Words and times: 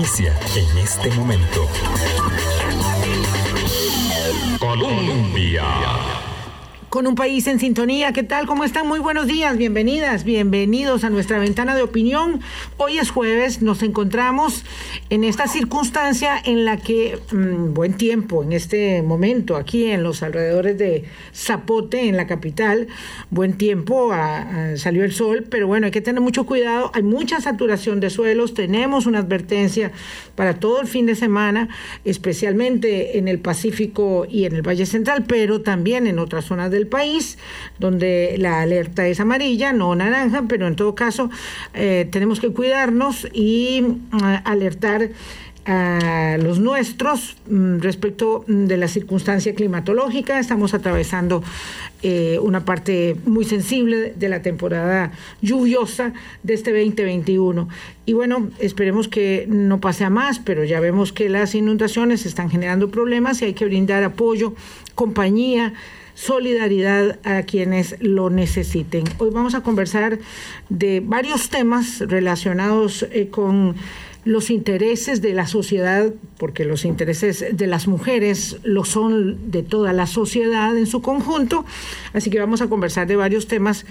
noticia 0.00 0.34
en 0.56 0.78
este 0.78 1.10
momento. 1.10 1.68
Colombia 4.58 5.89
con 6.90 7.06
un 7.06 7.14
país 7.14 7.46
en 7.46 7.60
sintonía. 7.60 8.12
¿Qué 8.12 8.24
tal? 8.24 8.46
¿Cómo 8.46 8.64
están? 8.64 8.88
Muy 8.88 8.98
buenos 8.98 9.28
días, 9.28 9.56
bienvenidas, 9.56 10.24
bienvenidos 10.24 11.04
a 11.04 11.10
nuestra 11.10 11.38
ventana 11.38 11.76
de 11.76 11.82
opinión. 11.82 12.40
Hoy 12.78 12.98
es 12.98 13.12
jueves, 13.12 13.62
nos 13.62 13.84
encontramos 13.84 14.64
en 15.08 15.22
esta 15.22 15.46
circunstancia 15.46 16.34
en 16.44 16.64
la 16.64 16.78
que, 16.78 17.20
mm, 17.30 17.74
buen 17.74 17.92
tiempo, 17.92 18.42
en 18.42 18.52
este 18.52 19.02
momento, 19.02 19.54
aquí 19.54 19.86
en 19.86 20.02
los 20.02 20.24
alrededores 20.24 20.76
de 20.78 21.04
Zapote, 21.32 22.08
en 22.08 22.16
la 22.16 22.26
capital, 22.26 22.88
buen 23.30 23.52
tiempo, 23.52 24.12
salió 24.74 25.04
el 25.04 25.12
sol, 25.12 25.46
pero 25.48 25.68
bueno, 25.68 25.86
hay 25.86 25.92
que 25.92 26.00
tener 26.00 26.20
mucho 26.20 26.44
cuidado, 26.44 26.90
hay 26.92 27.04
mucha 27.04 27.40
saturación 27.40 28.00
de 28.00 28.10
suelos, 28.10 28.52
tenemos 28.52 29.06
una 29.06 29.20
advertencia 29.20 29.92
para 30.34 30.54
todo 30.54 30.80
el 30.80 30.88
fin 30.88 31.06
de 31.06 31.14
semana, 31.14 31.68
especialmente 32.04 33.16
en 33.16 33.28
el 33.28 33.38
Pacífico 33.38 34.26
y 34.28 34.44
en 34.44 34.56
el 34.56 34.62
Valle 34.62 34.86
Central, 34.86 35.24
pero 35.28 35.60
también 35.60 36.08
en 36.08 36.18
otras 36.18 36.46
zonas 36.46 36.72
del 36.72 36.79
país, 36.86 37.38
donde 37.78 38.36
la 38.38 38.62
alerta 38.62 39.06
es 39.06 39.20
amarilla, 39.20 39.72
no 39.72 39.94
naranja, 39.94 40.44
pero 40.48 40.66
en 40.66 40.76
todo 40.76 40.94
caso 40.94 41.30
eh, 41.74 42.08
tenemos 42.10 42.40
que 42.40 42.52
cuidarnos 42.52 43.28
y 43.32 43.82
mm, 43.82 44.18
alertar 44.44 45.10
a 45.66 46.38
los 46.40 46.58
nuestros 46.58 47.36
mm, 47.48 47.78
respecto 47.78 48.44
de 48.46 48.76
la 48.76 48.88
circunstancia 48.88 49.54
climatológica. 49.54 50.38
Estamos 50.38 50.74
atravesando 50.74 51.42
eh, 52.02 52.38
una 52.40 52.64
parte 52.64 53.16
muy 53.26 53.44
sensible 53.44 54.14
de 54.16 54.28
la 54.28 54.42
temporada 54.42 55.12
lluviosa 55.42 56.12
de 56.42 56.54
este 56.54 56.70
2021. 56.72 57.68
Y 58.06 58.14
bueno, 58.14 58.48
esperemos 58.58 59.08
que 59.08 59.46
no 59.48 59.80
pase 59.80 60.04
a 60.04 60.10
más, 60.10 60.38
pero 60.38 60.64
ya 60.64 60.80
vemos 60.80 61.12
que 61.12 61.28
las 61.28 61.54
inundaciones 61.54 62.26
están 62.26 62.50
generando 62.50 62.90
problemas 62.90 63.42
y 63.42 63.46
hay 63.46 63.54
que 63.54 63.66
brindar 63.66 64.02
apoyo, 64.02 64.54
compañía 64.94 65.74
solidaridad 66.20 67.18
a 67.24 67.44
quienes 67.44 67.96
lo 68.00 68.28
necesiten. 68.28 69.04
Hoy 69.16 69.30
vamos 69.30 69.54
a 69.54 69.62
conversar 69.62 70.18
de 70.68 71.00
varios 71.00 71.48
temas 71.48 72.00
relacionados 72.00 73.06
eh, 73.10 73.28
con 73.30 73.74
los 74.24 74.50
intereses 74.50 75.22
de 75.22 75.32
la 75.32 75.46
sociedad, 75.46 76.12
porque 76.38 76.64
los 76.64 76.84
intereses 76.84 77.44
de 77.52 77.66
las 77.66 77.88
mujeres 77.88 78.58
lo 78.62 78.84
son 78.84 79.50
de 79.50 79.62
toda 79.62 79.92
la 79.92 80.06
sociedad 80.06 80.76
en 80.76 80.86
su 80.86 81.00
conjunto. 81.00 81.64
Así 82.12 82.30
que 82.30 82.38
vamos 82.38 82.60
a 82.60 82.68
conversar 82.68 83.06
de 83.06 83.16
varios 83.16 83.46
temas 83.46 83.86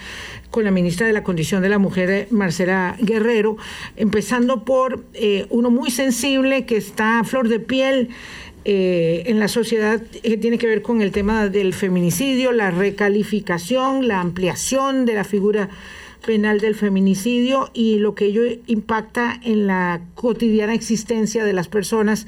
con 0.52 0.64
la 0.64 0.72
ministra 0.72 1.08
de 1.08 1.14
la 1.14 1.24
Condición 1.24 1.62
de 1.62 1.70
la 1.70 1.80
Mujer, 1.80 2.28
Marcela 2.32 2.96
Guerrero, 3.00 3.58
empezando 3.96 4.66
por 4.66 5.04
eh, 5.14 5.48
uno 5.50 5.72
muy 5.72 5.90
sensible 5.92 6.66
que 6.66 6.78
está 6.78 7.20
a 7.20 7.24
flor 7.24 7.50
de 7.50 7.60
piel 7.60 8.10
eh, 8.66 9.24
en 9.28 9.40
la 9.40 9.48
sociedad 9.48 10.02
que 10.02 10.38
tiene 10.38 10.58
que 10.58 10.68
ver 10.68 10.82
con 10.82 11.02
el 11.02 11.12
tema 11.12 11.48
del 11.48 11.74
feminicidio, 11.74 12.52
la 12.52 12.72
recalificación, 12.72 14.08
la 14.08 14.20
ampliación 14.20 15.06
de 15.06 15.14
la 15.14 15.24
figura 15.24 15.70
penal 16.26 16.60
del 16.60 16.76
feminicidio 16.76 17.70
y 17.74 18.00
lo 18.00 18.16
que 18.16 18.26
ello 18.26 18.44
impacta 18.68 19.40
en 19.44 19.68
la 19.68 20.02
cotidiana 20.16 20.74
existencia 20.74 21.44
de 21.44 21.54
las 21.54 21.68
personas 21.68 22.28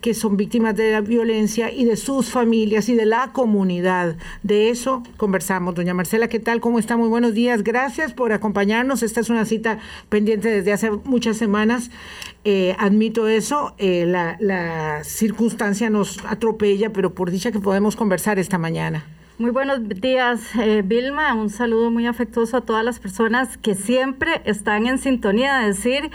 que 0.00 0.14
son 0.14 0.36
víctimas 0.36 0.76
de 0.76 0.92
la 0.92 1.00
violencia 1.00 1.72
y 1.72 1.84
de 1.84 1.96
sus 1.96 2.30
familias 2.30 2.88
y 2.88 2.94
de 2.94 3.04
la 3.04 3.32
comunidad. 3.32 4.16
De 4.42 4.70
eso 4.70 5.02
conversamos. 5.16 5.74
Doña 5.74 5.94
Marcela, 5.94 6.28
¿qué 6.28 6.38
tal? 6.38 6.60
¿Cómo 6.60 6.78
está? 6.78 6.96
Muy 6.96 7.08
buenos 7.08 7.34
días. 7.34 7.64
Gracias 7.64 8.12
por 8.12 8.32
acompañarnos. 8.32 9.02
Esta 9.02 9.20
es 9.20 9.28
una 9.28 9.44
cita 9.44 9.78
pendiente 10.08 10.50
desde 10.50 10.72
hace 10.72 10.90
muchas 10.90 11.36
semanas. 11.36 11.90
Eh, 12.44 12.76
admito 12.78 13.26
eso. 13.26 13.74
Eh, 13.78 14.04
la, 14.06 14.36
la 14.40 15.02
circunstancia 15.02 15.90
nos 15.90 16.24
atropella, 16.24 16.92
pero 16.92 17.12
por 17.14 17.30
dicha 17.30 17.50
que 17.50 17.60
podemos 17.60 17.96
conversar 17.96 18.38
esta 18.38 18.58
mañana. 18.58 19.17
Muy 19.40 19.52
buenos 19.52 19.88
días, 19.88 20.40
eh, 20.56 20.82
Vilma. 20.84 21.32
Un 21.32 21.48
saludo 21.48 21.92
muy 21.92 22.08
afectuoso 22.08 22.56
a 22.56 22.60
todas 22.62 22.84
las 22.84 22.98
personas 22.98 23.56
que 23.56 23.76
siempre 23.76 24.42
están 24.44 24.88
en 24.88 24.98
sintonía. 24.98 25.58
De 25.58 25.66
decir 25.66 26.10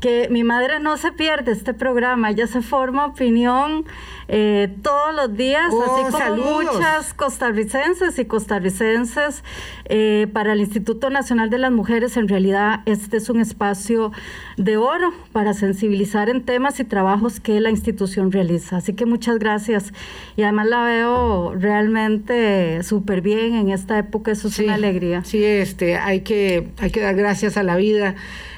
que 0.00 0.26
mi 0.28 0.42
madre 0.42 0.80
no 0.80 0.96
se 0.96 1.12
pierde 1.12 1.52
este 1.52 1.72
programa, 1.72 2.30
ella 2.30 2.48
se 2.48 2.62
forma 2.62 3.06
opinión 3.06 3.84
eh, 4.26 4.74
todos 4.82 5.14
los 5.14 5.36
días, 5.36 5.72
oh, 5.72 5.82
así 5.82 6.10
como 6.10 6.62
muchas 6.62 7.14
costarricenses 7.14 8.18
y 8.18 8.24
costarricenses 8.24 9.44
eh, 9.84 10.26
para 10.32 10.54
el 10.54 10.60
Instituto 10.60 11.10
Nacional 11.10 11.50
de 11.50 11.58
las 11.58 11.70
Mujeres. 11.70 12.16
En 12.16 12.26
realidad, 12.26 12.80
este 12.86 13.18
es 13.18 13.30
un 13.30 13.40
espacio 13.40 14.10
de 14.56 14.78
oro 14.78 15.12
para 15.30 15.54
sensibilizar 15.54 16.28
en 16.28 16.44
temas 16.44 16.80
y 16.80 16.84
trabajos 16.84 17.38
que 17.38 17.60
la 17.60 17.70
institución 17.70 18.32
realiza. 18.32 18.78
Así 18.78 18.94
que 18.94 19.06
muchas 19.06 19.38
gracias. 19.38 19.92
Y 20.36 20.42
además 20.42 20.66
la 20.66 20.82
veo 20.82 21.54
realmente 21.54 22.63
súper 22.82 23.20
bien 23.20 23.54
en 23.54 23.70
esta 23.70 23.98
época, 23.98 24.32
eso 24.32 24.48
es 24.48 24.58
una 24.58 24.74
alegría. 24.74 25.24
Sí, 25.24 25.42
este, 25.42 25.96
hay 25.96 26.20
que, 26.20 26.68
hay 26.78 26.90
que 26.90 27.00
dar 27.00 27.14
gracias 27.14 27.56
a 27.56 27.62
la 27.62 27.76
vida 27.76 28.14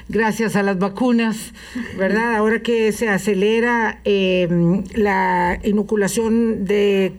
gracias 0.09 0.55
a 0.55 0.63
las 0.63 0.79
vacunas, 0.79 1.53
¿verdad? 1.97 2.35
Ahora 2.35 2.61
que 2.61 2.91
se 2.91 3.09
acelera 3.09 3.99
em, 4.05 4.83
la 4.95 5.59
inoculación 5.63 6.65
de 6.65 7.13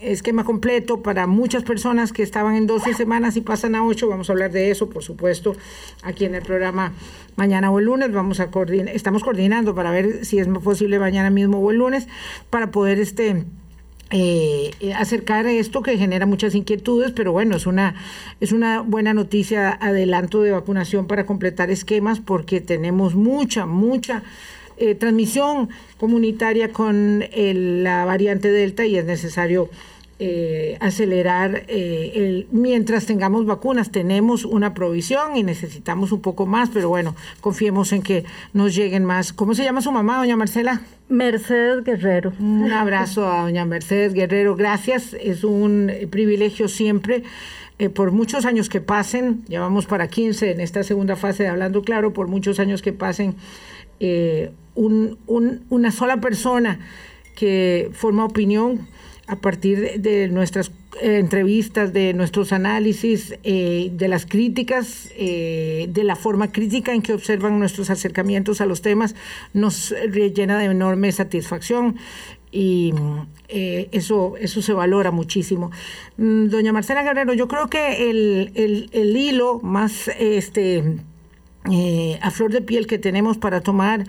esquema 0.00 0.44
completo 0.44 1.02
para 1.02 1.26
muchas 1.26 1.62
personas 1.62 2.12
que 2.12 2.22
estaban 2.22 2.54
en 2.54 2.66
12 2.66 2.94
semanas 2.94 3.36
y 3.36 3.40
pasan 3.40 3.74
a 3.74 3.84
8. 3.84 4.08
Vamos 4.08 4.28
a 4.28 4.34
hablar 4.34 4.52
de 4.52 4.70
eso, 4.70 4.90
por 4.90 5.02
supuesto, 5.02 5.56
aquí 6.02 6.26
en 6.26 6.34
el 6.34 6.42
programa 6.42 6.92
mañana 7.36 7.70
o 7.70 7.78
el 7.78 7.86
lunes. 7.86 8.12
Vamos 8.12 8.40
a 8.40 8.50
coordinar, 8.50 8.94
estamos 8.94 9.24
coordinando 9.24 9.74
para 9.74 9.90
ver 9.90 10.24
si 10.24 10.38
es 10.38 10.48
posible 10.48 10.98
mañana 10.98 11.30
mismo 11.30 11.58
o 11.58 11.70
el 11.70 11.78
lunes 11.78 12.06
para 12.50 12.70
poder 12.70 12.98
este 12.98 13.44
eh, 14.10 14.70
acercar 14.96 15.46
esto 15.46 15.82
que 15.82 15.98
genera 15.98 16.26
muchas 16.26 16.54
inquietudes, 16.54 17.10
pero 17.12 17.32
bueno, 17.32 17.56
es 17.56 17.66
una, 17.66 17.94
es 18.40 18.52
una 18.52 18.80
buena 18.80 19.14
noticia, 19.14 19.70
adelanto 19.72 20.42
de 20.42 20.52
vacunación 20.52 21.06
para 21.06 21.26
completar 21.26 21.70
esquemas, 21.70 22.20
porque 22.20 22.60
tenemos 22.60 23.14
mucha, 23.14 23.66
mucha 23.66 24.22
eh, 24.76 24.94
transmisión 24.94 25.70
comunitaria 25.96 26.72
con 26.72 27.24
la 27.34 28.04
variante 28.04 28.50
Delta 28.50 28.84
y 28.86 28.96
es 28.96 29.06
necesario 29.06 29.70
eh, 30.18 30.78
acelerar 30.80 31.64
eh, 31.68 32.12
el, 32.14 32.48
mientras 32.50 33.04
tengamos 33.04 33.44
vacunas. 33.44 33.90
Tenemos 33.90 34.46
una 34.46 34.72
provisión 34.72 35.36
y 35.36 35.42
necesitamos 35.42 36.10
un 36.10 36.22
poco 36.22 36.46
más, 36.46 36.70
pero 36.70 36.88
bueno, 36.88 37.14
confiemos 37.42 37.92
en 37.92 38.00
que 38.00 38.24
nos 38.54 38.74
lleguen 38.74 39.04
más. 39.04 39.34
¿Cómo 39.34 39.54
se 39.54 39.62
llama 39.62 39.82
su 39.82 39.92
mamá, 39.92 40.16
doña 40.16 40.34
Marcela? 40.34 40.80
Mercedes 41.10 41.84
Guerrero. 41.84 42.32
Un 42.40 42.72
abrazo 42.72 43.30
a 43.30 43.42
doña 43.42 43.66
Mercedes 43.66 44.14
Guerrero. 44.14 44.56
Gracias. 44.56 45.12
Es 45.20 45.44
un 45.44 45.92
privilegio 46.08 46.68
siempre. 46.68 47.22
Eh, 47.78 47.90
por 47.90 48.10
muchos 48.10 48.46
años 48.46 48.70
que 48.70 48.80
pasen, 48.80 49.44
ya 49.48 49.60
vamos 49.60 49.84
para 49.84 50.08
15 50.08 50.50
en 50.50 50.62
esta 50.62 50.82
segunda 50.82 51.16
fase 51.16 51.42
de 51.42 51.50
Hablando 51.50 51.82
Claro, 51.82 52.14
por 52.14 52.26
muchos 52.26 52.58
años 52.58 52.80
que 52.80 52.94
pasen, 52.94 53.34
un, 54.74 55.18
un, 55.26 55.64
una 55.68 55.92
sola 55.92 56.22
persona 56.22 56.80
que 57.34 57.90
forma 57.92 58.24
opinión 58.24 58.88
a 59.28 59.36
partir 59.36 60.00
de 60.00 60.28
nuestras 60.28 60.70
eh, 61.02 61.18
entrevistas, 61.18 61.92
de 61.92 62.14
nuestros 62.14 62.52
análisis, 62.52 63.34
eh, 63.42 63.90
de 63.92 64.08
las 64.08 64.24
críticas, 64.24 65.10
eh, 65.16 65.88
de 65.90 66.04
la 66.04 66.14
forma 66.14 66.52
crítica 66.52 66.92
en 66.94 67.02
que 67.02 67.12
observan 67.12 67.58
nuestros 67.58 67.90
acercamientos 67.90 68.60
a 68.60 68.66
los 68.66 68.82
temas, 68.82 69.16
nos 69.52 69.94
llena 70.34 70.58
de 70.58 70.66
enorme 70.66 71.10
satisfacción 71.10 71.96
y 72.52 72.94
eso, 73.48 74.36
eso 74.38 74.62
se 74.62 74.72
valora 74.72 75.10
muchísimo. 75.10 75.70
Mm, 76.16 76.46
doña 76.46 76.72
Marcela 76.72 77.02
Guerrero, 77.02 77.34
yo 77.34 77.48
creo 77.48 77.68
que 77.68 78.08
el, 78.08 78.52
el, 78.54 78.88
el 78.92 79.16
hilo 79.16 79.60
más 79.60 80.08
este, 80.18 80.98
a 82.22 82.30
flor 82.30 82.52
de 82.52 82.62
piel 82.62 82.86
que 82.86 82.98
tenemos 82.98 83.36
para 83.36 83.60
tomar 83.60 84.04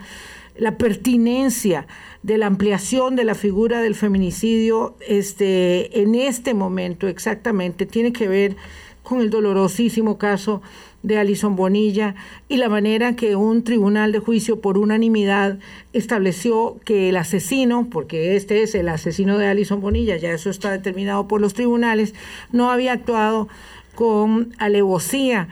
la 0.58 0.78
pertinencia 0.78 1.88
de 2.28 2.38
la 2.38 2.48
ampliación 2.48 3.16
de 3.16 3.24
la 3.24 3.36
figura 3.36 3.82
del 3.82 3.96
feminicidio 3.96 4.98
este, 5.08 6.02
en 6.02 6.14
este 6.14 6.54
momento 6.54 7.08
exactamente 7.08 7.86
tiene 7.86 8.12
que 8.12 8.28
ver 8.28 8.58
con 9.02 9.22
el 9.22 9.30
dolorosísimo 9.30 10.18
caso 10.18 10.62
de 11.04 11.18
Alison 11.18 11.56
Bonilla 11.56 12.16
y 12.50 12.58
la 12.58 12.68
manera 12.68 13.16
que 13.16 13.38
un 13.38 13.64
tribunal 13.64 14.12
de 14.12 14.20
juicio 14.20 14.60
por 14.60 14.78
unanimidad 14.78 15.60
estableció 15.94 16.76
que 16.84 17.08
el 17.08 17.16
asesino, 17.16 17.88
porque 17.90 18.36
este 18.36 18.62
es 18.62 18.76
el 18.76 18.90
asesino 18.90 19.38
de 19.38 19.48
Alison 19.48 19.80
Bonilla, 19.80 20.18
ya 20.18 20.34
eso 20.34 20.50
está 20.50 20.72
determinado 20.72 21.30
por 21.30 21.40
los 21.40 21.54
tribunales, 21.54 22.14
no 22.52 22.72
había 22.72 22.92
actuado 22.92 23.48
con 23.96 24.54
alevosía 24.58 25.48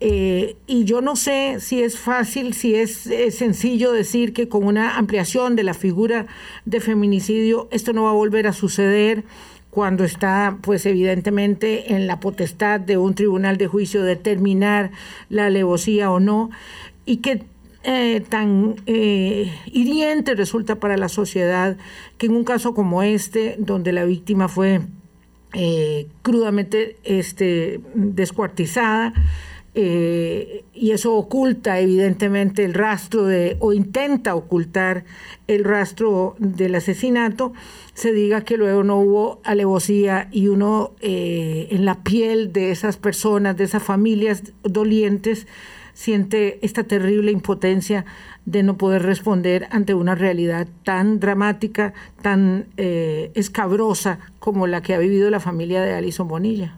eh, 0.00 0.56
y 0.66 0.84
yo 0.84 1.00
no 1.00 1.16
sé 1.16 1.56
si 1.60 1.82
es 1.82 1.98
fácil, 1.98 2.54
si 2.54 2.74
es, 2.74 3.08
sencillo 3.30 3.92
decir 3.92 4.32
que 4.32 4.48
con 4.48 4.64
una 4.64 4.96
ampliación 4.96 5.56
de 5.56 5.64
la 5.64 5.74
figura 5.74 6.26
de 6.64 6.80
feminicidio 6.80 7.68
esto 7.70 7.92
no 7.92 8.04
va 8.04 8.10
a 8.10 8.14
volver 8.14 8.46
a 8.46 8.52
suceder 8.52 9.24
cuando 9.70 10.04
está, 10.04 10.58
pues 10.62 10.86
evidentemente, 10.86 11.94
en 11.94 12.06
la 12.06 12.20
potestad 12.20 12.80
de 12.80 12.96
un 12.96 13.14
tribunal 13.14 13.58
de 13.58 13.66
juicio 13.66 14.02
determinar 14.02 14.90
la 15.28 15.46
alevosía 15.46 16.10
o 16.10 16.20
no, 16.20 16.50
y 17.04 17.18
que 17.18 17.44
eh, 17.84 18.22
tan 18.28 18.76
eh, 18.86 19.52
hiriente 19.66 20.34
resulta 20.34 20.76
para 20.76 20.96
la 20.96 21.08
sociedad 21.08 21.76
que 22.18 22.26
en 22.26 22.32
un 22.32 22.44
caso 22.44 22.74
como 22.74 23.02
este, 23.02 23.54
donde 23.58 23.92
la 23.92 24.04
víctima 24.04 24.48
fue 24.48 24.80
eh, 25.54 26.08
crudamente 26.22 26.96
este, 27.04 27.80
descuartizada, 27.94 29.14
y 29.80 30.90
eso 30.90 31.14
oculta 31.14 31.78
evidentemente 31.78 32.64
el 32.64 32.74
rastro 32.74 33.24
de, 33.26 33.56
o 33.60 33.72
intenta 33.72 34.34
ocultar 34.34 35.04
el 35.46 35.62
rastro 35.64 36.34
del 36.38 36.74
asesinato, 36.74 37.52
se 37.94 38.12
diga 38.12 38.42
que 38.44 38.56
luego 38.56 38.82
no 38.82 38.98
hubo 38.98 39.40
alevosía 39.44 40.28
y 40.32 40.48
uno 40.48 40.92
en 41.00 41.84
la 41.84 42.02
piel 42.02 42.52
de 42.52 42.72
esas 42.72 42.96
personas, 42.96 43.56
de 43.56 43.64
esas 43.64 43.82
familias 43.82 44.52
dolientes, 44.64 45.46
siente 45.98 46.60
esta 46.62 46.84
terrible 46.84 47.32
impotencia 47.32 48.04
de 48.46 48.62
no 48.62 48.78
poder 48.78 49.02
responder 49.02 49.66
ante 49.72 49.94
una 49.94 50.14
realidad 50.14 50.68
tan 50.84 51.18
dramática, 51.18 51.92
tan 52.22 52.66
eh, 52.76 53.32
escabrosa 53.34 54.20
como 54.38 54.68
la 54.68 54.80
que 54.80 54.94
ha 54.94 54.98
vivido 54.98 55.28
la 55.28 55.40
familia 55.40 55.82
de 55.82 55.94
Alison 55.94 56.28
Bonilla. 56.28 56.76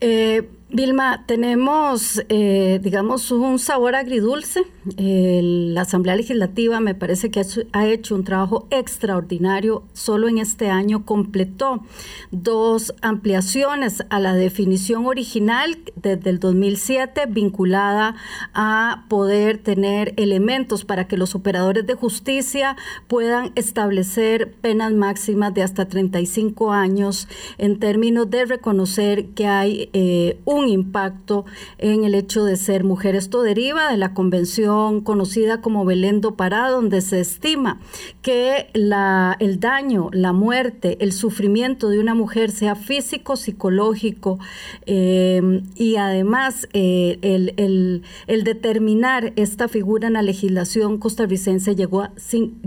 Eh, 0.00 0.48
Vilma, 0.68 1.22
tenemos, 1.26 2.20
eh, 2.28 2.80
digamos, 2.82 3.30
un 3.30 3.60
sabor 3.60 3.94
agridulce. 3.94 4.64
la 4.98 5.80
Asamblea 5.80 6.14
Legislativa 6.16 6.80
me 6.80 6.94
parece 6.94 7.30
que 7.30 7.40
ha 7.72 7.86
hecho, 7.86 8.14
un 8.16 8.24
trabajo 8.24 8.66
extraordinario. 8.70 9.84
Solo 9.92 10.28
en 10.28 10.38
este 10.38 10.68
año 10.68 11.04
completó 11.04 11.84
dos 12.32 12.94
ampliaciones 13.00 14.04
a 14.10 14.18
la 14.18 14.34
definición 14.34 15.06
original 15.06 15.78
desde 15.94 16.30
el 16.30 16.40
2007 16.40 17.26
vinculada 17.28 18.16
a 18.52 19.04
poder 19.08 19.58
tener 19.58 20.14
elementos 20.16 20.84
para 20.84 21.06
que 21.06 21.16
los 21.16 21.34
operadores 21.34 21.86
de 21.86 21.94
justicia 21.94 22.76
puedan 23.06 23.52
establecer 23.54 24.52
penas 24.52 24.92
máximas 24.92 25.54
de 25.54 25.62
hasta 25.62 25.86
35 25.88 26.72
años 26.72 27.28
en 27.58 27.78
términos 27.78 28.30
de 28.30 28.44
reconocer 28.46 29.26
que 29.28 29.46
hay 29.46 29.90
eh, 29.92 30.38
un 30.44 30.55
un 30.56 30.68
impacto 30.68 31.44
en 31.78 32.04
el 32.04 32.14
hecho 32.14 32.44
de 32.44 32.56
ser 32.56 32.84
mujer. 32.84 33.14
Esto 33.14 33.42
deriva 33.42 33.90
de 33.90 33.96
la 33.96 34.14
convención 34.14 35.00
conocida 35.02 35.60
como 35.60 35.84
Belén 35.84 36.20
do 36.20 36.34
Pará, 36.34 36.70
donde 36.70 37.00
se 37.00 37.20
estima 37.20 37.80
que 38.22 38.70
la, 38.72 39.36
el 39.40 39.60
daño, 39.60 40.08
la 40.12 40.32
muerte, 40.32 40.96
el 41.00 41.12
sufrimiento 41.12 41.88
de 41.88 41.98
una 41.98 42.14
mujer 42.14 42.50
sea 42.50 42.74
físico, 42.74 43.36
psicológico 43.36 44.38
eh, 44.86 45.62
y 45.74 45.96
además 45.96 46.68
eh, 46.72 47.18
el, 47.22 48.02
determinar 48.44 49.32
esta 49.36 49.68
figura 49.68 50.06
en 50.06 50.14
la 50.14 50.22
legislación 50.22 50.98
costarricense 50.98 51.74
llegó 51.74 52.08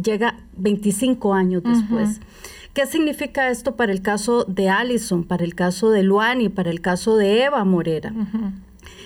llega 0.01 0.37
25 0.57 1.33
años 1.33 1.63
después. 1.63 2.19
¿Qué 2.73 2.85
significa 2.85 3.49
esto 3.49 3.75
para 3.75 3.91
el 3.91 4.01
caso 4.01 4.45
de 4.45 4.69
Allison, 4.69 5.23
para 5.23 5.43
el 5.43 5.55
caso 5.55 5.89
de 5.89 6.03
Luani, 6.03 6.49
para 6.49 6.69
el 6.69 6.81
caso 6.81 7.17
de 7.17 7.43
Eva 7.43 7.63
Morera? 7.63 8.13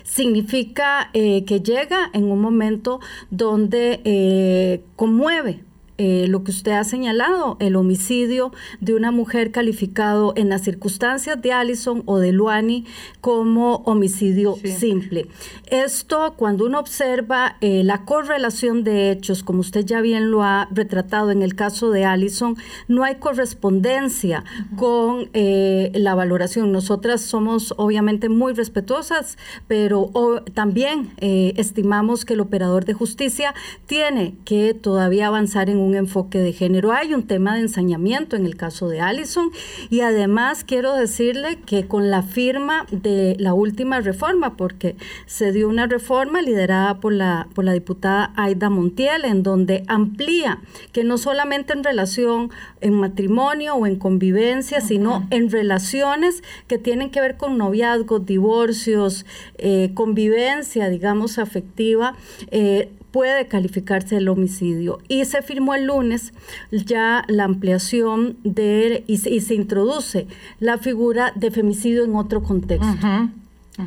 Significa 0.04 1.10
eh, 1.14 1.46
que 1.46 1.62
llega 1.62 2.10
en 2.14 2.26
un 2.26 2.42
momento 2.42 3.00
donde 3.32 4.02
eh, 4.04 4.84
conmueve 4.96 5.64
eh, 6.06 6.28
lo 6.28 6.44
que 6.44 6.52
usted 6.52 6.74
ha 6.74 6.84
señalado, 6.84 7.56
el 7.62 7.78
homicidio 7.78 8.52
de 8.82 8.94
una 8.94 9.12
mujer 9.12 9.52
calificado 9.52 10.34
en 10.36 10.50
las 10.50 10.62
circunstancias 10.62 11.42
de 11.42 11.54
Allison 11.54 12.04
o 12.06 12.20
de 12.20 12.34
Luani 12.34 12.84
como 13.22 13.76
homicidio 13.86 14.58
simple. 14.66 15.28
Esto, 15.68 16.34
cuando 16.36 16.66
uno 16.66 16.80
observa 16.80 17.56
eh, 17.62 17.86
la 17.86 18.04
correlación 18.04 18.84
de 18.84 19.12
hechos, 19.12 19.44
como 19.44 19.62
usted 19.62 19.86
ya 19.86 20.02
bien 20.02 20.30
lo 20.30 20.44
ha 20.44 20.68
retratado 20.72 21.32
en 21.32 21.42
el 21.42 21.56
caso 21.56 21.90
de 21.90 22.04
Allison, 22.04 22.58
no 22.90 23.06
hay 23.06 23.16
correspondencia 23.16 24.44
con 24.76 25.30
eh, 25.32 25.90
la 25.94 26.16
valoración. 26.16 26.74
Nosotras 26.74 27.22
somos 27.22 27.74
obviamente 27.78 28.28
muy 28.28 28.52
respetuosas, 28.52 29.38
pero 29.70 30.12
también 30.54 31.14
estimamos 31.22 32.26
que 32.26 32.34
el 32.34 32.42
operador 32.42 32.84
de 32.84 32.94
justicia 32.94 33.54
tiene 33.86 34.36
que 34.44 34.74
todavía 34.74 35.28
avanzar 35.28 35.70
en 35.70 35.78
un 35.78 35.93
enfoque 35.98 36.40
de 36.40 36.54
género. 36.54 36.92
Hay 36.92 37.14
un 37.14 37.24
tema 37.24 37.56
de 37.56 37.62
ensañamiento 37.62 38.36
en 38.36 38.46
el 38.46 38.56
caso 38.56 38.88
de 38.88 39.02
Allison 39.02 39.52
y 39.90 40.02
además 40.02 40.64
quiero 40.64 40.94
decirle 40.94 41.60
que 41.66 41.88
con 41.88 42.10
la 42.10 42.24
firma 42.24 42.86
de 42.92 43.36
la 43.40 43.54
última 43.54 44.00
reforma, 44.02 44.56
porque 44.58 44.96
se 45.26 45.52
dio 45.52 45.70
una 45.70 45.88
reforma 45.88 46.42
liderada 46.42 47.00
por 47.00 47.14
la, 47.14 47.48
por 47.54 47.66
la 47.66 47.74
diputada 47.74 48.34
Aida 48.36 48.70
Montiel, 48.70 49.26
en 49.26 49.44
donde 49.44 49.84
amplía 49.88 50.60
que 50.92 51.04
no 51.04 51.18
solamente 51.18 51.74
en 51.74 51.84
relación 51.84 52.52
en 52.82 52.94
matrimonio 52.94 53.76
o 53.76 53.88
en 53.88 53.96
convivencia, 53.98 54.82
sino 54.82 55.28
en 55.30 55.50
relaciones 55.50 56.44
que 56.68 56.78
tienen 56.78 57.10
que 57.10 57.22
ver 57.22 57.38
con 57.38 57.58
noviazgos, 57.58 58.26
divorcios, 58.26 59.26
eh, 59.58 59.92
convivencia, 59.94 60.90
digamos, 60.90 61.38
afectiva, 61.38 62.16
eh, 62.52 62.92
puede 63.14 63.48
calificarse 63.48 64.18
el 64.18 64.28
homicidio. 64.28 65.00
Y 65.08 65.24
se 65.26 65.42
firmó 65.44 65.76
el 65.76 65.86
lunes 65.86 66.34
ya 66.72 67.24
la 67.28 67.46
ampliación 67.46 68.38
de, 68.44 69.04
y 69.08 69.18
se, 69.20 69.54
introduce 69.54 70.28
la 70.60 70.80
figura 70.80 71.32
de 71.36 71.52
femicidio 71.52 72.04
en 72.04 72.16
otro 72.16 72.42
contexto. 72.44 73.08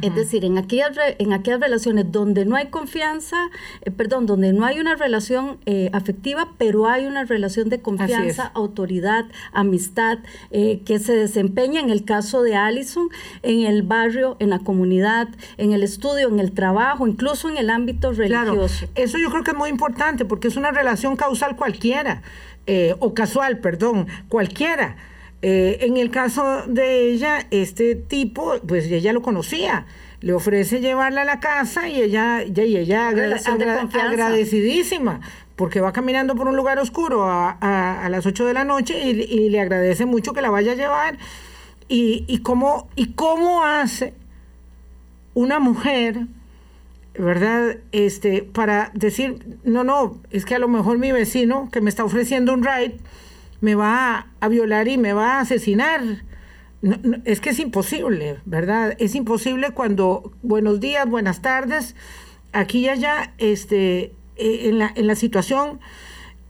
Es 0.02 0.14
decir, 0.16 0.44
en 0.44 0.58
aquellas, 0.58 0.96
en 1.18 1.32
aquellas 1.32 1.60
relaciones 1.60 2.10
donde 2.10 2.44
no 2.44 2.56
hay 2.56 2.66
confianza, 2.66 3.36
eh, 3.82 3.92
perdón, 3.92 4.26
donde 4.26 4.52
no 4.52 4.66
hay 4.66 4.80
una 4.80 4.96
relación 4.96 5.58
eh, 5.64 5.90
afectiva, 5.92 6.48
pero 6.58 6.88
hay 6.88 7.06
una 7.06 7.24
relación 7.24 7.68
de 7.68 7.80
confianza, 7.80 8.50
autoridad, 8.54 9.26
amistad, 9.52 10.18
eh, 10.50 10.82
que 10.84 10.98
se 10.98 11.12
desempeña 11.12 11.80
en 11.80 11.90
el 11.90 12.04
caso 12.04 12.42
de 12.42 12.56
Allison, 12.56 13.10
en 13.44 13.60
el 13.64 13.84
barrio, 13.84 14.36
en 14.40 14.50
la 14.50 14.58
comunidad, 14.58 15.28
en 15.56 15.72
el 15.72 15.84
estudio, 15.84 16.28
en 16.28 16.40
el 16.40 16.50
trabajo, 16.50 17.06
incluso 17.06 17.48
en 17.48 17.56
el 17.56 17.70
ámbito 17.70 18.12
religioso. 18.12 18.86
eso 18.96 19.18
yo 19.18 19.30
creo 19.30 19.44
que 19.44 19.52
es 19.52 19.56
muy 19.56 19.70
importante 19.70 20.24
porque 20.24 20.48
es 20.48 20.56
una 20.56 20.72
relación 20.72 21.14
causal 21.14 21.54
cualquiera, 21.54 22.22
o 22.98 23.14
casual, 23.14 23.60
perdón, 23.60 24.08
cualquiera 24.28 24.96
eh, 25.42 25.78
en 25.82 25.96
el 25.96 26.10
caso 26.10 26.62
de 26.66 27.10
ella, 27.10 27.46
este 27.50 27.94
tipo, 27.94 28.54
pues 28.66 28.90
ella 28.90 29.12
lo 29.12 29.22
conocía. 29.22 29.86
Le 30.20 30.32
ofrece 30.32 30.80
llevarla 30.80 31.22
a 31.22 31.24
la 31.24 31.40
casa 31.40 31.88
y 31.88 32.00
ella, 32.00 32.42
y 32.42 32.76
ella 32.76 33.08
agradecidísima, 33.08 35.20
porque 35.56 35.80
va 35.80 35.92
caminando 35.92 36.34
por 36.34 36.48
un 36.48 36.56
lugar 36.56 36.78
oscuro 36.78 37.24
a, 37.28 38.08
las 38.10 38.24
8 38.24 38.46
de 38.46 38.54
la 38.54 38.64
noche 38.64 38.98
y, 38.98 39.50
le 39.50 39.60
agradece 39.60 40.06
mucho 40.06 40.32
que 40.32 40.40
la 40.40 40.50
vaya 40.50 40.72
a 40.72 40.76
llevar. 40.76 41.18
Y, 41.88 42.24
y, 42.26 42.38
cómo, 42.38 42.88
y 42.96 43.12
cómo 43.12 43.64
hace 43.64 44.14
una 45.34 45.60
mujer, 45.60 46.26
¿verdad? 47.16 47.76
Este, 47.92 48.42
para 48.42 48.90
decir, 48.94 49.58
no, 49.64 49.84
no, 49.84 50.18
es 50.30 50.46
que 50.46 50.54
a 50.54 50.58
lo 50.58 50.66
mejor 50.66 50.98
mi 50.98 51.12
vecino 51.12 51.68
que 51.70 51.82
me 51.82 51.90
está 51.90 52.04
ofreciendo 52.04 52.54
un 52.54 52.64
ride, 52.64 52.96
me 53.60 53.74
va 53.74 54.28
a, 54.40 54.48
violar 54.48 54.88
y 54.88 54.98
me 54.98 55.12
va 55.12 55.34
a 55.34 55.40
asesinar. 55.40 56.02
es 57.24 57.40
que 57.40 57.50
es 57.50 57.58
imposible, 57.58 58.38
¿verdad? 58.44 58.94
Es 58.98 59.14
imposible 59.14 59.70
cuando 59.70 60.32
buenos 60.42 60.80
días, 60.80 61.08
buenas 61.08 61.42
tardes, 61.42 61.96
aquí 62.52 62.80
y 62.80 62.88
allá, 62.88 63.34
este, 63.38 64.12
eh, 64.36 64.68
en, 64.68 64.78
la, 64.78 64.92
en 64.94 65.06
la 65.06 65.14
situación 65.14 65.80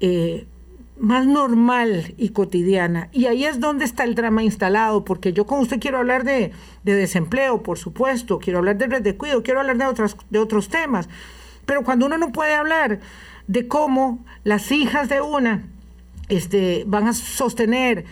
eh, 0.01 0.47
más 0.99 1.27
normal 1.27 2.15
y 2.17 2.31
cotidiana. 2.31 3.09
Y 3.13 3.27
ahí 3.27 3.45
es 3.45 3.61
donde 3.61 3.85
está 3.85 4.05
el 4.05 4.15
drama 4.15 4.43
instalado, 4.43 5.05
porque 5.05 5.33
yo 5.33 5.47
con 5.47 5.61
usted 5.61 5.79
quiero 5.79 5.99
hablar 5.99 6.25
de, 6.25 6.53
desempleo, 6.85 7.63
por 7.63 7.79
supuesto, 7.79 8.39
quiero 8.39 8.59
hablar 8.59 8.79
de 8.79 8.87
red 8.87 9.03
de 9.03 9.17
cuido, 9.17 9.43
quiero 9.43 9.61
hablar 9.61 9.77
de, 9.79 9.87
otras, 9.87 10.17
de 10.31 10.39
otros 10.39 10.69
temas, 10.69 11.09
pero 11.67 11.83
cuando 11.83 12.07
uno 12.07 12.17
no 12.17 12.33
puede 12.33 12.55
hablar 12.55 13.01
de 13.47 13.69
cómo 13.69 14.25
las 14.45 14.73
hijas 14.73 15.09
de 15.09 15.21
una 15.21 15.65
este, 16.29 16.85
van 16.87 17.09
a 17.09 17.13
sostener 17.13 18.05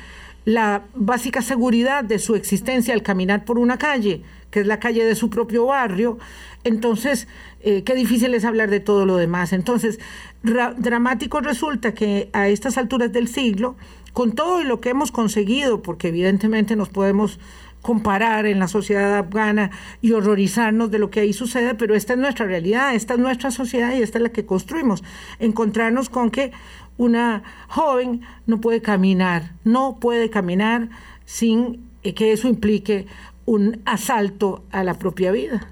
la 0.44 0.84
básica 0.94 1.40
seguridad 1.42 2.04
de 2.04 2.18
su 2.18 2.34
existencia 2.34 2.92
al 2.92 3.02
caminar 3.02 3.44
por 3.44 3.58
una 3.58 3.78
calle, 3.78 4.22
que 4.50 4.60
es 4.60 4.66
la 4.66 4.78
calle 4.78 5.04
de 5.04 5.14
su 5.14 5.30
propio 5.30 5.66
barrio, 5.66 6.18
entonces, 6.64 7.28
eh, 7.60 7.84
qué 7.84 7.94
difícil 7.94 8.34
es 8.34 8.44
hablar 8.44 8.70
de 8.70 8.80
todo 8.80 9.04
lo 9.04 9.16
demás. 9.16 9.52
Entonces, 9.52 10.00
dramático 10.42 11.40
resulta 11.40 11.92
que 11.92 12.30
a 12.32 12.48
estas 12.48 12.78
alturas 12.78 13.12
del 13.12 13.28
siglo, 13.28 13.76
con 14.14 14.32
todo 14.32 14.64
lo 14.64 14.80
que 14.80 14.88
hemos 14.88 15.12
conseguido, 15.12 15.82
porque 15.82 16.08
evidentemente 16.08 16.74
nos 16.74 16.88
podemos 16.88 17.38
comparar 17.82 18.46
en 18.46 18.58
la 18.58 18.66
sociedad 18.66 19.18
afgana 19.18 19.70
y 20.00 20.12
horrorizarnos 20.12 20.90
de 20.90 20.98
lo 20.98 21.10
que 21.10 21.20
ahí 21.20 21.34
sucede, 21.34 21.74
pero 21.74 21.94
esta 21.94 22.14
es 22.14 22.18
nuestra 22.18 22.46
realidad, 22.46 22.94
esta 22.94 23.12
es 23.12 23.20
nuestra 23.20 23.50
sociedad 23.50 23.94
y 23.94 24.00
esta 24.00 24.16
es 24.16 24.22
la 24.22 24.30
que 24.30 24.46
construimos. 24.46 25.04
Encontrarnos 25.38 26.08
con 26.08 26.30
que 26.30 26.50
una 26.96 27.42
joven 27.68 28.22
no 28.46 28.60
puede 28.60 28.80
caminar, 28.80 29.52
no 29.64 29.98
puede 30.00 30.30
caminar 30.30 30.88
sin 31.24 31.88
que 32.02 32.32
eso 32.32 32.48
implique 32.48 33.06
un 33.46 33.80
asalto 33.84 34.64
a 34.70 34.84
la 34.84 34.94
propia 34.94 35.32
vida. 35.32 35.68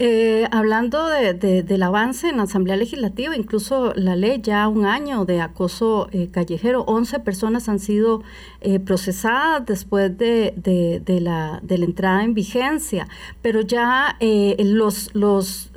Eh, 0.00 0.46
hablando 0.52 1.08
de, 1.08 1.34
del 1.64 1.82
avance 1.82 2.28
en 2.28 2.36
la 2.36 2.44
Asamblea 2.44 2.76
Legislativa, 2.76 3.34
incluso 3.34 3.92
la 3.96 4.14
ley 4.14 4.40
ya 4.40 4.68
un 4.68 4.86
año 4.86 5.24
de 5.24 5.40
acoso 5.40 6.08
eh, 6.12 6.28
callejero, 6.30 6.84
11 6.86 7.18
personas 7.18 7.68
han 7.68 7.80
sido 7.80 8.22
eh, 8.60 8.78
procesadas 8.78 9.66
después 9.66 10.16
de, 10.16 10.54
de, 10.56 11.20
la, 11.20 11.58
de 11.64 11.78
la 11.78 11.84
entrada 11.84 12.22
en 12.22 12.32
vigencia, 12.32 13.08
pero 13.42 13.60
ya 13.60 14.16
los, 14.20 15.12
los 15.16 15.67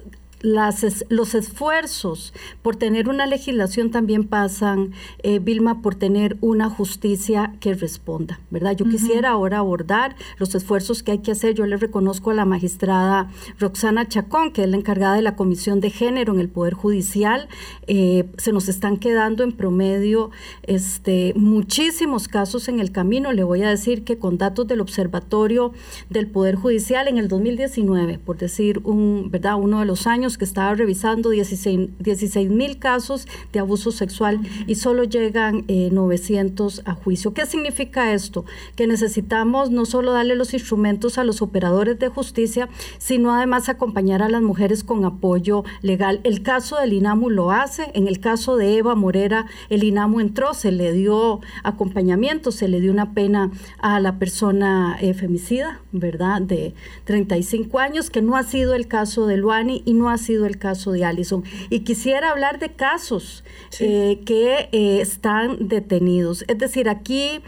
las, 0.41 1.05
los 1.09 1.35
esfuerzos 1.35 2.33
por 2.61 2.75
tener 2.75 3.09
una 3.09 3.25
legislación 3.25 3.91
también 3.91 4.27
pasan, 4.27 4.91
eh, 5.23 5.39
Vilma, 5.39 5.81
por 5.81 5.95
tener 5.95 6.37
una 6.41 6.69
justicia 6.69 7.53
que 7.59 7.73
responda, 7.73 8.39
¿verdad? 8.49 8.75
Yo 8.75 8.85
quisiera 8.85 9.31
ahora 9.31 9.59
abordar 9.59 10.15
los 10.37 10.55
esfuerzos 10.55 11.03
que 11.03 11.11
hay 11.11 11.17
que 11.19 11.31
hacer. 11.31 11.53
Yo 11.53 11.65
le 11.65 11.77
reconozco 11.77 12.31
a 12.31 12.33
la 12.33 12.45
magistrada 12.45 13.29
Roxana 13.59 14.07
Chacón, 14.07 14.51
que 14.51 14.63
es 14.63 14.69
la 14.69 14.77
encargada 14.77 15.15
de 15.15 15.21
la 15.21 15.35
Comisión 15.35 15.79
de 15.79 15.89
Género 15.89 16.33
en 16.33 16.39
el 16.39 16.49
Poder 16.49 16.73
Judicial. 16.73 17.47
Eh, 17.87 18.25
se 18.37 18.51
nos 18.51 18.69
están 18.69 18.97
quedando 18.97 19.43
en 19.43 19.51
promedio 19.51 20.31
este, 20.63 21.33
muchísimos 21.35 22.27
casos 22.27 22.67
en 22.67 22.79
el 22.79 22.91
camino. 22.91 23.31
Le 23.31 23.43
voy 23.43 23.63
a 23.63 23.69
decir 23.69 24.03
que 24.03 24.17
con 24.17 24.37
datos 24.37 24.67
del 24.67 24.81
Observatorio 24.81 25.73
del 26.09 26.27
Poder 26.27 26.55
Judicial 26.55 27.07
en 27.07 27.17
el 27.17 27.27
2019, 27.27 28.19
por 28.19 28.37
decir 28.37 28.81
un, 28.83 29.29
¿verdad? 29.31 29.55
uno 29.55 29.79
de 29.79 29.85
los 29.85 30.07
años, 30.07 30.30
que 30.37 30.45
estaba 30.45 30.73
revisando 30.75 31.29
16 31.29 32.49
mil 32.49 32.79
casos 32.79 33.27
de 33.51 33.59
abuso 33.59 33.91
sexual 33.91 34.41
y 34.67 34.75
solo 34.75 35.03
llegan 35.03 35.65
900 35.67 36.79
eh, 36.79 36.81
a 36.85 36.93
juicio. 36.93 37.33
¿Qué 37.33 37.45
significa 37.45 38.13
esto? 38.13 38.45
Que 38.75 38.87
necesitamos 38.87 39.71
no 39.71 39.85
solo 39.85 40.11
darle 40.11 40.35
los 40.35 40.53
instrumentos 40.53 41.17
a 41.17 41.23
los 41.23 41.41
operadores 41.41 41.99
de 41.99 42.09
justicia, 42.09 42.69
sino 42.97 43.33
además 43.33 43.69
acompañar 43.69 44.21
a 44.21 44.29
las 44.29 44.41
mujeres 44.41 44.83
con 44.83 45.05
apoyo 45.05 45.63
legal. 45.81 46.21
El 46.23 46.41
caso 46.41 46.77
del 46.77 46.93
INAMU 46.93 47.29
lo 47.29 47.51
hace, 47.51 47.91
en 47.93 48.07
el 48.07 48.19
caso 48.19 48.57
de 48.57 48.77
Eva 48.77 48.95
Morera, 48.95 49.45
el 49.69 49.83
INAMU 49.83 50.19
entró, 50.19 50.53
se 50.53 50.71
le 50.71 50.91
dio 50.93 51.41
acompañamiento, 51.63 52.51
se 52.51 52.67
le 52.67 52.81
dio 52.81 52.91
una 52.91 53.13
pena 53.13 53.51
a 53.79 53.99
la 53.99 54.17
persona 54.19 54.97
eh, 54.99 55.13
femicida, 55.13 55.81
¿verdad? 55.91 56.41
De 56.41 56.73
35 57.05 57.79
años, 57.79 58.09
que 58.09 58.21
no 58.21 58.35
ha 58.35 58.43
sido 58.43 58.75
el 58.75 58.87
caso 58.87 59.25
de 59.27 59.37
Luani 59.37 59.81
y 59.85 59.93
no 59.93 60.09
ha 60.09 60.17
sido 60.21 60.45
el 60.45 60.57
caso 60.57 60.91
de 60.91 61.05
Allison. 61.05 61.43
Y 61.69 61.81
quisiera 61.81 62.31
hablar 62.31 62.59
de 62.59 62.73
casos 62.73 63.43
eh, 63.79 64.21
que 64.25 64.69
eh, 64.71 65.01
están 65.01 65.67
detenidos. 65.67 66.45
Es 66.47 66.57
decir, 66.57 66.89
aquí 66.89 67.41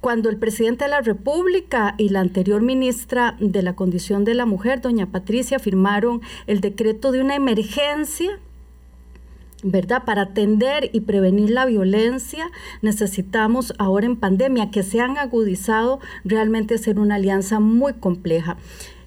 cuando 0.00 0.28
el 0.28 0.36
presidente 0.36 0.84
de 0.84 0.90
la 0.90 1.00
República 1.00 1.94
y 1.98 2.10
la 2.10 2.20
anterior 2.20 2.62
ministra 2.62 3.36
de 3.40 3.62
la 3.62 3.74
Condición 3.74 4.24
de 4.24 4.34
la 4.34 4.46
Mujer, 4.46 4.80
doña 4.80 5.06
Patricia, 5.06 5.58
firmaron 5.58 6.20
el 6.46 6.60
decreto 6.60 7.10
de 7.10 7.20
una 7.20 7.34
emergencia 7.34 8.38
¿verdad? 9.62 10.04
Para 10.04 10.22
atender 10.22 10.90
y 10.92 11.00
prevenir 11.00 11.50
la 11.50 11.66
violencia 11.66 12.50
necesitamos 12.82 13.74
ahora 13.78 14.06
en 14.06 14.16
pandemia 14.16 14.70
que 14.70 14.82
se 14.82 15.00
han 15.00 15.18
agudizado 15.18 15.98
realmente 16.24 16.76
hacer 16.76 16.98
una 16.98 17.16
alianza 17.16 17.58
muy 17.58 17.94
compleja. 17.94 18.56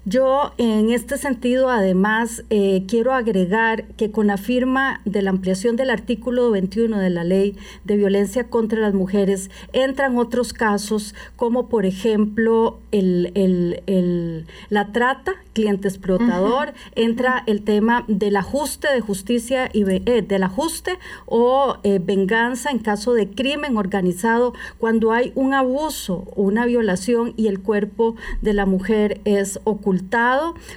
Yo 0.04 0.52
en 0.58 0.90
este 0.90 1.16
sentido 1.16 1.68
además 1.68 2.42
eh, 2.50 2.82
quiero 2.88 3.12
agregar 3.12 3.86
que 3.96 4.10
con 4.10 4.26
la 4.26 4.36
firma 4.36 5.00
de 5.04 5.22
la 5.22 5.30
ampliación 5.30 5.76
del 5.76 5.90
artículo 5.90 6.50
21 6.50 6.98
de 6.98 7.08
la 7.08 7.22
ley 7.22 7.56
de 7.84 7.96
violencia 7.96 8.50
contra 8.50 8.80
las 8.80 8.94
mujeres 8.94 9.48
entran 9.72 10.18
otros 10.18 10.52
casos 10.52 11.14
como 11.36 11.68
por 11.68 11.86
ejemplo 11.86 12.80
el, 12.90 14.46
la 14.70 14.90
trata, 14.90 15.34
cliente 15.52 15.86
explotador, 15.86 16.74
entra 16.96 17.44
el 17.46 17.62
tema 17.62 18.04
del 18.08 18.34
ajuste 18.36 18.88
de 18.92 19.00
justicia 19.00 19.70
y 19.72 19.84
eh, 19.88 20.22
del 20.22 20.42
ajuste 20.42 20.98
o 21.26 21.76
eh, 21.84 22.00
venganza 22.02 22.72
en 22.72 22.80
caso 22.80 23.14
de 23.14 23.30
crimen 23.30 23.76
organizado 23.76 24.52
cuando 24.78 25.12
hay 25.12 25.30
un 25.36 25.54
abuso 25.54 26.24
o 26.34 26.42
una 26.42 26.66
violación 26.66 27.34
y 27.36 27.46
el 27.46 27.60
cuerpo 27.60 28.16
de 28.40 28.52
la 28.52 28.66
mujer 28.66 29.20
es 29.24 29.60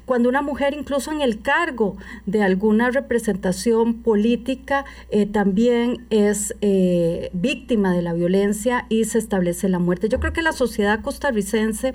cuando 0.06 0.30
una 0.30 0.42
mujer 0.42 0.74
incluso 0.78 1.12
en 1.12 1.22
el 1.22 1.42
cargo 1.42 1.98
de 2.26 2.44
alguna 2.44 2.90
representación 2.92 4.02
política 4.02 4.86
eh, 5.10 5.26
también 5.26 6.06
es 6.10 6.56
eh, 6.62 7.30
víctima 7.34 7.94
de 7.94 8.02
la 8.02 8.14
violencia 8.14 8.86
y 8.90 9.06
se 9.06 9.18
establece 9.18 9.70
la 9.70 9.80
muerte. 9.80 10.10
Yo 10.10 10.20
creo 10.20 10.34
que 10.34 10.42
la 10.42 10.52
sociedad 10.52 11.02
costarricense 11.02 11.94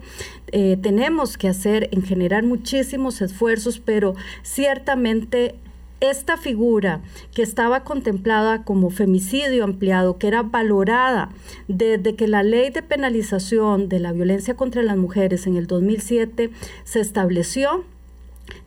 eh, 0.52 0.76
tenemos 0.82 1.36
que 1.36 1.48
hacer 1.48 1.88
en 1.92 2.02
generar 2.02 2.44
muchísimos 2.44 3.20
esfuerzos, 3.20 3.80
pero 3.80 4.14
ciertamente 4.42 5.54
esta 6.00 6.36
figura 6.36 7.02
que 7.34 7.42
estaba 7.42 7.84
contemplada 7.84 8.64
como 8.64 8.90
femicidio 8.90 9.64
ampliado, 9.64 10.18
que 10.18 10.28
era 10.28 10.42
valorada 10.42 11.30
desde 11.68 12.16
que 12.16 12.26
la 12.26 12.42
ley 12.42 12.70
de 12.70 12.82
penalización 12.82 13.88
de 13.88 14.00
la 14.00 14.12
violencia 14.12 14.56
contra 14.56 14.82
las 14.82 14.96
mujeres 14.96 15.46
en 15.46 15.56
el 15.56 15.66
2007 15.66 16.50
se 16.84 17.00
estableció, 17.00 17.84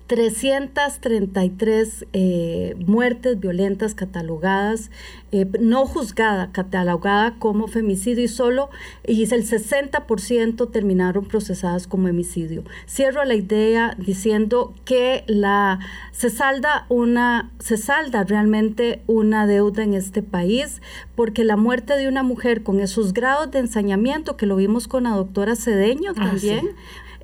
333 0.07 2.05
eh, 2.13 2.75
muertes 2.85 3.39
violentas 3.39 3.95
catalogadas, 3.95 4.91
eh, 5.31 5.47
no 5.59 5.85
juzgada, 5.85 6.51
catalogada 6.51 7.39
como 7.39 7.67
femicidio 7.67 8.23
y 8.23 8.27
solo, 8.27 8.69
y 9.07 9.23
el 9.23 9.47
60% 9.47 10.71
terminaron 10.71 11.25
procesadas 11.25 11.87
como 11.87 12.09
homicidio. 12.09 12.63
Cierro 12.87 13.23
la 13.23 13.35
idea 13.35 13.95
diciendo 13.97 14.73
que 14.85 15.23
la, 15.27 15.79
se, 16.11 16.29
salda 16.29 16.85
una, 16.89 17.51
se 17.59 17.77
salda 17.77 18.23
realmente 18.23 19.01
una 19.07 19.47
deuda 19.47 19.83
en 19.83 19.93
este 19.93 20.21
país, 20.21 20.81
porque 21.15 21.43
la 21.43 21.55
muerte 21.55 21.97
de 21.97 22.07
una 22.07 22.23
mujer 22.23 22.61
con 22.61 22.79
esos 22.79 23.13
grados 23.13 23.49
de 23.51 23.59
ensañamiento, 23.59 24.37
que 24.37 24.45
lo 24.45 24.57
vimos 24.57 24.87
con 24.87 25.05
la 25.05 25.11
doctora 25.11 25.55
Cedeño 25.55 26.11
ah, 26.11 26.25
también, 26.29 26.69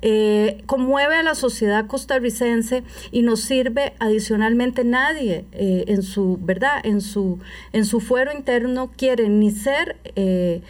eh, 0.02 0.62
conmueve 0.66 1.16
a 1.16 1.22
la 1.22 1.34
sociedad 1.34 1.86
costarricense 1.86 2.84
y 3.10 3.22
nos 3.22 3.40
sirve 3.42 3.92
adicionalmente 3.98 4.82
nadie 4.82 5.44
eh, 5.52 5.84
en 5.88 6.02
su 6.02 6.38
verdad 6.40 6.80
en 6.84 7.02
su 7.02 7.38
en 7.72 7.84
su 7.84 8.00
fuero 8.00 8.32
interno 8.32 8.90
quiere 8.96 9.28
ni 9.28 9.50
ser 9.50 9.98
eh, 10.16 10.62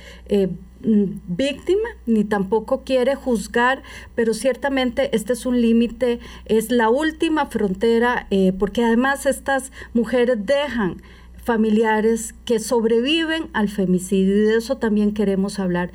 víctima 0.83 1.89
ni 2.07 2.25
tampoco 2.25 2.85
quiere 2.85 3.15
juzgar, 3.15 3.83
pero 4.15 4.33
ciertamente 4.33 5.15
este 5.15 5.35
es 5.35 5.45
un 5.45 5.61
límite, 5.61 6.21
es 6.47 6.71
la 6.71 6.89
última 6.89 7.47
frontera, 7.47 8.27
porque 8.59 8.83
además 8.83 9.27
estas 9.27 9.73
mujeres 9.93 10.39
dejan 10.47 11.03
familiares 11.43 12.35
que 12.45 12.59
sobreviven 12.59 13.49
al 13.53 13.69
femicidio 13.69 14.37
y 14.37 14.41
de 14.47 14.57
eso 14.57 14.77
también 14.77 15.13
queremos 15.13 15.59
hablar. 15.59 15.91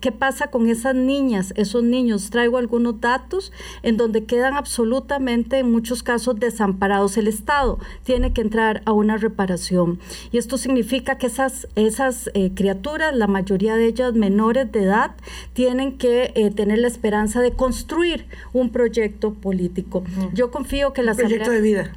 ¿Qué 0.00 0.12
pasa 0.12 0.48
con 0.48 0.68
esas 0.68 0.94
niñas, 0.94 1.52
esos 1.56 1.82
niños? 1.82 2.30
Traigo 2.30 2.58
algunos 2.58 3.00
datos 3.00 3.52
en 3.82 3.96
donde 3.96 4.24
quedan 4.24 4.54
absolutamente 4.54 5.58
en 5.58 5.70
muchos 5.70 6.02
casos 6.02 6.38
desamparados. 6.38 7.16
El 7.16 7.28
Estado 7.28 7.78
tiene 8.04 8.32
que 8.32 8.40
entrar 8.40 8.82
a 8.84 8.92
una 8.92 9.16
reparación 9.16 9.98
y 10.32 10.38
esto 10.38 10.58
significa 10.58 11.18
que 11.18 11.26
esas, 11.26 11.68
esas 11.74 12.30
eh, 12.34 12.52
criaturas, 12.54 13.14
la 13.14 13.26
mayoría 13.26 13.76
de 13.76 13.86
ellas 13.86 14.14
menores 14.14 14.70
de 14.72 14.84
edad, 14.84 15.16
tienen 15.52 15.98
que 15.98 16.32
eh, 16.34 16.50
tener 16.50 16.78
la 16.78 16.88
esperanza 16.88 17.40
de 17.40 17.52
construir 17.52 18.26
un 18.52 18.70
proyecto 18.70 19.34
político. 19.34 20.04
Yo 20.32 20.50
confío 20.50 20.92
que 20.92 21.02
la 21.02 21.14
proyecto 21.14 21.50
de 21.50 21.60
vida 21.60 21.92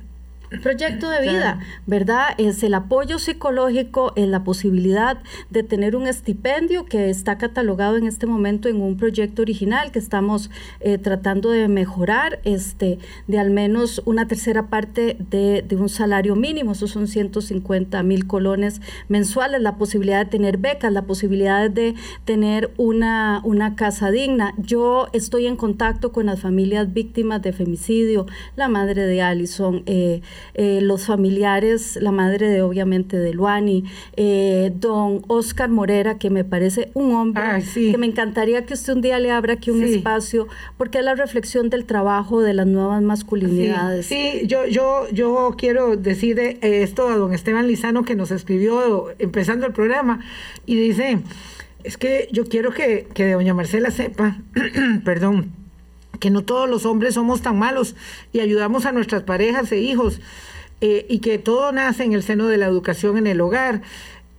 proyecto 0.59 1.09
de 1.09 1.21
vida, 1.21 1.59
¿verdad? 1.87 2.29
Es 2.37 2.61
el 2.63 2.73
apoyo 2.73 3.19
psicológico, 3.19 4.11
es 4.15 4.27
la 4.27 4.43
posibilidad 4.43 5.19
de 5.49 5.63
tener 5.63 5.95
un 5.95 6.07
estipendio 6.07 6.85
que 6.85 7.09
está 7.09 7.37
catalogado 7.37 7.95
en 7.95 8.05
este 8.05 8.27
momento 8.27 8.67
en 8.67 8.81
un 8.81 8.97
proyecto 8.97 9.41
original 9.41 9.91
que 9.91 9.99
estamos 9.99 10.49
eh, 10.81 10.97
tratando 10.97 11.51
de 11.51 11.67
mejorar, 11.67 12.39
este, 12.43 12.99
de 13.27 13.39
al 13.39 13.51
menos 13.51 14.01
una 14.05 14.27
tercera 14.27 14.67
parte 14.67 15.15
de, 15.29 15.65
un 15.79 15.89
salario 15.89 16.35
mínimo, 16.35 16.73
esos 16.73 16.91
son 16.91 17.07
150 17.07 18.03
mil 18.03 18.27
colones 18.27 18.81
mensuales, 19.07 19.61
la 19.61 19.77
posibilidad 19.77 20.25
de 20.25 20.29
tener 20.29 20.57
becas, 20.57 20.91
la 20.91 21.03
posibilidad 21.03 21.69
de 21.69 21.95
tener 22.25 22.71
una, 22.77 23.41
una 23.45 23.75
casa 23.75 24.11
digna. 24.11 24.53
Yo 24.57 25.07
estoy 25.13 25.47
en 25.47 25.55
contacto 25.55 26.11
con 26.11 26.25
las 26.25 26.41
familias 26.41 26.93
víctimas 26.93 27.41
de 27.41 27.53
femicidio, 27.53 28.25
la 28.55 28.67
madre 28.67 29.05
de 29.05 29.21
Allison, 29.21 29.83
eh, 29.85 30.21
eh, 30.53 30.79
los 30.81 31.05
familiares, 31.05 31.97
la 32.01 32.11
madre 32.11 32.49
de 32.49 32.61
obviamente 32.61 33.17
de 33.17 33.33
Luani, 33.33 33.83
eh, 34.15 34.71
don 34.75 35.23
Oscar 35.27 35.69
Morera, 35.69 36.17
que 36.17 36.29
me 36.29 36.43
parece 36.43 36.91
un 36.93 37.13
hombre, 37.13 37.43
que 37.73 37.97
me 37.97 38.05
encantaría 38.05 38.65
que 38.65 38.73
usted 38.73 38.93
un 38.93 39.01
día 39.01 39.19
le 39.19 39.31
abra 39.31 39.53
aquí 39.53 39.71
un 39.71 39.83
espacio, 39.83 40.47
porque 40.77 40.99
es 40.99 41.05
la 41.05 41.15
reflexión 41.15 41.69
del 41.69 41.85
trabajo 41.85 42.41
de 42.41 42.53
las 42.53 42.67
nuevas 42.67 43.01
masculinidades. 43.01 44.05
Sí, 44.05 44.41
yo, 44.45 44.65
yo, 44.65 45.07
yo 45.11 45.55
quiero 45.57 45.95
decir 45.97 46.39
eh, 46.39 46.57
esto 46.61 47.07
a 47.07 47.15
don 47.17 47.33
Esteban 47.33 47.67
Lizano 47.67 48.03
que 48.03 48.15
nos 48.15 48.31
escribió 48.31 49.07
empezando 49.19 49.65
el 49.65 49.73
programa 49.73 50.19
y 50.65 50.75
dice, 50.75 51.19
es 51.83 51.97
que 51.97 52.27
yo 52.31 52.45
quiero 52.45 52.71
que, 52.71 53.07
que 53.13 53.31
doña 53.31 53.53
Marcela 53.53 53.91
sepa, 53.91 54.37
perdón, 55.05 55.60
que 56.21 56.29
no 56.29 56.43
todos 56.43 56.69
los 56.69 56.85
hombres 56.85 57.15
somos 57.15 57.41
tan 57.41 57.59
malos 57.59 57.95
y 58.31 58.39
ayudamos 58.39 58.85
a 58.85 58.93
nuestras 58.93 59.23
parejas 59.23 59.71
e 59.73 59.79
hijos 59.79 60.21
eh, 60.79 61.05
y 61.09 61.19
que 61.19 61.39
todo 61.39 61.71
nace 61.73 62.03
en 62.05 62.13
el 62.13 62.23
seno 62.23 62.47
de 62.47 62.57
la 62.57 62.67
educación 62.67 63.17
en 63.17 63.27
el 63.27 63.41
hogar. 63.41 63.81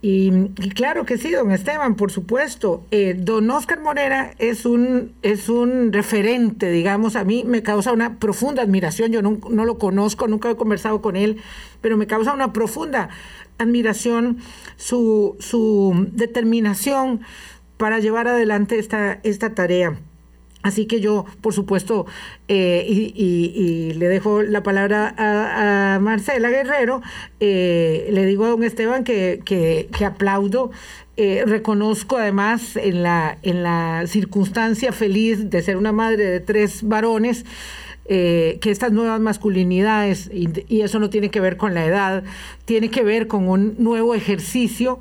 Y, 0.01 0.49
claro 0.75 1.05
que 1.05 1.17
sí, 1.17 1.31
don 1.31 1.51
Esteban, 1.51 1.95
por 1.95 2.11
supuesto. 2.11 2.85
Eh, 2.91 3.15
don 3.17 3.49
Oscar 3.51 3.79
Morera 3.79 4.33
es 4.37 4.65
un, 4.65 5.13
es 5.21 5.47
un 5.47 5.93
referente, 5.93 6.71
digamos, 6.71 7.15
a 7.15 7.23
mí 7.23 7.43
me 7.45 7.63
causa 7.63 7.93
una 7.93 8.17
profunda 8.17 8.63
admiración. 8.63 9.11
Yo 9.11 9.21
no, 9.21 9.39
no 9.49 9.65
lo 9.65 9.77
conozco, 9.77 10.27
nunca 10.27 10.49
he 10.49 10.55
conversado 10.55 11.01
con 11.01 11.15
él, 11.15 11.41
pero 11.81 11.95
me 11.95 12.07
causa 12.07 12.33
una 12.33 12.51
profunda 12.51 13.09
admiración 13.57 14.39
su, 14.77 15.35
su 15.39 16.07
determinación 16.11 17.21
para 17.77 17.99
llevar 17.99 18.27
adelante 18.27 18.79
esta, 18.79 19.19
esta 19.23 19.53
tarea. 19.53 19.97
Así 20.63 20.85
que 20.85 21.01
yo, 21.01 21.25
por 21.41 21.53
supuesto, 21.53 22.05
eh, 22.47 22.85
y, 22.87 23.93
le 23.95 24.07
dejo 24.07 24.41
la 24.41 24.63
palabra 24.63 25.13
a, 25.17 25.99
Marcela 25.99 26.49
Guerrero, 26.49 27.01
eh, 27.41 28.07
le 28.11 28.25
digo 28.25 28.45
a 28.45 28.49
don 28.49 28.63
Esteban 28.63 29.03
que, 29.03 29.41
que, 29.43 30.05
aplaudo, 30.05 30.71
eh, 31.17 31.43
reconozco 31.45 32.17
además 32.17 32.77
en 32.77 33.03
la, 33.03 33.37
en 33.43 33.61
la 33.61 34.05
circunstancia 34.07 34.93
feliz 34.93 35.49
de 35.49 35.61
ser 35.61 35.75
una 35.75 35.91
madre 35.91 36.23
de 36.23 36.39
tres 36.39 36.81
varones, 36.83 37.45
que 38.05 38.59
estas 38.63 38.91
nuevas 38.91 39.19
masculinidades, 39.21 40.29
y, 40.31 40.47
y, 40.67 40.81
eso 40.81 40.99
no 40.99 41.09
tiene 41.09 41.29
que 41.29 41.39
ver 41.39 41.57
con 41.57 41.73
la 41.73 41.85
edad, 41.85 42.23
tiene 42.65 42.89
que 42.89 43.01
ver 43.01 43.27
con 43.27 43.47
un 43.47 43.75
nuevo 43.79 44.13
ejercicio 44.13 44.99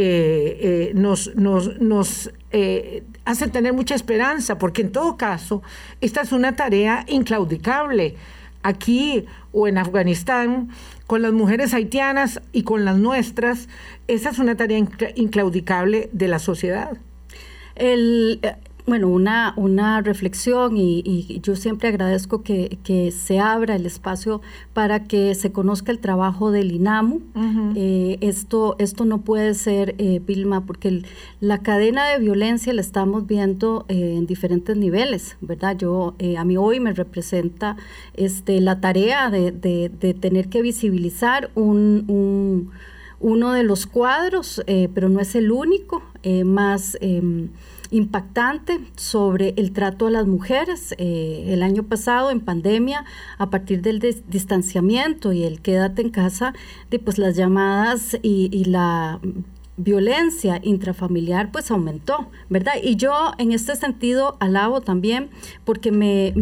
eh, 0.00 0.58
eh, 0.60 0.92
nos, 0.94 1.34
nos, 1.34 1.80
nos 1.80 2.30
eh, 2.52 3.02
hace 3.24 3.48
tener 3.48 3.72
mucha 3.72 3.96
esperanza, 3.96 4.56
porque 4.56 4.82
en 4.82 4.92
todo 4.92 5.16
caso, 5.16 5.60
esta 6.00 6.20
es 6.20 6.30
una 6.30 6.54
tarea 6.54 7.04
inclaudicable. 7.08 8.14
Aquí 8.62 9.24
o 9.50 9.66
en 9.66 9.76
Afganistán, 9.76 10.68
con 11.08 11.22
las 11.22 11.32
mujeres 11.32 11.74
haitianas 11.74 12.40
y 12.52 12.62
con 12.62 12.84
las 12.84 12.96
nuestras, 12.96 13.68
esa 14.06 14.30
es 14.30 14.38
una 14.38 14.56
tarea 14.56 14.78
inclaudicable 15.16 16.10
de 16.12 16.28
la 16.28 16.38
sociedad. 16.38 16.96
El, 17.74 18.40
bueno, 18.88 19.08
una, 19.08 19.52
una 19.56 20.00
reflexión 20.00 20.76
y, 20.76 21.40
yo 21.42 21.56
siempre 21.56 21.88
agradezco 21.88 22.42
que, 22.42 22.78
se 23.12 23.38
abra 23.38 23.76
el 23.76 23.86
espacio 23.86 24.40
para 24.72 25.04
que 25.04 25.34
se 25.34 25.52
conozca 25.52 25.92
el 25.92 25.98
trabajo 25.98 26.50
del 26.50 26.72
INAMU. 26.72 27.20
Eh, 27.76 28.18
esto, 28.20 28.76
esto 28.78 29.04
no 29.04 29.20
puede 29.20 29.54
ser, 29.54 29.94
eh, 29.98 30.20
Vilma, 30.26 30.64
porque 30.64 31.02
la 31.40 31.58
cadena 31.58 32.08
de 32.08 32.18
violencia 32.18 32.72
la 32.72 32.80
estamos 32.80 33.26
viendo 33.26 33.84
eh, 33.88 34.14
en 34.16 34.26
diferentes 34.26 34.76
niveles, 34.76 35.36
¿verdad? 35.40 35.76
Yo, 35.76 36.14
a 36.36 36.44
mí 36.44 36.56
hoy 36.56 36.80
me 36.80 36.92
representa 36.92 37.76
este, 38.14 38.60
la 38.60 38.80
tarea 38.80 39.30
de, 39.30 39.52
de, 39.52 40.14
tener 40.14 40.48
que 40.48 40.62
visibilizar 40.62 41.50
un, 41.54 42.70
uno 43.20 43.52
de 43.52 43.62
los 43.62 43.86
cuadros, 43.86 44.62
pero 44.94 45.08
no 45.08 45.20
es 45.20 45.34
el 45.34 45.52
único, 45.52 46.02
más 46.44 46.96
em, 47.00 47.48
impactante 47.90 48.80
sobre 48.96 49.54
el 49.56 49.72
trato 49.72 50.06
a 50.06 50.10
las 50.10 50.26
mujeres. 50.26 50.94
Eh, 50.98 51.46
el 51.48 51.62
año 51.62 51.84
pasado, 51.84 52.30
en 52.30 52.40
pandemia, 52.40 53.04
a 53.38 53.50
partir 53.50 53.82
del 53.82 54.00
distanciamiento 54.28 55.32
y 55.32 55.44
el 55.44 55.60
quédate 55.60 56.02
en 56.02 56.10
casa, 56.10 56.54
de, 56.90 56.98
pues 56.98 57.18
las 57.18 57.36
llamadas 57.36 58.18
y, 58.22 58.48
y 58.52 58.64
la 58.64 59.20
violencia 59.78 60.60
intrafamiliar 60.62 61.50
pues 61.50 61.70
aumentó, 61.70 62.28
¿verdad? 62.50 62.74
Y 62.82 62.96
yo 62.96 63.32
en 63.38 63.52
este 63.52 63.74
sentido 63.76 64.36
alabo 64.40 64.80
también 64.80 65.30
porque 65.64 65.92
me, 65.92 66.32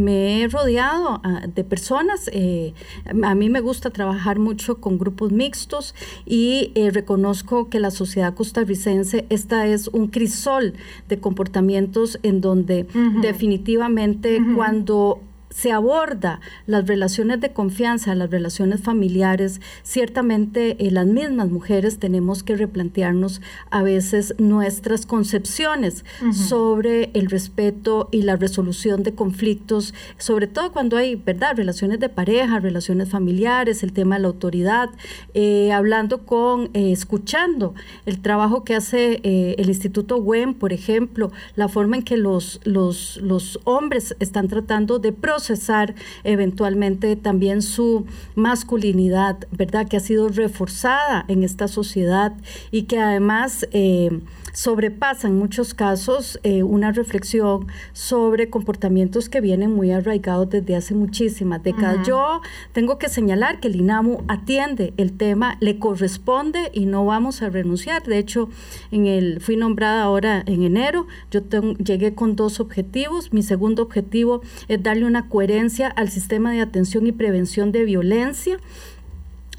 he 0.42 0.48
rodeado 0.48 1.20
ah, 1.22 1.42
de 1.46 1.62
personas, 1.62 2.28
eh, 2.32 2.74
a 3.22 3.34
mí 3.34 3.48
me 3.50 3.60
gusta 3.60 3.90
trabajar 3.90 4.38
mucho 4.38 4.80
con 4.80 4.98
grupos 4.98 5.32
mixtos 5.32 5.94
y 6.24 6.72
eh, 6.74 6.90
reconozco 6.90 7.68
que 7.68 7.78
la 7.78 7.90
sociedad 7.90 8.34
costarricense, 8.34 9.26
esta 9.28 9.66
es 9.66 9.88
un 9.88 10.08
crisol 10.08 10.74
de 11.08 11.20
comportamientos 11.20 12.18
en 12.22 12.40
donde 12.40 12.86
definitivamente 13.20 14.40
cuando 14.54 15.20
se 15.50 15.72
aborda 15.72 16.40
las 16.66 16.86
relaciones 16.86 17.40
de 17.40 17.52
confianza, 17.52 18.14
las 18.14 18.30
relaciones 18.30 18.80
familiares, 18.82 19.60
ciertamente 19.82 20.76
eh, 20.84 20.90
las 20.90 21.06
mismas 21.06 21.48
mujeres 21.48 21.98
tenemos 21.98 22.42
que 22.42 22.56
replantearnos 22.56 23.40
a 23.70 23.82
veces 23.82 24.34
nuestras 24.38 25.06
concepciones 25.06 26.04
sobre 26.32 27.10
el 27.14 27.30
respeto 27.30 28.08
y 28.10 28.22
la 28.22 28.36
resolución 28.36 29.02
de 29.02 29.14
conflictos, 29.14 29.94
sobre 30.18 30.46
todo 30.46 30.72
cuando 30.72 30.96
hay, 30.96 31.14
¿verdad?, 31.16 31.56
relaciones 31.56 32.00
de 32.00 32.08
pareja, 32.08 32.60
relaciones 32.60 33.08
familiares, 33.08 33.82
el 33.82 33.92
tema 33.92 34.16
de 34.16 34.22
la 34.22 34.28
autoridad, 34.28 34.90
eh, 35.34 35.72
hablando 35.72 36.26
con, 36.26 36.70
eh, 36.74 36.92
escuchando 36.92 37.74
el 38.04 38.20
trabajo 38.20 38.64
que 38.64 38.74
hace 38.74 39.20
el 39.22 39.68
Instituto 39.68 40.16
WEM, 40.16 40.54
por 40.54 40.72
ejemplo, 40.72 41.32
la 41.54 41.68
forma 41.68 41.96
en 41.96 42.02
que 42.02 42.16
los, 42.16 42.60
los, 42.64 43.16
los 43.18 43.58
hombres 43.64 44.16
están 44.20 44.48
tratando 44.48 44.98
de 44.98 45.12
procesar 45.12 45.45
procesar 45.46 45.94
eventualmente 46.24 47.14
también 47.14 47.62
su 47.62 48.04
masculinidad, 48.34 49.36
¿verdad? 49.52 49.86
Que 49.86 49.96
ha 49.96 50.00
sido 50.00 50.28
reforzada 50.28 51.24
en 51.28 51.44
esta 51.44 51.68
sociedad 51.68 52.32
y 52.72 52.82
que 52.82 52.98
además 52.98 53.66
eh, 53.72 54.10
sobrepasa 54.56 55.28
en 55.28 55.36
muchos 55.36 55.74
casos 55.74 56.40
eh, 56.42 56.62
una 56.62 56.90
reflexión 56.90 57.66
sobre 57.92 58.48
comportamientos 58.48 59.28
que 59.28 59.42
vienen 59.42 59.70
muy 59.70 59.92
arraigados 59.92 60.48
desde 60.48 60.76
hace 60.76 60.94
muchísimas 60.94 61.62
décadas. 61.62 62.06
Yo 62.08 62.40
tengo 62.72 62.98
que 62.98 63.10
señalar 63.10 63.60
que 63.60 63.68
el 63.68 63.76
INAMU 63.76 64.24
atiende 64.28 64.94
el 64.96 65.12
tema, 65.12 65.58
le 65.60 65.78
corresponde 65.78 66.70
y 66.72 66.86
no 66.86 67.04
vamos 67.04 67.42
a 67.42 67.50
renunciar. 67.50 68.04
De 68.04 68.16
hecho, 68.16 68.48
en 68.90 69.06
el, 69.06 69.42
fui 69.42 69.56
nombrada 69.56 70.02
ahora 70.02 70.42
en 70.46 70.62
enero, 70.62 71.06
yo 71.30 71.42
llegué 71.74 72.14
con 72.14 72.34
dos 72.34 72.58
objetivos. 72.58 73.34
Mi 73.34 73.42
segundo 73.42 73.82
objetivo 73.82 74.40
es 74.68 74.82
darle 74.82 75.04
una 75.04 75.28
coherencia 75.28 75.88
al 75.88 76.08
sistema 76.08 76.52
de 76.52 76.62
atención 76.62 77.06
y 77.06 77.12
prevención 77.12 77.72
de 77.72 77.84
violencia 77.84 78.58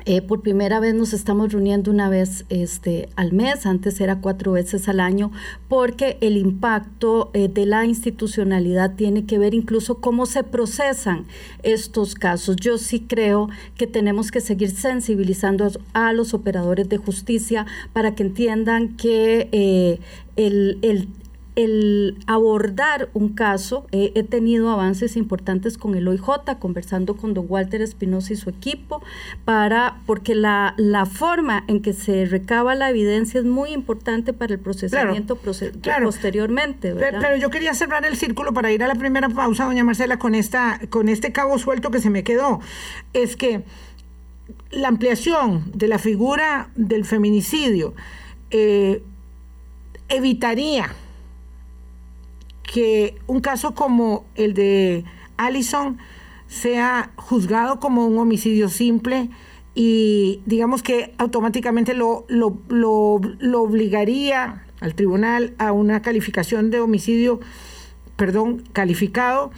eh, 0.10 0.22
por 0.22 0.42
primera 0.42 0.80
vez 0.80 0.96
nos 0.96 1.12
estamos 1.12 1.52
reuniendo 1.52 1.92
una 1.92 2.08
vez 2.08 2.46
este, 2.48 3.10
al 3.18 3.34
mes, 3.34 3.66
antes 3.66 4.00
era 4.00 4.22
cuatro 4.22 4.54
veces 4.54 4.88
al 4.88 5.02
año, 5.02 5.34
porque 5.68 6.18
el 6.22 6.38
impacto 6.38 7.30
eh, 7.34 7.50
de 7.50 7.66
la 7.66 7.84
institucionalidad 7.84 8.96
tiene 8.96 9.26
que 9.26 9.38
ver 9.38 9.54
incluso 9.54 10.00
cómo 10.00 10.26
se 10.26 10.46
procesan 10.46 11.26
estos 11.62 12.16
casos. 12.16 12.56
Yo 12.56 12.78
sí 12.78 13.02
creo 13.02 13.50
que 13.76 13.86
tenemos 13.86 14.32
que 14.32 14.40
seguir 14.40 14.72
sensibilizando 14.72 15.70
a, 15.92 16.14
los 16.14 16.34
operadores 16.34 16.88
de 16.88 16.96
justicia 16.96 17.66
para 17.92 18.16
que 18.16 18.24
entiendan 18.24 18.96
que 18.96 19.50
eh, 19.52 20.00
el, 20.38 20.80
el, 20.84 21.10
el 21.58 22.20
abordar 22.28 23.10
un 23.16 23.30
caso, 23.30 23.88
he 23.92 24.22
tenido 24.22 24.70
avances 24.70 25.18
importantes 25.18 25.80
con 25.80 25.96
el 25.96 26.08
OIJ, 26.08 26.60
conversando 26.60 27.18
con 27.18 27.34
don 27.34 27.48
Walter 27.50 27.82
Espinosa 27.82 28.34
y 28.34 28.36
su 28.36 28.52
equipo, 28.52 29.02
para, 29.44 30.00
porque 30.06 30.36
la, 30.36 30.76
la 30.78 31.08
forma 31.08 31.64
en 31.68 31.82
que 31.82 31.94
se 31.94 32.26
recaba 32.26 32.76
la 32.76 32.92
evidencia 32.92 33.40
es 33.40 33.46
muy 33.48 33.72
importante 33.72 34.34
para 34.34 34.54
el 34.54 34.60
procesamiento 34.60 35.36
posteriormente. 35.36 36.94
Pero, 36.94 37.36
yo 37.38 37.50
quería 37.50 37.74
cerrar 37.74 38.06
el 38.06 38.18
círculo 38.18 38.54
para 38.54 38.72
ir 38.72 38.84
a 38.84 38.88
la 38.88 38.96
primera 38.96 39.28
pausa, 39.28 39.66
doña 39.66 39.84
Marcela, 39.84 40.20
con, 40.20 40.36
esta, 40.36 40.80
con 40.92 41.10
este 41.10 41.32
cabo 41.32 41.58
suelto 41.58 41.90
que 41.90 42.00
se 42.00 42.12
me 42.12 42.24
quedó. 42.24 42.60
Es 43.14 43.36
que 43.36 43.64
la 44.70 44.90
ampliación 44.90 45.72
de 45.74 45.88
la 45.88 45.98
figura 45.98 46.70
del 46.76 47.04
feminicidio 47.04 47.96
eh, 48.52 49.02
evitaría 50.08 50.94
que 52.68 53.16
un 53.26 53.40
caso 53.40 53.74
como 53.74 54.26
el 54.36 54.54
de 54.54 55.06
Allison 55.38 55.98
sea 56.48 57.12
juzgado 57.16 57.80
como 57.80 58.06
un 58.06 58.20
homicidio 58.20 58.70
simple 58.70 59.30
y 59.74 60.42
digamos 60.46 60.84
que 60.84 61.14
automáticamente 61.18 61.94
lo, 61.94 62.26
lo, 62.28 63.22
obligaría 63.62 64.66
al 64.80 64.96
tribunal 64.96 65.54
a 65.58 65.72
una 65.72 66.02
calificación 66.02 66.72
de 66.72 66.80
homicidio, 66.80 67.40
perdón, 68.16 68.64
calificado, 68.74 69.52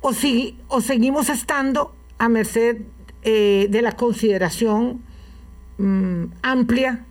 o, 0.00 0.12
si, 0.12 0.58
o 0.68 0.80
seguimos 0.80 1.28
estando 1.28 1.94
a 2.18 2.28
merced 2.28 2.82
eh, 3.22 3.68
de 3.70 3.82
la 3.82 3.92
consideración 3.92 5.02
mm, 5.78 6.24
amplia 6.42 7.04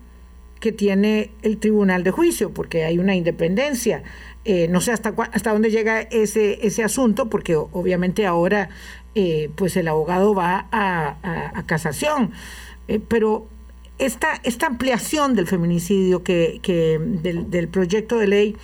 que 0.59 0.71
tiene 0.71 1.31
el 1.41 1.57
tribunal 1.57 2.03
de 2.03 2.11
juicio, 2.11 2.53
porque 2.53 2.83
hay 2.83 2.99
una 2.99 3.15
independencia 3.15 4.03
eh, 4.45 4.67
no 4.67 4.81
sé 4.81 4.91
hasta, 4.91 5.13
hasta 5.31 5.53
dónde 5.53 5.71
llega 5.71 6.01
ese, 6.01 6.65
ese 6.65 6.83
asunto, 6.83 7.29
porque 7.29 7.55
obviamente 7.55 8.25
ahora 8.25 8.69
eh, 9.15 9.49
pues 9.55 9.77
el 9.77 9.87
abogado 9.87 10.33
va 10.33 10.67
a, 10.71 11.63
casación. 11.65 12.31
Eh, 12.87 12.99
pero 13.07 13.47
esta, 13.99 14.41
esta 14.43 14.67
ampliación 14.67 15.35
del 15.35 15.47
feminicidio, 15.47 16.23
que, 16.23 16.59
del, 17.21 17.67
proyecto 17.69 18.17
de 18.17 18.27
ley 18.27 18.57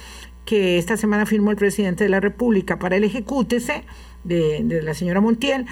que 0.46 0.80
esta 0.80 0.98
semana 0.98 1.26
firmó 1.26 1.52
el 1.52 1.58
presidente 1.58 2.04
de 2.04 2.10
la 2.10 2.20
República 2.20 2.80
para 2.80 2.98
el 2.98 3.04
ejecútese 3.04 3.84
de, 4.24 4.62
de 4.63 4.82
la 4.82 4.96
señora 4.96 5.22
Montiel, 5.22 5.65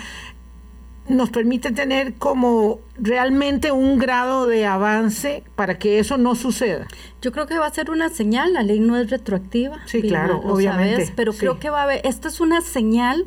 nos 1.10 1.30
permite 1.30 1.72
tener 1.72 2.16
como 2.16 2.80
realmente 2.98 3.72
un 3.72 3.98
grado 3.98 4.48
de 4.48 4.66
avance 4.66 5.44
para 5.56 5.78
que 5.78 6.00
eso 6.00 6.18
no 6.18 6.36
suceda. 6.36 6.88
Yo 7.22 7.32
creo 7.32 7.48
que 7.48 7.58
va 7.58 7.68
a 7.68 7.74
ser 7.74 7.90
una 7.90 8.10
señal, 8.10 8.54
la 8.54 8.64
ley 8.64 8.80
no 8.80 8.98
es 8.98 9.10
retroactiva. 9.10 9.78
Sí, 9.86 10.02
claro, 10.02 10.42
obviamente. 10.44 11.12
pero 11.16 11.34
creo 11.34 11.60
que 11.60 11.70
va 11.70 11.82
a 11.82 11.84
haber, 11.84 12.02
esto 12.06 12.28
es 12.28 12.40
una 12.40 12.62
señal 12.62 13.26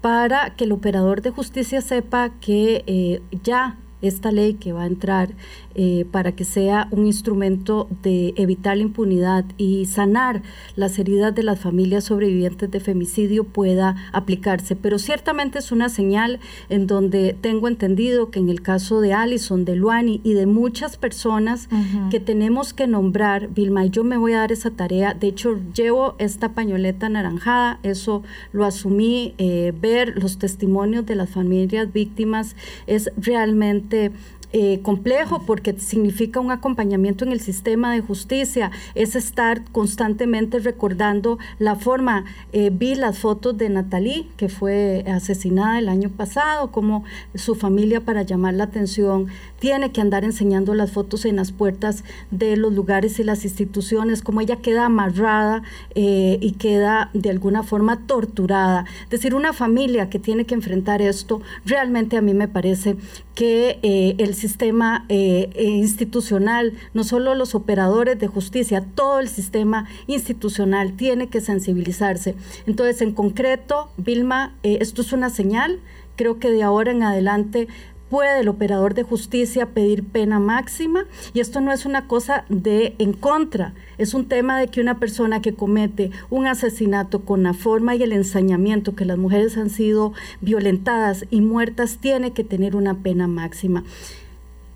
para 0.00 0.50
que 0.50 0.64
el 0.64 0.72
operador 0.72 1.22
de 1.22 1.30
justicia 1.30 1.80
sepa 1.80 2.30
que 2.40 2.84
eh, 2.86 3.22
ya 3.42 3.76
esta 4.02 4.32
ley 4.32 4.54
que 4.54 4.72
va 4.72 4.82
a 4.82 4.86
entrar 4.86 5.30
eh, 5.74 6.06
para 6.10 6.32
que 6.32 6.44
sea 6.44 6.88
un 6.90 7.06
instrumento 7.06 7.88
de 8.02 8.34
evitar 8.36 8.76
la 8.76 8.82
impunidad 8.82 9.44
y 9.56 9.86
sanar 9.86 10.42
las 10.76 10.98
heridas 10.98 11.34
de 11.34 11.42
las 11.42 11.60
familias 11.60 12.04
sobrevivientes 12.04 12.70
de 12.70 12.80
femicidio 12.80 13.44
pueda 13.44 13.96
aplicarse. 14.12 14.76
Pero 14.76 14.98
ciertamente 14.98 15.58
es 15.58 15.72
una 15.72 15.88
señal 15.88 16.40
en 16.68 16.86
donde 16.86 17.36
tengo 17.40 17.68
entendido 17.68 18.30
que 18.30 18.38
en 18.38 18.48
el 18.48 18.62
caso 18.62 19.00
de 19.00 19.12
Alison, 19.12 19.64
de 19.64 19.76
Luani 19.76 20.20
y 20.24 20.34
de 20.34 20.46
muchas 20.46 20.96
personas 20.96 21.68
que 22.10 22.20
tenemos 22.20 22.72
que 22.72 22.86
nombrar, 22.86 23.48
Vilma, 23.48 23.86
y 23.86 23.90
yo 23.90 24.04
me 24.04 24.16
voy 24.16 24.32
a 24.32 24.38
dar 24.38 24.52
esa 24.52 24.70
tarea. 24.70 25.14
De 25.14 25.28
hecho, 25.28 25.58
llevo 25.74 26.14
esta 26.18 26.50
pañoleta 26.50 27.06
anaranjada, 27.06 27.78
eso 27.82 28.22
lo 28.52 28.64
asumí, 28.64 29.34
eh, 29.38 29.72
ver 29.80 30.14
los 30.16 30.38
testimonios 30.38 31.06
de 31.06 31.16
las 31.16 31.30
familias 31.30 31.92
víctimas 31.92 32.56
es 32.86 33.10
realmente 33.16 34.12
eh, 34.54 34.80
complejo 34.82 35.44
porque 35.46 35.72
significa 35.78 36.38
un 36.38 36.50
acompañamiento 36.50 37.24
en 37.24 37.32
el 37.32 37.40
sistema 37.40 37.94
de 37.94 38.02
justicia, 38.02 38.70
es 38.94 39.16
estar 39.16 39.64
constantemente 39.72 40.58
recordando 40.58 41.38
la 41.58 41.74
forma, 41.74 42.26
eh, 42.52 42.70
vi 42.70 42.94
las 42.94 43.18
fotos 43.18 43.56
de 43.56 43.70
Natalie, 43.70 44.28
que 44.36 44.50
fue 44.50 45.04
asesinada 45.06 45.78
el 45.78 45.88
año 45.88 46.10
pasado, 46.10 46.70
como 46.70 47.02
su 47.34 47.54
familia 47.54 48.02
para 48.02 48.22
llamar 48.22 48.52
la 48.52 48.64
atención 48.64 49.28
tiene 49.58 49.90
que 49.90 50.00
andar 50.00 50.24
enseñando 50.24 50.74
las 50.74 50.90
fotos 50.90 51.24
en 51.24 51.36
las 51.36 51.52
puertas 51.52 52.04
de 52.30 52.56
los 52.56 52.74
lugares 52.74 53.18
y 53.20 53.24
las 53.24 53.44
instituciones, 53.44 54.20
como 54.20 54.40
ella 54.40 54.56
queda 54.56 54.86
amarrada 54.86 55.62
eh, 55.94 56.36
y 56.42 56.52
queda 56.52 57.10
de 57.14 57.30
alguna 57.30 57.62
forma 57.62 58.06
torturada. 58.06 58.84
Es 59.04 59.10
decir, 59.10 59.34
una 59.34 59.52
familia 59.52 60.10
que 60.10 60.18
tiene 60.18 60.44
que 60.44 60.54
enfrentar 60.54 61.00
esto, 61.00 61.40
realmente 61.64 62.16
a 62.16 62.22
mí 62.22 62.34
me 62.34 62.48
parece 62.48 62.96
que 63.34 63.78
el 64.18 64.34
sistema 64.42 65.06
eh, 65.08 65.50
eh, 65.54 65.64
institucional, 65.64 66.74
no 66.94 67.04
solo 67.04 67.34
los 67.34 67.54
operadores 67.54 68.18
de 68.18 68.26
justicia, 68.26 68.84
todo 68.94 69.20
el 69.20 69.28
sistema 69.28 69.86
institucional 70.08 70.94
tiene 70.94 71.28
que 71.28 71.40
sensibilizarse. 71.40 72.34
Entonces, 72.66 73.00
en 73.02 73.12
concreto, 73.12 73.90
Vilma, 73.96 74.56
eh, 74.64 74.78
esto 74.80 75.00
es 75.00 75.12
una 75.12 75.30
señal. 75.30 75.78
Creo 76.16 76.38
que 76.38 76.50
de 76.50 76.62
ahora 76.62 76.90
en 76.90 77.04
adelante 77.04 77.68
puede 78.10 78.40
el 78.40 78.48
operador 78.48 78.92
de 78.92 79.04
justicia 79.04 79.70
pedir 79.70 80.04
pena 80.04 80.38
máxima 80.38 81.06
y 81.32 81.40
esto 81.40 81.62
no 81.62 81.72
es 81.72 81.86
una 81.86 82.08
cosa 82.08 82.44
de 82.50 82.94
en 82.98 83.14
contra, 83.14 83.72
es 83.96 84.12
un 84.12 84.26
tema 84.28 84.58
de 84.58 84.68
que 84.68 84.82
una 84.82 84.98
persona 84.98 85.40
que 85.40 85.54
comete 85.54 86.10
un 86.28 86.46
asesinato 86.46 87.24
con 87.24 87.42
la 87.42 87.54
forma 87.54 87.94
y 87.94 88.02
el 88.02 88.12
ensañamiento 88.12 88.94
que 88.94 89.06
las 89.06 89.16
mujeres 89.16 89.56
han 89.56 89.70
sido 89.70 90.12
violentadas 90.42 91.24
y 91.30 91.40
muertas 91.40 91.96
tiene 92.02 92.32
que 92.32 92.44
tener 92.44 92.76
una 92.76 92.98
pena 92.98 93.28
máxima. 93.28 93.82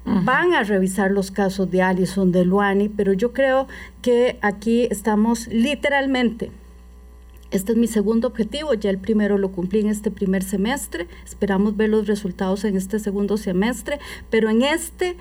Van 0.06 0.54
a 0.54 0.62
revisar 0.62 1.10
los 1.10 1.32
casos 1.32 1.68
de 1.70 1.82
Alison, 1.82 2.30
de 2.30 2.44
Luani, 2.44 2.88
pero 2.88 3.12
yo 3.12 3.32
creo 3.32 3.66
que 4.02 4.38
aquí 4.40 4.86
estamos 4.90 5.48
literalmente. 5.48 6.52
Este 7.50 7.72
es 7.72 7.78
mi 7.78 7.88
segundo 7.88 8.28
objetivo, 8.28 8.72
ya 8.74 8.90
el 8.90 8.98
primero 8.98 9.36
lo 9.36 9.50
cumplí 9.50 9.80
en 9.80 9.88
este 9.88 10.12
primer 10.12 10.44
semestre, 10.44 11.08
esperamos 11.24 11.76
ver 11.76 11.90
los 11.90 12.06
resultados 12.06 12.64
en 12.64 12.76
este 12.76 12.98
segundo 13.00 13.36
semestre, 13.36 13.98
pero 14.30 14.48
en 14.48 14.62
este 14.62 15.16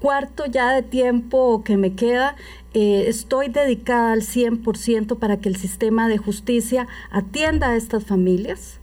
cuarto 0.00 0.44
ya 0.46 0.72
de 0.72 0.82
tiempo 0.82 1.62
que 1.64 1.76
me 1.76 1.94
queda, 1.94 2.36
eh, 2.74 3.04
estoy 3.08 3.48
dedicada 3.48 4.12
al 4.12 4.22
100% 4.22 5.18
para 5.18 5.38
que 5.38 5.48
el 5.48 5.56
sistema 5.56 6.08
de 6.08 6.18
justicia 6.18 6.86
atienda 7.10 7.70
a 7.70 7.76
estas 7.76 8.04
familias, 8.04 8.80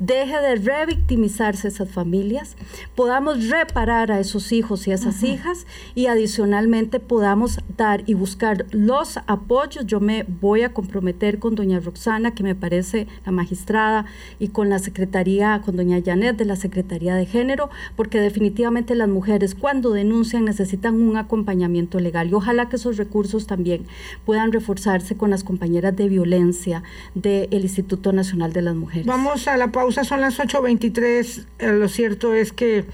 deje 0.00 0.40
de 0.40 0.56
revictimizarse 0.56 1.68
esas 1.68 1.90
familias, 1.90 2.56
podamos 2.96 3.48
reparar 3.48 4.10
a 4.10 4.18
esos 4.18 4.50
hijos 4.50 4.88
y 4.88 4.92
a 4.92 4.94
esas 4.94 5.22
hijas 5.22 5.66
y 5.94 6.06
adicionalmente 6.06 7.00
podamos 7.00 7.60
dar 7.76 8.02
y 8.06 8.14
buscar 8.14 8.64
los 8.70 9.18
apoyos. 9.26 9.86
Yo 9.86 10.00
me 10.00 10.24
voy 10.24 10.62
a 10.62 10.72
comprometer 10.72 11.38
con 11.38 11.54
doña 11.54 11.80
Roxana, 11.80 12.34
que 12.34 12.42
me 12.42 12.54
parece 12.54 13.06
la 13.26 13.32
magistrada, 13.32 14.06
y 14.38 14.48
con 14.48 14.70
la 14.70 14.78
Secretaría, 14.78 15.60
con 15.64 15.76
doña 15.76 16.00
Janet 16.02 16.36
de 16.36 16.46
la 16.46 16.56
Secretaría 16.56 17.14
de 17.14 17.26
Género, 17.26 17.68
porque 17.94 18.20
definitivamente 18.20 18.94
las 18.94 19.08
mujeres 19.08 19.54
cuando 19.54 19.90
denuncian 19.90 20.46
necesitan 20.46 20.94
un 21.00 21.18
acompañamiento 21.18 22.00
legal 22.00 22.30
y 22.30 22.34
ojalá 22.34 22.68
que 22.70 22.76
esos 22.76 22.96
recursos 22.96 23.46
también 23.46 23.84
puedan 24.24 24.50
reforzarse 24.50 25.16
con 25.16 25.28
las 25.28 25.44
compañeras 25.44 25.94
de 25.94 26.08
violencia 26.08 26.82
del 27.14 27.52
Instituto 27.52 28.12
Nacional 28.12 28.54
de 28.54 28.62
las 28.62 28.74
Mujeres. 28.74 29.06
Vamos 29.06 29.46
a 29.46 29.58
la 29.58 29.70
pausa 29.70 29.89
son 29.92 30.20
las 30.20 30.38
8.23. 30.38 31.46
Eh, 31.58 31.72
lo 31.72 31.88
cierto 31.88 32.34
es 32.34 32.52
que 32.52 32.84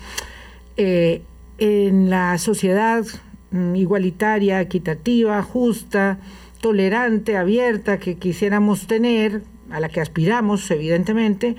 eh, 0.76 1.22
en 1.58 2.10
la 2.10 2.38
sociedad 2.38 3.04
mm, 3.50 3.76
igualitaria, 3.76 4.60
equitativa, 4.60 5.42
justa, 5.42 6.18
tolerante, 6.60 7.36
abierta 7.36 7.98
que 7.98 8.16
quisiéramos 8.16 8.86
tener, 8.86 9.42
a 9.70 9.80
la 9.80 9.88
que 9.88 10.00
aspiramos, 10.00 10.70
evidentemente, 10.70 11.56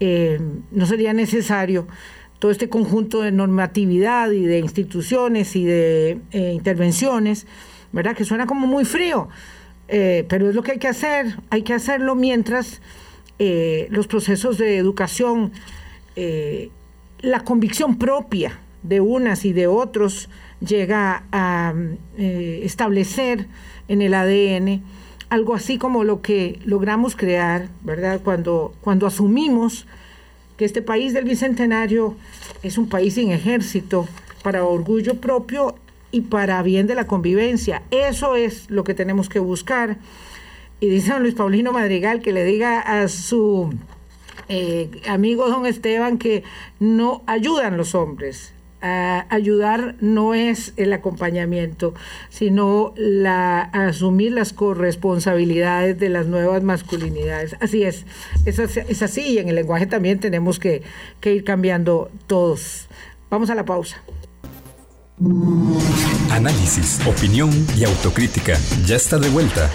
eh, 0.00 0.40
no 0.70 0.86
sería 0.86 1.12
necesario 1.12 1.86
todo 2.38 2.50
este 2.50 2.68
conjunto 2.68 3.22
de 3.22 3.32
normatividad 3.32 4.30
y 4.30 4.44
de 4.44 4.58
instituciones 4.58 5.56
y 5.56 5.64
de 5.64 6.20
intervenciones, 6.32 7.46
¿verdad? 7.92 8.14
Que 8.14 8.26
suena 8.26 8.46
como 8.46 8.66
muy 8.66 8.84
frío, 8.84 9.30
pero 9.88 10.50
es 10.50 10.54
lo 10.54 10.62
que 10.62 10.72
hay 10.72 10.78
que 10.78 10.88
hacer, 10.88 11.38
hay 11.48 11.62
que 11.62 11.72
hacerlo 11.72 12.14
mientras 12.14 12.82
eh, 13.38 13.86
los 13.90 14.06
procesos 14.06 14.58
de 14.58 14.78
educación, 14.78 15.52
eh, 16.16 16.70
la 17.20 17.40
convicción 17.40 17.98
propia 17.98 18.58
de 18.82 19.00
unas 19.00 19.44
y 19.44 19.52
de 19.52 19.66
otros 19.66 20.28
llega 20.60 21.24
a 21.32 21.74
eh, 22.16 22.60
establecer 22.62 23.46
en 23.88 24.02
el 24.02 24.14
ADN 24.14 24.82
algo 25.28 25.54
así 25.54 25.76
como 25.76 26.04
lo 26.04 26.22
que 26.22 26.60
logramos 26.64 27.16
crear, 27.16 27.68
¿verdad? 27.82 28.20
Cuando, 28.22 28.74
cuando 28.80 29.06
asumimos 29.06 29.86
que 30.56 30.64
este 30.64 30.82
país 30.82 31.12
del 31.12 31.24
Bicentenario 31.24 32.16
es 32.62 32.78
un 32.78 32.88
país 32.88 33.14
sin 33.14 33.32
ejército, 33.32 34.08
para 34.42 34.64
orgullo 34.64 35.20
propio 35.20 35.74
y 36.12 36.20
para 36.20 36.62
bien 36.62 36.86
de 36.86 36.94
la 36.94 37.08
convivencia. 37.08 37.82
Eso 37.90 38.36
es 38.36 38.70
lo 38.70 38.84
que 38.84 38.94
tenemos 38.94 39.28
que 39.28 39.40
buscar 39.40 39.98
y 40.80 40.88
dice 40.88 41.12
don 41.12 41.22
Luis 41.22 41.34
Paulino 41.34 41.72
Madrigal 41.72 42.20
que 42.20 42.32
le 42.32 42.44
diga 42.44 42.80
a 42.80 43.08
su 43.08 43.72
eh, 44.48 44.90
amigo 45.08 45.48
don 45.48 45.66
Esteban 45.66 46.18
que 46.18 46.44
no 46.78 47.22
ayudan 47.26 47.76
los 47.76 47.94
hombres. 47.94 48.52
ayudar 48.80 49.96
no 50.00 50.34
es 50.34 50.72
el 50.76 50.92
acompañamiento, 50.92 51.94
sino 52.28 52.92
la, 52.96 53.62
asumir 53.62 54.32
las 54.32 54.52
corresponsabilidades 54.52 55.98
de 55.98 56.08
las 56.08 56.26
nuevas 56.26 56.62
masculinidades. 56.62 57.56
Así 57.60 57.82
es, 57.82 58.04
es, 58.44 59.02
así 59.02 59.22
y 59.22 59.38
en 59.38 59.48
el 59.48 59.56
lenguaje 59.56 59.86
también 59.86 60.20
tenemos 60.20 60.60
que 60.60 60.82
ir 61.24 61.42
cambiando 61.42 62.10
todos. 62.28 62.86
Vamos 63.28 63.50
a 63.50 63.56
la 63.56 63.64
pausa. 63.64 64.00
Análisis, 66.30 67.00
opinión 67.06 67.48
y 67.74 67.84
autocrítica. 67.84 68.52
Ya 68.84 68.96
está 68.96 69.18
de 69.18 69.30
vuelta. 69.30 69.70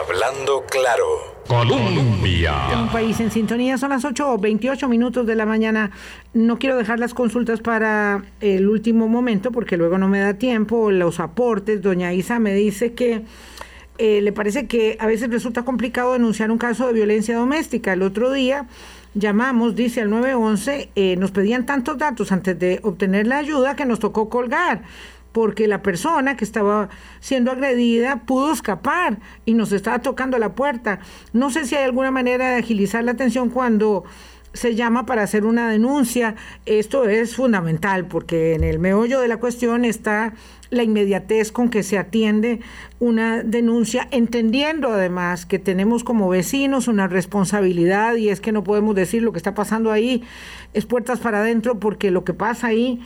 Hablando 0.00 0.64
claro. 0.68 1.04
Colombia. 1.46 2.52
Un 2.76 2.88
país 2.88 3.20
en 3.20 3.30
sintonía, 3.30 3.78
son 3.78 3.90
las 3.90 4.04
8 4.04 4.32
o 4.32 4.38
28 4.38 4.88
minutos 4.88 5.24
de 5.24 5.36
la 5.36 5.46
mañana. 5.46 5.92
No 6.34 6.58
quiero 6.58 6.76
dejar 6.76 6.98
las 6.98 7.14
consultas 7.14 7.60
para 7.60 8.24
el 8.40 8.68
último 8.68 9.06
momento 9.06 9.52
porque 9.52 9.76
luego 9.76 9.98
no 9.98 10.08
me 10.08 10.18
da 10.18 10.34
tiempo. 10.34 10.90
Los 10.90 11.20
aportes, 11.20 11.80
doña 11.80 12.12
Isa 12.12 12.40
me 12.40 12.52
dice 12.52 12.92
que 12.92 13.22
eh, 13.98 14.20
le 14.20 14.32
parece 14.32 14.66
que 14.66 14.96
a 14.98 15.06
veces 15.06 15.30
resulta 15.30 15.64
complicado 15.64 16.14
denunciar 16.14 16.50
un 16.50 16.58
caso 16.58 16.88
de 16.88 16.92
violencia 16.92 17.36
doméstica. 17.36 17.92
El 17.92 18.02
otro 18.02 18.32
día 18.32 18.66
llamamos, 19.14 19.74
dice 19.74 20.00
al 20.00 20.10
911, 20.10 20.90
eh, 20.94 21.16
nos 21.16 21.30
pedían 21.30 21.66
tantos 21.66 21.98
datos 21.98 22.32
antes 22.32 22.58
de 22.58 22.80
obtener 22.82 23.26
la 23.26 23.38
ayuda 23.38 23.76
que 23.76 23.84
nos 23.84 23.98
tocó 23.98 24.28
colgar 24.28 24.82
porque 25.32 25.66
la 25.66 25.82
persona 25.82 26.36
que 26.36 26.44
estaba 26.44 26.90
siendo 27.20 27.50
agredida 27.50 28.22
pudo 28.26 28.52
escapar 28.52 29.18
y 29.44 29.54
nos 29.54 29.72
estaba 29.72 30.00
tocando 30.00 30.38
la 30.38 30.54
puerta. 30.54 31.00
No 31.32 31.50
sé 31.50 31.64
si 31.64 31.74
hay 31.74 31.84
alguna 31.84 32.10
manera 32.10 32.50
de 32.50 32.56
agilizar 32.56 33.02
la 33.02 33.12
atención 33.12 33.48
cuando 33.48 34.04
se 34.52 34.74
llama 34.74 35.06
para 35.06 35.22
hacer 35.22 35.44
una 35.44 35.70
denuncia. 35.70 36.34
Esto 36.66 37.08
es 37.08 37.34
fundamental 37.34 38.06
porque 38.06 38.54
en 38.54 38.64
el 38.64 38.78
meollo 38.78 39.20
de 39.20 39.28
la 39.28 39.38
cuestión 39.38 39.84
está 39.84 40.34
la 40.72 40.82
inmediatez 40.82 41.52
con 41.52 41.68
que 41.68 41.82
se 41.82 41.98
atiende 41.98 42.60
una 42.98 43.42
denuncia, 43.42 44.08
entendiendo 44.10 44.88
además 44.88 45.44
que 45.44 45.58
tenemos 45.58 46.02
como 46.02 46.30
vecinos 46.30 46.88
una 46.88 47.08
responsabilidad 47.08 48.16
y 48.16 48.30
es 48.30 48.40
que 48.40 48.52
no 48.52 48.64
podemos 48.64 48.96
decir 48.96 49.22
lo 49.22 49.32
que 49.32 49.38
está 49.38 49.54
pasando 49.54 49.92
ahí 49.92 50.22
es 50.72 50.86
puertas 50.86 51.20
para 51.20 51.40
adentro 51.40 51.78
porque 51.78 52.10
lo 52.10 52.24
que 52.24 52.32
pasa 52.32 52.68
ahí 52.68 53.00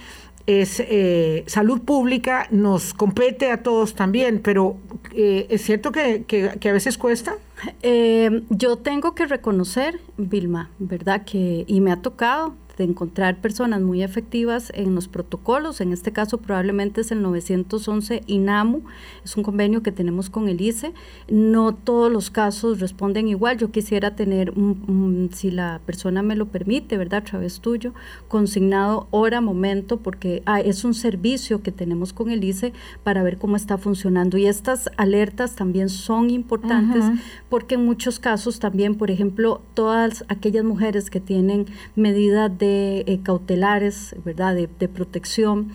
es 0.47 0.79
eh, 0.79 1.43
salud 1.49 1.81
pública, 1.81 2.47
nos 2.53 2.95
compete 2.95 3.51
a 3.51 3.65
todos 3.65 3.95
también, 3.95 4.41
pero 4.41 4.77
eh, 5.13 5.49
¿es 5.51 5.63
cierto 5.63 5.91
que, 5.91 6.23
que, 6.25 6.69
a 6.69 6.73
veces 6.73 6.99
cuesta? 6.99 7.35
Eh, 7.83 8.43
yo 8.51 8.77
tengo 8.77 9.17
que 9.17 9.27
reconocer, 9.27 9.99
Vilma, 10.17 10.71
¿verdad? 10.79 11.25
Que, 11.25 11.65
y 11.67 11.81
me 11.81 11.91
ha 11.91 11.97
tocado 11.97 12.55
de 12.77 12.85
encontrar 12.85 13.41
personas 13.41 13.81
muy 13.81 14.03
efectivas 14.03 14.71
en 14.75 14.95
los 14.95 15.09
protocolos. 15.09 15.81
En 15.81 15.93
este 15.93 16.13
caso 16.13 16.39
probablemente 16.39 17.01
es 17.01 17.11
el 17.11 17.23
911 17.23 18.23
INAMU, 18.27 18.83
es 19.25 19.37
un 19.37 19.43
convenio 19.43 19.83
que 19.83 19.93
tenemos 19.93 20.31
con 20.31 20.49
el 20.49 20.61
ICE. 20.61 20.93
No 21.29 21.75
todos 21.75 22.13
los 22.13 22.31
casos 22.31 22.81
responden 22.81 23.29
igual. 23.29 23.57
Yo 23.57 23.71
quisiera 23.71 24.15
tener, 24.15 24.51
un, 24.51 25.31
si 25.33 25.51
la 25.51 25.81
persona 25.87 26.23
me 26.23 26.37
lo 26.37 26.47
permite, 26.47 26.97
¿verdad? 26.97 27.21
A 27.21 27.25
través 27.25 27.61
tuyo, 27.61 27.95
consignado 28.29 29.09
hora, 29.11 29.41
momento, 29.41 29.99
porque 29.99 30.43
ah, 30.47 30.61
es 30.61 30.85
un 30.85 30.95
servicio 30.95 31.63
que 31.63 31.73
tenemos 31.73 32.13
con 32.13 32.31
el 32.31 32.45
ICE 32.45 32.73
para 33.03 33.23
ver 33.23 33.39
cómo 33.39 33.57
está 33.57 33.79
funcionando. 33.79 34.37
Y 34.37 34.47
estas 34.47 34.91
alertas 34.97 35.55
también 35.57 35.89
son 35.89 36.31
importantes 36.31 37.05
porque 37.49 37.77
en 37.77 37.85
muchos 37.85 38.19
casos 38.19 38.59
también, 38.59 38.97
por 38.97 39.11
ejemplo, 39.11 39.63
todas 39.75 40.25
aquellas 40.29 40.65
mujeres 40.65 41.11
que 41.11 41.21
tienen 41.21 41.67
medidas 41.95 42.57
de 42.59 42.66
eh, 43.07 43.21
cautelares, 43.23 44.15
¿verdad? 44.25 44.55
De, 44.55 44.89
protección. 44.89 45.73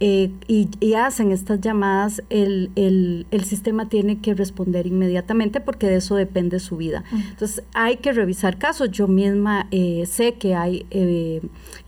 Eh, 0.00 0.32
y, 0.48 0.94
hacen 0.94 1.32
estas 1.32 1.60
llamadas, 1.60 2.22
el, 2.28 2.70
el, 2.74 3.44
sistema 3.44 3.88
tiene 3.88 4.20
que 4.20 4.34
responder 4.34 4.86
inmediatamente 4.86 5.60
porque 5.60 5.86
de 5.86 5.96
eso 5.96 6.16
depende 6.16 6.58
su 6.58 6.76
vida. 6.76 7.04
Entonces, 7.12 7.62
hay 7.72 7.96
que 7.98 8.12
revisar 8.12 8.58
casos. 8.58 8.90
Yo 8.90 9.06
misma 9.06 9.68
eh, 9.70 10.04
sé 10.06 10.34
que 10.34 10.54
hay 10.54 10.86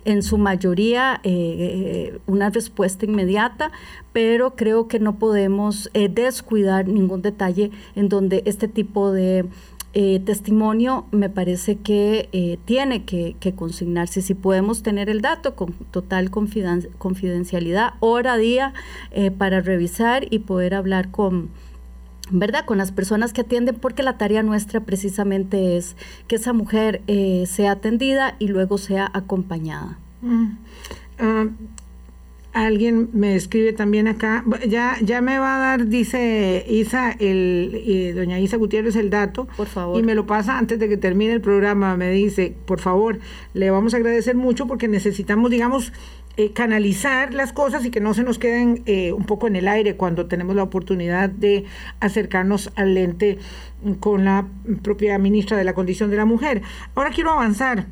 en 0.05 0.23
su 0.23 0.39
mayoría 0.39 1.21
una 2.27 2.51
respuesta 2.51 3.05
inmediata, 3.05 3.73
pero 4.13 4.55
creo 4.55 4.89
que 4.89 5.01
no 5.01 5.19
podemos 5.19 5.91
descuidar 5.93 6.89
ningún 6.89 7.23
detalle 7.23 7.71
en 7.97 8.09
donde 8.09 8.43
este 8.47 8.69
tipo 8.69 9.13
de 9.13 9.47
eh, 9.99 10.21
testimonio 10.21 11.07
me 11.11 11.31
parece 11.31 11.77
que 11.77 12.29
eh, 12.33 12.59
tiene 12.67 13.07
que, 13.07 13.35
consignarse. 13.57 14.21
Si 14.21 14.35
podemos 14.35 14.83
tener 14.83 15.09
el 15.09 15.23
dato 15.23 15.57
con 15.57 15.73
total 15.91 16.31
confidencialidad, 16.31 17.95
hora 18.01 18.37
día, 18.37 18.75
eh, 19.11 19.31
para 19.31 19.63
revisar 19.63 20.27
y 20.31 20.41
poder 20.41 20.75
hablar 20.75 21.11
con, 21.11 21.49
¿verdad? 22.31 22.67
Con 22.67 22.77
las 22.77 22.93
personas 22.93 23.33
que 23.33 23.41
atienden, 23.41 23.77
porque 23.77 24.03
la 24.03 24.19
tarea 24.19 24.43
nuestra 24.43 24.81
precisamente 24.81 25.79
es 25.79 25.97
que 26.29 26.37
esa 26.37 26.53
mujer 26.53 27.01
sea 27.47 27.71
atendida 27.71 28.37
y 28.39 28.49
luego 28.49 28.77
sea 28.77 29.11
acompañada. 29.15 29.99
Mm. 30.21 30.59
Ah, 31.19 31.47
Alguien 32.57 33.11
me 33.13 33.35
escribe 33.35 33.75
también 33.75 34.09
acá, 34.09 34.43
ya, 34.67 34.97
ya 35.03 35.21
me 35.21 35.39
va 35.39 35.57
a 35.57 35.59
dar, 35.59 35.89
dice 35.89 36.65
Isa, 36.67 37.11
el, 37.11 37.83
eh, 37.87 38.15
doña 38.17 38.41
Isa 38.41 38.57
Gutiérrez, 38.57 38.97
el 38.97 39.11
dato. 39.11 39.47
Por 39.59 39.67
favor. 39.67 40.01
Y 40.01 40.03
me 40.03 40.15
lo 40.15 40.25
pasa 40.25 40.57
antes 40.57 40.79
de 40.79 40.89
que 40.89 40.97
termine 40.97 41.35
el 41.35 41.43
programa. 41.43 41.99
Me 41.99 42.11
dice, 42.11 42.57
por 42.65 42.81
favor, 42.81 43.19
le 43.53 43.71
vamos 43.71 43.93
a 43.93 43.99
agradecer 43.99 44.37
mucho 44.37 44.67
porque 44.67 44.89
necesitamos, 44.89 45.51
digamos, 45.51 45.93
eh, 46.39 46.53
canalizar 46.53 47.35
las 47.35 47.53
cosas 47.53 47.85
y 47.85 47.91
que 47.91 48.01
no 48.01 48.15
se 48.15 48.23
nos 48.23 48.39
queden 48.39 48.83
eh, 48.87 49.13
un 49.13 49.27
poco 49.27 49.49
en 49.49 49.57
el 49.57 49.69
aire 49.69 49.97
cuando 49.97 50.25
tenemos 50.25 50.57
la 50.57 50.63
oportunidad 50.63 51.29
de 51.29 51.67
acercarnos 52.01 52.73
al 52.75 52.95
lente 52.95 53.37
con 54.01 54.25
la 54.25 54.49
propia 54.83 55.19
ministra 55.19 55.59
de 55.59 55.65
la 55.65 55.75
Condición 55.75 56.11
de 56.11 56.17
la 56.17 56.25
Mujer. 56.25 56.63
Ahora 56.95 57.11
quiero 57.11 57.33
avanzar 57.33 57.87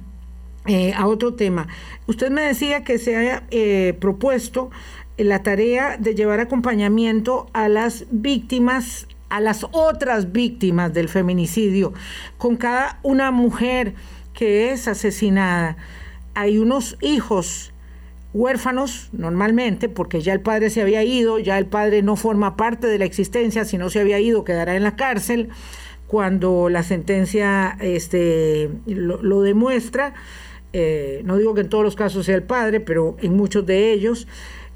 eh, 0.67 0.95
a 0.95 1.07
otro 1.07 1.35
tema. 1.35 1.69
Usted 2.07 2.31
me 2.31 2.41
decía 2.41 2.85
que 2.85 2.99
se 2.99 3.17
haya 3.17 3.45
eh, 3.51 3.97
propuesto 4.01 4.71
la 5.19 5.43
tarea 5.43 5.97
de 5.99 6.15
llevar 6.15 6.41
acompañamiento 6.41 7.49
a 7.53 7.69
las 7.69 8.07
víctimas, 8.11 9.07
a 9.29 9.41
las 9.41 9.67
otras 9.73 10.33
víctimas 10.33 10.95
del 10.95 11.09
feminicidio. 11.09 11.93
Con 12.39 12.57
cada 12.57 12.99
una 13.03 13.31
mujer 13.31 13.95
que 14.33 14.73
es 14.73 14.89
asesinada, 14.89 15.77
hay 16.35 16.59
unos 16.59 16.97
hijos 17.01 17.73
huérfanos 18.33 19.11
normalmente, 19.13 19.89
porque 19.89 20.23
ya 20.23 20.33
el 20.33 20.41
padre 20.41 20.71
se 20.71 20.81
había 20.81 21.05
ido, 21.05 21.39
ya 21.39 21.59
el 21.59 21.67
padre 21.67 22.03
no 22.03 22.17
forma 22.17 22.57
parte 22.57 22.87
de 22.87 22.99
la 22.99 23.05
existencia, 23.05 23.65
si 23.65 23.79
no 23.79 23.91
se 23.91 24.01
había 24.01 24.19
ido 24.19 24.45
quedará 24.45 24.75
en 24.75 24.83
la 24.83 24.97
cárcel 24.97 25.51
cuando 26.09 26.69
la 26.69 26.83
sentencia 26.83 27.77
este, 27.81 28.71
lo 28.87 29.43
demuestra 29.43 30.15
eh, 30.77 31.23
no 31.25 31.39
digo 31.39 31.55
que 31.55 31.61
en 31.61 31.69
todos 31.69 31.85
los 31.85 31.95
casos 31.95 32.27
sea 32.27 32.35
el 32.35 32.43
padre, 32.43 32.81
pero 32.81 33.17
en 33.23 33.37
muchos 33.37 33.65
de 33.65 33.93
ellos. 33.93 34.27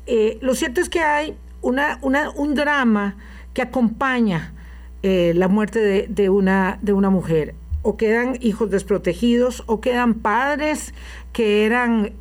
Eh, 0.07 0.39
lo 0.41 0.55
cierto 0.55 0.81
es 0.81 0.89
que 0.89 1.01
hay 1.01 1.37
una, 1.61 1.99
un 2.03 2.55
drama 2.55 3.17
que 3.53 3.63
acompaña 3.63 4.55
eh, 5.03 5.33
la 5.35 5.49
muerte 5.49 6.07
de, 6.09 6.31
una, 6.31 6.79
de 6.83 6.93
una 6.93 7.11
mujer. 7.11 7.57
O 7.83 7.97
quedan 7.97 8.39
hijos 8.41 8.71
desprotegidos, 8.71 9.65
o 9.67 9.81
quedan 9.81 10.15
padres 10.15 10.95
que 11.33 11.65
eran 11.65 12.13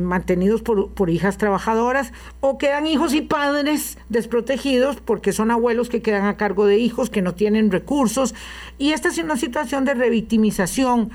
mantenidos 0.00 0.62
por, 0.62 0.90
por, 0.92 1.10
hijas 1.10 1.36
trabajadoras, 1.36 2.14
o 2.40 2.56
quedan 2.56 2.86
hijos 2.86 3.12
y 3.12 3.20
padres 3.20 3.98
desprotegidos 4.08 5.00
porque 5.02 5.32
son 5.32 5.50
abuelos 5.50 5.90
que 5.90 6.00
quedan 6.00 6.26
a 6.26 6.38
cargo 6.38 6.64
de 6.64 6.78
hijos 6.78 7.10
que 7.10 7.20
no 7.20 7.34
tienen 7.34 7.70
recursos. 7.70 8.34
Y 8.78 8.92
esta 8.92 9.08
es 9.08 9.18
una 9.18 9.36
situación 9.36 9.84
de 9.84 9.94
revictimización 9.94 11.10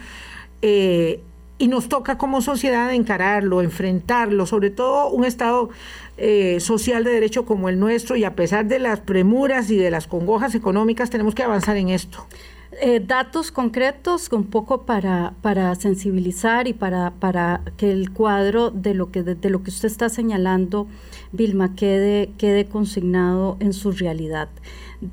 y 1.63 1.69
nos 1.69 1.87
toca 1.87 2.17
como 2.17 2.41
sociedad 2.41 2.93
encararlo, 2.93 3.61
enfrentarlo, 3.61 4.45
sobre 4.45 4.69
todo 4.69 5.07
un 5.07 5.23
Estado 5.23 5.69
eh, 6.17 6.59
social 6.59 7.05
de 7.05 7.11
derecho 7.11 7.45
como 7.45 7.69
el 7.69 7.79
nuestro 7.79 8.17
y 8.17 8.25
a 8.25 8.35
pesar 8.35 8.65
de 8.65 8.79
las 8.79 8.99
premuras 8.99 9.69
y 9.69 9.77
de 9.77 9.89
las 9.89 10.05
congojas 10.05 10.55
económicas 10.55 11.09
tenemos 11.09 11.33
que 11.35 11.43
avanzar 11.43 11.77
en 11.77 11.87
esto. 11.87 12.27
Eh, 12.81 12.99
datos 13.05 13.51
concretos, 13.51 14.31
un 14.31 14.45
poco 14.45 14.85
para, 14.85 15.33
para 15.41 15.75
sensibilizar 15.75 16.67
y 16.67 16.73
para, 16.73 17.11
para 17.11 17.61
que 17.77 17.91
el 17.91 18.11
cuadro 18.11 18.71
de 18.71 18.93
lo 18.93 19.11
que, 19.11 19.23
de 19.23 19.49
lo 19.49 19.63
que 19.63 19.69
usted 19.69 19.87
está 19.87 20.09
señalando, 20.09 20.87
Vilma, 21.31 21.75
quede, 21.75 22.31
quede 22.37 22.65
consignado 22.65 23.57
en 23.59 23.73
su 23.73 23.91
realidad. 23.91 24.49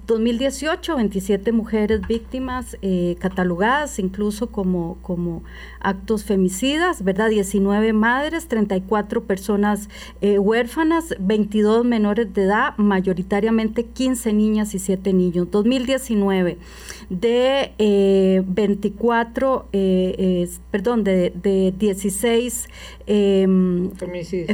2018, 0.06 0.96
27 0.96 1.52
mujeres 1.52 2.06
víctimas 2.06 2.76
eh, 2.80 3.16
catalogadas 3.18 3.98
incluso 3.98 4.50
como, 4.50 4.98
como 5.02 5.42
actos 5.80 6.24
femicidas, 6.24 7.02
¿verdad? 7.02 7.28
19 7.28 7.92
madres, 7.92 8.46
34 8.46 9.24
personas 9.24 9.88
eh, 10.20 10.38
huérfanas, 10.38 11.14
22 11.18 11.84
menores 11.84 12.32
de 12.32 12.44
edad, 12.44 12.76
mayoritariamente 12.76 13.84
15 13.84 14.32
niñas 14.32 14.74
y 14.74 14.78
7 14.78 15.12
niños. 15.12 15.50
2019, 15.50 16.58
de 17.10 18.42
24, 18.46 19.68
eh, 19.72 20.48
perdón, 20.70 21.04
de, 21.04 21.30
de 21.34 21.74
16 21.76 22.68
em, 23.06 23.90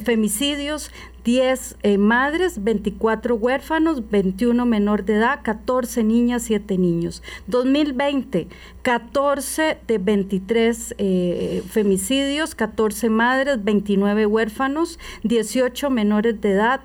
femicidios 0.02 0.90
10 1.26 1.78
eh, 1.82 1.98
madres, 1.98 2.62
24 2.62 3.34
huérfanos, 3.34 4.08
21 4.10 4.64
menor 4.64 5.04
de 5.04 5.14
edad, 5.14 5.40
14 5.42 6.04
niñas, 6.04 6.44
7 6.44 6.78
niños. 6.78 7.20
2020, 7.48 8.46
14 8.82 9.78
de 9.88 9.98
23 9.98 10.94
eh, 10.98 11.62
femicidios, 11.68 12.54
14 12.54 13.10
madres, 13.10 13.64
29 13.64 14.26
huérfanos, 14.26 15.00
18 15.24 15.90
menores 15.90 16.40
de 16.40 16.52
edad, 16.52 16.82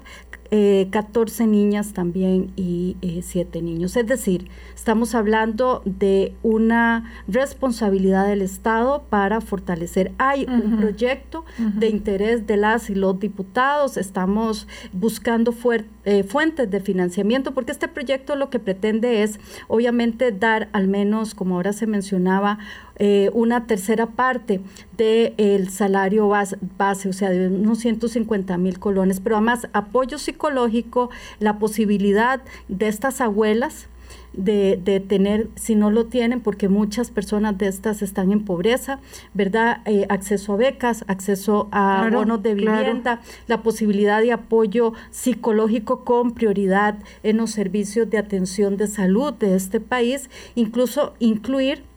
14 0.51 1.43
eh, 1.43 1.47
niñas 1.47 1.93
también 1.93 2.51
y 2.57 2.97
7 3.21 3.57
eh, 3.57 3.61
niños. 3.61 3.95
Es 3.95 4.05
decir, 4.05 4.49
estamos 4.75 5.15
hablando 5.15 5.81
de 5.85 6.33
una 6.43 7.09
responsabilidad 7.29 8.27
del 8.27 8.41
Estado 8.41 9.03
para 9.09 9.39
fortalecer. 9.39 10.11
Hay 10.17 10.45
un 10.49 10.77
proyecto 10.77 11.45
de 11.57 11.87
interés 11.87 12.47
de 12.47 12.57
las 12.57 12.89
y 12.89 12.95
los 12.95 13.17
diputados, 13.17 13.95
estamos 13.95 14.67
buscando 14.91 15.55
eh, 16.03 16.23
fuentes 16.23 16.69
de 16.69 16.81
financiamiento 16.81 17.53
porque 17.53 17.71
este 17.71 17.87
proyecto 17.87 18.35
lo 18.35 18.49
que 18.49 18.59
pretende 18.59 19.23
es 19.23 19.39
obviamente 19.69 20.33
dar 20.33 20.67
al 20.73 20.89
menos, 20.89 21.33
como 21.33 21.55
ahora 21.55 21.71
se 21.71 21.87
mencionaba, 21.87 22.59
eh, 23.03 23.31
una 23.33 23.65
tercera 23.65 24.05
parte 24.05 24.61
del 24.95 25.71
salario 25.71 26.27
base, 26.27 27.09
o 27.09 27.13
sea, 27.13 27.31
de 27.31 27.47
unos 27.47 27.79
150 27.79 28.55
mil 28.57 28.77
colones, 28.77 29.19
pero 29.19 29.37
además 29.37 29.67
apoyo 29.73 30.19
psicológico, 30.19 31.09
la 31.39 31.57
posibilidad 31.57 32.43
de 32.67 32.87
estas 32.87 33.19
abuelas 33.19 33.87
de, 34.33 35.03
tener, 35.07 35.49
si 35.55 35.73
no 35.73 35.89
lo 35.89 36.05
tienen, 36.05 36.41
porque 36.41 36.69
muchas 36.69 37.09
personas 37.09 37.57
de 37.57 37.69
estas 37.69 38.03
están 38.03 38.31
en 38.31 38.45
pobreza, 38.45 38.99
¿verdad? 39.33 39.81
Eh, 39.85 40.05
acceso 40.09 40.53
a 40.53 40.57
becas, 40.57 41.03
acceso 41.07 41.69
a 41.71 42.07
bonos 42.11 42.43
de 42.43 42.53
vivienda, 42.53 43.21
la 43.47 43.63
posibilidad 43.63 44.21
de 44.21 44.31
apoyo 44.31 44.93
psicológico 45.09 46.05
con 46.05 46.35
prioridad 46.35 46.99
en 47.23 47.37
los 47.37 47.49
servicios 47.49 48.11
de 48.11 48.19
atención 48.19 48.77
de 48.77 48.85
salud 48.85 49.33
de 49.33 49.55
este 49.55 49.79
país, 49.79 50.29
incluso 50.53 51.15
incluir 51.17 51.89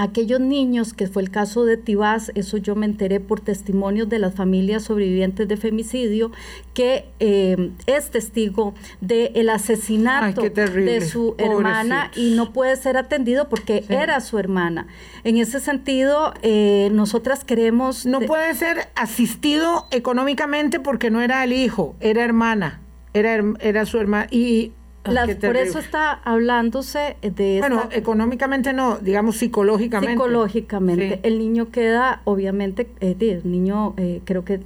aquellos 0.00 0.40
niños, 0.40 0.94
que 0.94 1.06
fue 1.08 1.20
el 1.20 1.30
caso 1.30 1.66
de 1.66 1.76
Tibás, 1.76 2.32
eso 2.34 2.56
yo 2.56 2.74
me 2.74 2.86
enteré 2.86 3.20
por 3.20 3.40
testimonios 3.40 4.08
de 4.08 4.18
las 4.18 4.34
familias 4.34 4.84
sobrevivientes 4.84 5.46
de 5.46 5.58
femicidio, 5.58 6.32
que 6.72 7.04
eh, 7.20 7.70
es 7.86 8.10
testigo 8.10 8.74
del 9.02 9.50
asesinato 9.50 10.40
de 10.40 11.00
su 11.02 11.34
hermana 11.36 12.10
y 12.16 12.34
no 12.34 12.54
puede 12.54 12.76
ser 12.76 12.96
atendido 12.96 13.50
porque 13.50 13.84
era 13.90 14.20
su 14.20 14.38
hermana. 14.38 14.86
En 15.22 15.36
ese 15.36 15.60
sentido, 15.60 16.32
eh, 16.40 16.88
nosotras 16.92 17.44
queremos... 17.44 18.06
No 18.06 18.20
puede 18.20 18.54
ser 18.54 18.88
asistido 18.94 19.86
económicamente 19.90 20.80
porque 20.80 21.10
no 21.10 21.20
era 21.20 21.44
el 21.44 21.52
hijo, 21.52 21.94
era 22.00 22.24
hermana. 22.24 22.80
Era, 23.12 23.42
era 23.60 23.84
su 23.84 23.98
hermana. 23.98 24.28
Y 24.30 24.72
por 25.02 25.56
eso 25.56 25.78
está 25.78 26.12
hablándose 26.12 27.16
de... 27.22 27.56
Bueno, 27.60 27.88
económicamente 27.90 28.74
no, 28.74 28.98
digamos 28.98 29.38
psicológicamente. 29.38 30.12
Psicológicamente. 30.12 31.20
El 31.22 31.38
niño 31.38 31.70
queda, 31.70 32.20
obviamente, 32.24 32.90
eh, 33.00 33.16
el 33.18 33.50
niño 33.50 33.94
eh, 33.96 34.20
creo 34.24 34.44
que... 34.44 34.60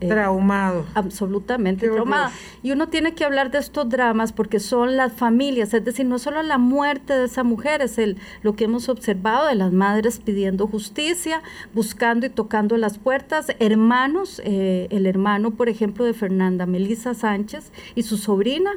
Eh, 0.00 0.08
traumado. 0.08 0.86
Absolutamente 0.94 1.88
traumado. 1.88 2.30
Y 2.62 2.70
uno 2.70 2.88
tiene 2.88 3.14
que 3.14 3.24
hablar 3.24 3.50
de 3.50 3.58
estos 3.58 3.88
dramas 3.88 4.32
porque 4.32 4.60
son 4.60 4.96
las 4.96 5.12
familias, 5.12 5.74
es 5.74 5.84
decir, 5.84 6.06
no 6.06 6.20
solo 6.20 6.40
la 6.42 6.58
muerte 6.58 7.14
de 7.14 7.24
esa 7.24 7.42
mujer, 7.42 7.82
es 7.82 7.98
el, 7.98 8.16
lo 8.42 8.54
que 8.54 8.64
hemos 8.64 8.88
observado 8.88 9.48
de 9.48 9.56
las 9.56 9.72
madres 9.72 10.20
pidiendo 10.20 10.68
justicia, 10.68 11.42
buscando 11.74 12.26
y 12.26 12.30
tocando 12.30 12.76
las 12.76 12.98
puertas, 12.98 13.48
hermanos, 13.58 14.40
el 14.44 15.06
hermano, 15.06 15.50
por 15.50 15.68
ejemplo, 15.68 16.04
de 16.04 16.14
Fernanda 16.14 16.66
Melisa 16.66 17.14
Sánchez 17.14 17.72
y 17.96 18.04
su 18.04 18.16
sobrina, 18.16 18.70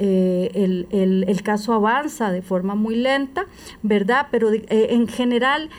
eh, 0.00 0.50
el, 0.54 0.86
el, 1.26 1.42
caso 1.42 1.72
avanza 1.72 2.30
de 2.30 2.40
forma 2.40 2.76
muy 2.76 2.94
lenta, 2.94 3.46
¿verdad? 3.82 4.28
Pero 4.30 4.52
eh, 4.52 4.66
en 4.68 5.08
general 5.08 5.70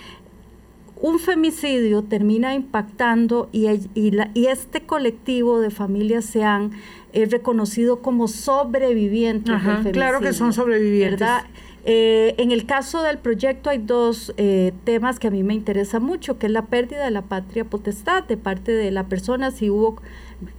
un 1.01 1.19
femicidio 1.19 2.03
termina 2.03 2.53
impactando 2.53 3.47
y, 3.53 3.69
y, 3.69 4.11
y, 4.33 4.47
este 4.47 4.81
colectivo 4.81 5.61
de 5.61 5.69
familias 5.69 6.25
se 6.25 6.43
han 6.43 6.71
eh, 7.13 7.27
reconocido 7.27 8.01
como 8.01 8.27
sobrevivientes 8.27 9.55
Claro 9.93 10.19
que 10.19 10.33
son 10.33 10.51
sobrevivientes. 10.51 11.19
¿verdad? 11.21 11.45
en 11.85 12.51
el 12.51 12.65
caso 12.65 13.01
del 13.01 13.17
proyecto 13.17 13.69
hay 13.69 13.79
dos 13.79 14.35
temas 14.83 15.17
que 15.17 15.27
a 15.27 15.31
mí 15.31 15.41
me 15.41 15.55
interesan 15.55 16.03
mucho, 16.03 16.37
que 16.37 16.45
es 16.45 16.51
la 16.51 16.65
pérdida 16.65 17.05
de 17.05 17.09
la 17.09 17.23
patria 17.23 17.63
potestad 17.63 18.25
de 18.25 18.37
parte 18.37 18.73
de 18.73 18.91
la 18.91 19.05
persona, 19.05 19.49
si 19.49 19.71
hubo 19.71 19.95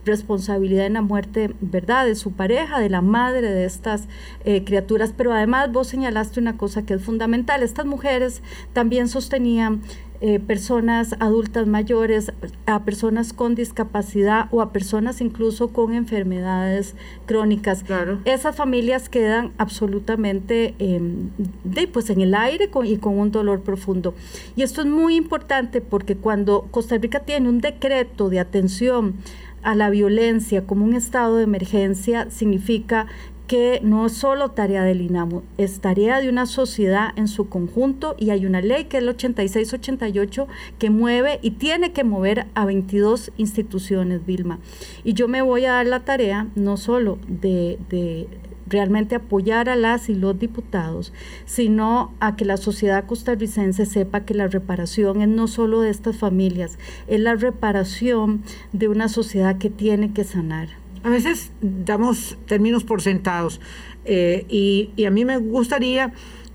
responsabilidad 0.04 0.86
en 0.86 0.94
la 0.94 1.02
muerte, 1.02 1.54
¿verdad?, 1.60 2.06
de 2.06 2.14
su 2.14 2.32
pareja, 2.32 2.78
de 2.78 2.90
la 2.90 3.00
madre 3.00 3.50
de 3.50 3.64
estas 3.64 4.08
eh, 4.44 4.64
criaturas. 4.64 5.14
Pero 5.16 5.32
además 5.32 5.72
vos 5.72 5.88
señalaste 5.88 6.40
una 6.40 6.56
cosa 6.56 6.84
que 6.84 6.94
es 6.94 7.02
fundamental. 7.02 7.62
Estas 7.62 7.86
mujeres 7.86 8.42
también 8.72 9.08
sostenían 9.08 9.82
eh, 10.22 10.38
personas 10.38 11.16
adultas 11.18 11.66
mayores, 11.66 12.30
a 12.66 12.84
personas 12.84 13.32
con 13.32 13.54
discapacidad 13.54 14.48
o 14.50 14.60
a 14.60 14.70
personas 14.70 15.22
incluso 15.22 15.68
con 15.68 15.94
enfermedades 15.94 16.94
crónicas. 17.24 17.84
Esas 18.26 18.54
familias 18.54 19.08
quedan 19.08 19.52
absolutamente 19.56 20.74
em, 20.78 21.30
de, 21.64 21.88
pues 21.88 22.10
en 22.10 22.20
el 22.20 22.34
aire 22.34 22.68
y 22.84 22.96
con 22.98 23.18
un 23.18 23.30
dolor 23.30 23.62
profundo. 23.62 24.14
Y 24.56 24.62
esto 24.62 24.82
es 24.82 24.86
muy 24.88 25.16
importante 25.16 25.80
porque 25.80 26.16
cuando 26.16 26.68
Costa 26.70 26.98
Rica 26.98 27.20
tiene 27.20 27.48
un 27.48 27.62
decreto 27.62 28.28
de 28.28 28.40
atención 28.40 29.14
a 29.62 29.74
la 29.74 29.90
violencia 29.90 30.66
como 30.66 30.84
un 30.84 30.94
estado 30.94 31.36
de 31.36 31.44
emergencia 31.44 32.30
significa 32.30 33.06
que 33.50 33.80
no 33.82 34.06
es 34.06 34.12
solo 34.12 34.52
tarea 34.52 34.84
del 34.84 35.00
INAMU, 35.00 35.42
es 35.58 35.80
tarea 35.80 36.20
de 36.20 36.28
una 36.28 36.46
sociedad 36.46 37.08
en 37.16 37.26
su 37.26 37.48
conjunto 37.48 38.14
y 38.16 38.30
hay 38.30 38.46
una 38.46 38.60
ley 38.60 38.84
que 38.84 38.98
es 38.98 39.02
el 39.02 39.08
86-88 39.16 40.46
que 40.78 40.88
mueve 40.90 41.40
y 41.42 41.50
tiene 41.50 41.90
que 41.90 42.04
mover 42.04 42.46
a 42.54 42.64
22 42.64 43.32
instituciones, 43.38 44.24
Vilma. 44.24 44.60
Y 45.02 45.14
yo 45.14 45.26
me 45.26 45.42
voy 45.42 45.64
a 45.64 45.72
dar 45.72 45.86
la 45.86 46.04
tarea 46.04 46.46
no 46.54 46.76
solo 46.76 47.18
de, 47.26 47.80
de 47.88 48.28
realmente 48.70 49.16
apoyar 49.16 49.68
a 49.68 49.76
las 49.76 50.08
y 50.08 50.14
los 50.14 50.38
diputados, 50.38 51.12
sino 51.44 52.14
a 52.20 52.36
que 52.36 52.44
la 52.44 52.56
sociedad 52.56 53.04
costarricense 53.04 53.84
sepa 53.84 54.24
que 54.24 54.34
la 54.34 54.48
reparación 54.48 55.20
es 55.20 55.28
no 55.28 55.48
solo 55.48 55.80
de 55.80 55.90
estas 55.90 56.16
familias, 56.16 56.78
es 57.08 57.20
la 57.20 57.34
reparación 57.34 58.42
de 58.72 58.88
una 58.88 59.08
sociedad 59.08 59.58
que 59.58 59.70
tiene 59.70 60.12
que 60.12 60.24
sanar. 60.24 60.68
A 61.02 61.08
veces 61.08 61.50
damos 61.62 62.36
términos 62.46 62.84
por 62.84 63.00
sentados 63.00 63.60
eh, 64.04 64.44
y, 64.48 65.04
a 65.04 65.10
mí 65.10 65.24
me 65.24 65.38
gustaría 65.38 66.12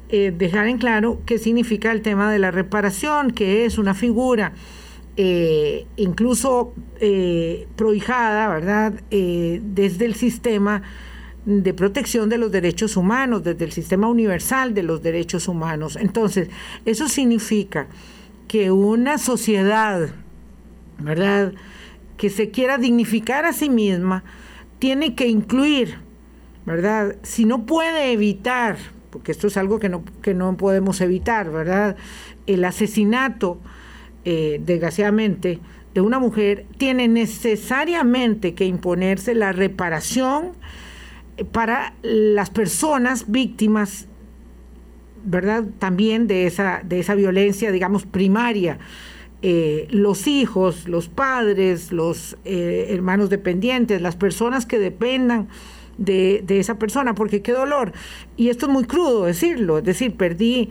eh, 0.09 0.31
dejar 0.35 0.67
en 0.67 0.77
claro 0.77 1.19
qué 1.25 1.39
significa 1.39 1.91
el 1.91 2.01
tema 2.01 2.31
de 2.31 2.39
la 2.39 2.51
reparación, 2.51 3.31
que 3.31 3.65
es 3.65 3.77
una 3.77 3.93
figura 3.93 4.53
eh, 5.17 5.87
incluso 5.95 6.73
prohijada, 7.75 8.49
¿verdad?, 8.49 8.93
desde 9.09 10.05
el 10.05 10.15
sistema 10.15 10.83
de 11.45 11.73
protección 11.73 12.27
de 12.29 12.37
los 12.37 12.51
derechos 12.51 12.97
humanos, 12.97 13.43
desde 13.43 13.65
el 13.65 13.71
sistema 13.71 14.07
universal 14.07 14.73
de 14.73 14.83
los 14.83 15.01
derechos 15.01 15.47
humanos. 15.47 15.95
Entonces, 15.95 16.49
eso 16.85 17.07
significa 17.07 17.87
que 18.47 18.71
una 18.71 19.17
sociedad, 19.17 20.09
¿verdad?, 20.99 21.53
que 22.17 22.29
se 22.29 22.49
quiera 22.49 22.77
dignificar 22.77 23.45
a 23.45 23.53
sí 23.53 23.69
misma, 23.69 24.23
tiene 24.79 25.15
que 25.15 25.27
incluir, 25.27 25.95
¿verdad? 26.65 27.17
Si 27.23 27.45
no 27.45 27.65
puede 27.65 28.11
evitar, 28.11 28.77
porque 29.09 29.31
esto 29.31 29.47
es 29.47 29.57
algo 29.57 29.79
que 29.79 29.89
no, 29.89 30.03
que 30.21 30.33
no 30.33 30.55
podemos 30.57 31.01
evitar, 31.01 31.51
¿verdad? 31.51 31.95
El 32.47 32.63
asesinato, 32.65 33.59
eh, 34.23 34.61
desgraciadamente, 34.65 35.59
de 35.93 36.01
una 36.01 36.19
mujer, 36.19 36.65
tiene 36.77 37.07
necesariamente 37.07 38.53
que 38.53 38.65
imponerse 38.65 39.35
la 39.35 39.51
reparación, 39.51 40.51
para 41.51 41.93
las 42.01 42.49
personas 42.49 43.29
víctimas, 43.29 44.07
¿verdad? 45.23 45.65
También 45.79 46.27
de 46.27 46.47
esa, 46.47 46.81
de 46.83 46.99
esa 46.99 47.15
violencia, 47.15 47.71
digamos, 47.71 48.05
primaria. 48.05 48.79
Eh, 49.41 49.87
los 49.91 50.27
hijos, 50.27 50.87
los 50.87 51.09
padres, 51.09 51.91
los 51.91 52.37
eh, 52.45 52.87
hermanos 52.89 53.29
dependientes, 53.29 54.01
las 54.01 54.15
personas 54.15 54.65
que 54.65 54.79
dependan 54.79 55.49
de, 55.97 56.43
esa 56.47 56.79
persona, 56.79 57.13
porque 57.15 57.41
qué 57.41 57.51
dolor. 57.51 57.91
Y 58.37 58.49
esto 58.49 58.65
es 58.65 58.71
muy 58.71 58.85
crudo 58.85 59.25
decirlo, 59.25 59.77
es 59.77 59.83
decir, 59.83 60.15
perdí 60.15 60.69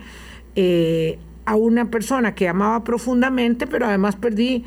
eh, 0.55 1.19
a 1.45 1.55
una 1.55 1.89
persona 1.89 2.35
que 2.35 2.47
amaba 2.47 2.83
profundamente, 2.83 3.67
pero 3.67 3.85
además 3.85 4.15
perdí 4.15 4.65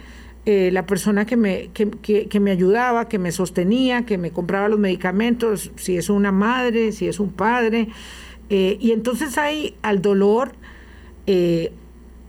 eh, 0.51 0.71
la 0.73 0.87
persona 0.87 1.27
que 1.27 1.37
me, 1.37 1.69
que, 1.75 2.41
me 2.41 2.51
ayudaba, 2.51 3.07
que 3.07 3.19
me 3.19 3.33
sostenía, 3.33 4.07
que 4.07 4.17
me 4.17 4.31
compraba 4.31 4.71
los 4.71 4.79
medicamentos, 4.79 5.73
si 5.77 5.99
es 5.99 6.09
una 6.09 6.33
madre, 6.33 6.93
si 6.93 7.07
es 7.07 7.21
un 7.21 7.33
padre. 7.33 7.89
Eh, 8.49 8.79
y 8.81 8.93
entonces 8.93 9.37
hay 9.37 9.77
al 9.83 10.01
dolor 10.01 10.53
eh, 11.27 11.71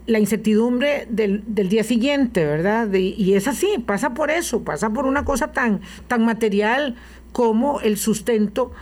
la 0.06 0.20
incertidumbre 0.20 1.08
del, 1.10 1.46
día 1.48 1.86
siguiente, 1.86 2.44
¿verdad? 2.44 2.92
y 2.92 3.36
es 3.36 3.48
así, 3.48 3.82
pasa 3.86 4.14
por 4.14 4.32
eso, 4.32 4.66
pasa 4.66 4.90
por 4.90 5.06
una 5.06 5.24
cosa 5.24 5.54
tan, 5.54 5.80
tan 6.10 6.26
material 6.26 6.98
como 7.32 7.80
el 7.80 7.96
sustento 7.96 8.74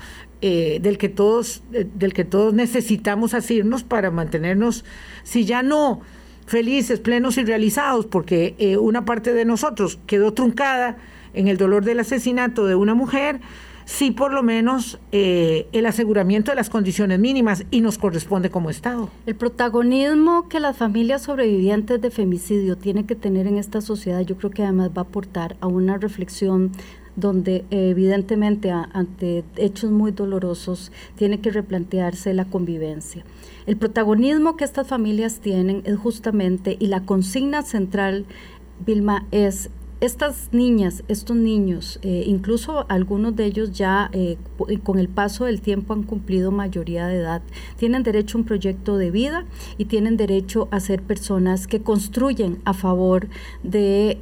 del, 0.42 0.98
que 0.98 1.10
todos, 1.10 1.62
del 1.70 2.14
que 2.14 2.26
todos 2.26 2.56
necesitamos 2.56 3.36
asirnos 3.36 3.84
para 3.84 4.10
mantenernos, 4.10 4.84
si 5.22 5.46
ya 5.46 5.62
no 5.62 6.02
felices, 6.48 7.00
plenos 7.00 7.38
y 7.38 7.44
realizados, 7.44 8.08
porque 8.08 8.56
eh, 8.58 8.78
una 8.78 9.06
parte 9.06 9.34
de 9.34 9.46
nosotros 9.46 10.00
quedó 10.08 10.34
truncada 10.34 10.98
en 11.34 11.48
el 11.48 11.58
dolor 11.58 11.84
del 11.84 12.00
asesinato 12.00 12.66
de 12.66 12.74
una 12.74 12.96
mujer, 12.96 13.42
sí 13.86 14.12
por 14.12 14.34
lo 14.34 14.44
menos 14.44 14.98
eh, 15.12 15.68
el 15.74 15.86
aseguramiento 15.86 16.52
de 16.52 16.56
las 16.56 16.70
condiciones 16.70 17.20
mínimas 17.20 17.66
y 17.70 17.82
nos 17.82 17.98
corresponde 17.98 18.50
como 18.50 18.70
Estado. 18.70 19.10
El 19.26 19.36
protagonismo 19.36 20.48
que 20.50 20.60
las 20.60 20.78
familias 20.78 21.24
sobrevivientes 21.24 22.02
de 22.02 22.10
femicidio 22.10 22.78
tienen 22.78 23.06
que 23.06 23.16
tener 23.16 23.46
en 23.46 23.58
esta 23.58 23.82
sociedad, 23.82 24.22
yo 24.22 24.38
creo 24.38 24.50
que 24.50 24.64
además 24.64 24.90
va 24.90 25.02
a 25.02 25.06
aportar 25.06 25.58
a 25.60 25.68
una 25.68 25.98
reflexión 25.98 26.72
donde 27.18 27.66
evidentemente 27.72 28.72
ante 28.72 29.44
hechos 29.56 29.92
muy 29.92 30.12
dolorosos 30.12 30.92
tiene 31.16 31.40
que 31.40 31.50
replantearse 31.50 32.34
la 32.34 32.46
convivencia. 32.46 33.26
El 33.68 33.76
protagonismo 33.76 34.56
que 34.56 34.64
estas 34.64 34.88
familias 34.88 35.40
tienen 35.40 35.82
es 35.84 35.98
justamente, 35.98 36.78
y 36.80 36.88
la 36.88 37.02
consigna 37.02 37.64
central, 37.64 38.26
Vilma, 38.86 39.26
es 39.32 39.70
estas 40.00 40.50
niñas, 40.52 41.04
estos 41.08 41.36
niños, 41.36 42.00
eh, 42.04 42.24
incluso 42.28 42.86
algunos 42.88 43.36
de 43.36 43.46
ellos 43.46 43.72
ya 43.72 44.10
eh, 44.14 44.38
con 44.84 45.00
el 45.00 45.10
paso 45.10 45.46
del 45.46 45.62
tiempo 45.62 45.94
han 45.94 46.04
cumplido 46.04 46.52
mayoría 46.52 47.08
de 47.08 47.18
edad, 47.18 47.42
tienen 47.78 48.04
derecho 48.04 48.38
a 48.38 48.42
un 48.42 48.46
proyecto 48.46 48.98
de 48.98 49.10
vida 49.10 49.46
y 49.78 49.86
tienen 49.86 50.16
derecho 50.16 50.68
a 50.70 50.80
ser 50.80 51.02
personas 51.02 51.66
que 51.66 51.82
construyen 51.82 52.60
a 52.64 52.74
favor 52.74 53.28
de, 53.64 54.20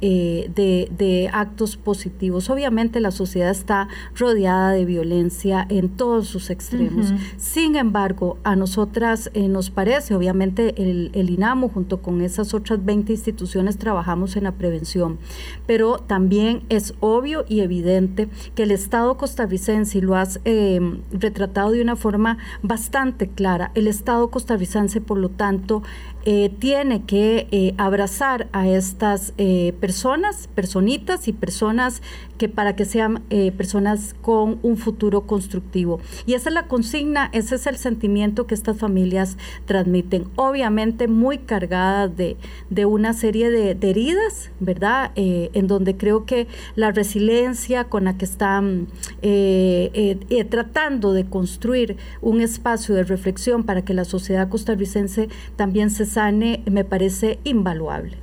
de, 0.54 1.30
actos 1.32 1.76
positivos. 1.76 2.48
Obviamente 2.48 3.00
la 3.00 3.10
sociedad 3.10 3.50
está 3.50 3.88
rodeada 4.14 4.70
de 4.70 4.84
violencia 4.84 5.66
en 5.68 5.90
todos 5.90 6.28
sus 6.28 6.50
extremos. 6.50 7.12
Sin 7.36 7.76
embargo, 7.76 8.38
a 8.44 8.56
nosotras 8.56 9.30
nos 9.34 9.70
parece, 9.70 10.14
obviamente 10.14 10.74
el, 10.82 11.10
el 11.12 11.30
INAMO 11.30 11.68
junto 11.68 12.00
con 12.00 12.22
esas 12.22 12.54
otras 12.54 12.84
20 12.84 13.12
instituciones 13.12 13.76
trabajamos 13.76 14.36
en 14.36 14.44
la 14.44 14.52
prevención 14.52 15.18
pero 15.66 15.98
también 15.98 16.62
es 16.68 16.94
obvio 17.00 17.44
y 17.48 17.60
evidente 17.60 18.28
que 18.54 18.64
el 18.64 18.70
Estado 18.70 19.16
costarricense, 19.16 19.98
y 19.98 20.00
lo 20.00 20.16
has 20.16 20.40
eh, 20.44 20.80
retratado 21.12 21.72
de 21.72 21.82
una 21.82 21.96
forma 21.96 22.38
bastante 22.62 23.28
clara, 23.28 23.72
el 23.74 23.86
Estado 23.88 24.30
costarricense, 24.30 25.00
por 25.00 25.18
lo 25.18 25.28
tanto, 25.28 25.82
eh, 26.26 26.54
tiene 26.58 27.04
que 27.04 27.48
eh, 27.50 27.74
abrazar 27.78 28.48
a 28.52 28.68
estas 28.68 29.32
personas, 29.80 30.48
personitas 30.54 31.28
y 31.28 31.32
personas 31.32 32.02
que 32.36 32.48
para 32.48 32.76
que 32.76 32.84
sean 32.84 33.22
personas 33.56 34.14
con 34.20 34.58
un 34.62 34.76
futuro 34.76 35.22
constructivo. 35.22 36.00
Y 36.26 36.34
esa 36.34 36.50
es 36.50 36.54
la 36.54 36.66
consigna, 36.66 37.30
ese 37.32 37.54
es 37.54 37.66
el 37.66 37.76
sentimiento 37.76 38.46
que 38.46 38.54
estas 38.54 38.76
familias 38.76 39.38
transmiten. 39.64 40.28
Obviamente 40.36 41.08
muy 41.08 41.38
cargadas 41.38 42.10
de, 42.16 42.36
una 42.84 43.14
serie 43.14 43.50
de, 43.50 43.76
heridas, 43.88 44.50
¿verdad? 44.60 45.12
en 45.16 45.66
donde 45.66 45.96
creo 45.96 46.26
que 46.26 46.46
la 46.74 46.92
resiliencia 46.92 47.84
con 47.84 48.04
la 48.04 48.18
que 48.18 48.24
están 48.24 48.88
eh, 49.22 49.90
eh, 49.94 50.18
eh, 50.30 50.44
tratando 50.44 51.12
de 51.12 51.26
construir 51.26 51.96
un 52.20 52.40
espacio 52.40 52.94
de 52.94 53.04
reflexión 53.04 53.64
para 53.64 53.82
que 53.82 53.94
la 53.94 54.04
sociedad 54.04 54.48
costarricense 54.48 55.28
también 55.56 55.90
se 55.90 56.06
sane, 56.16 56.62
me 56.64 56.82
parece 56.84 57.38
invaluable. 57.44 58.16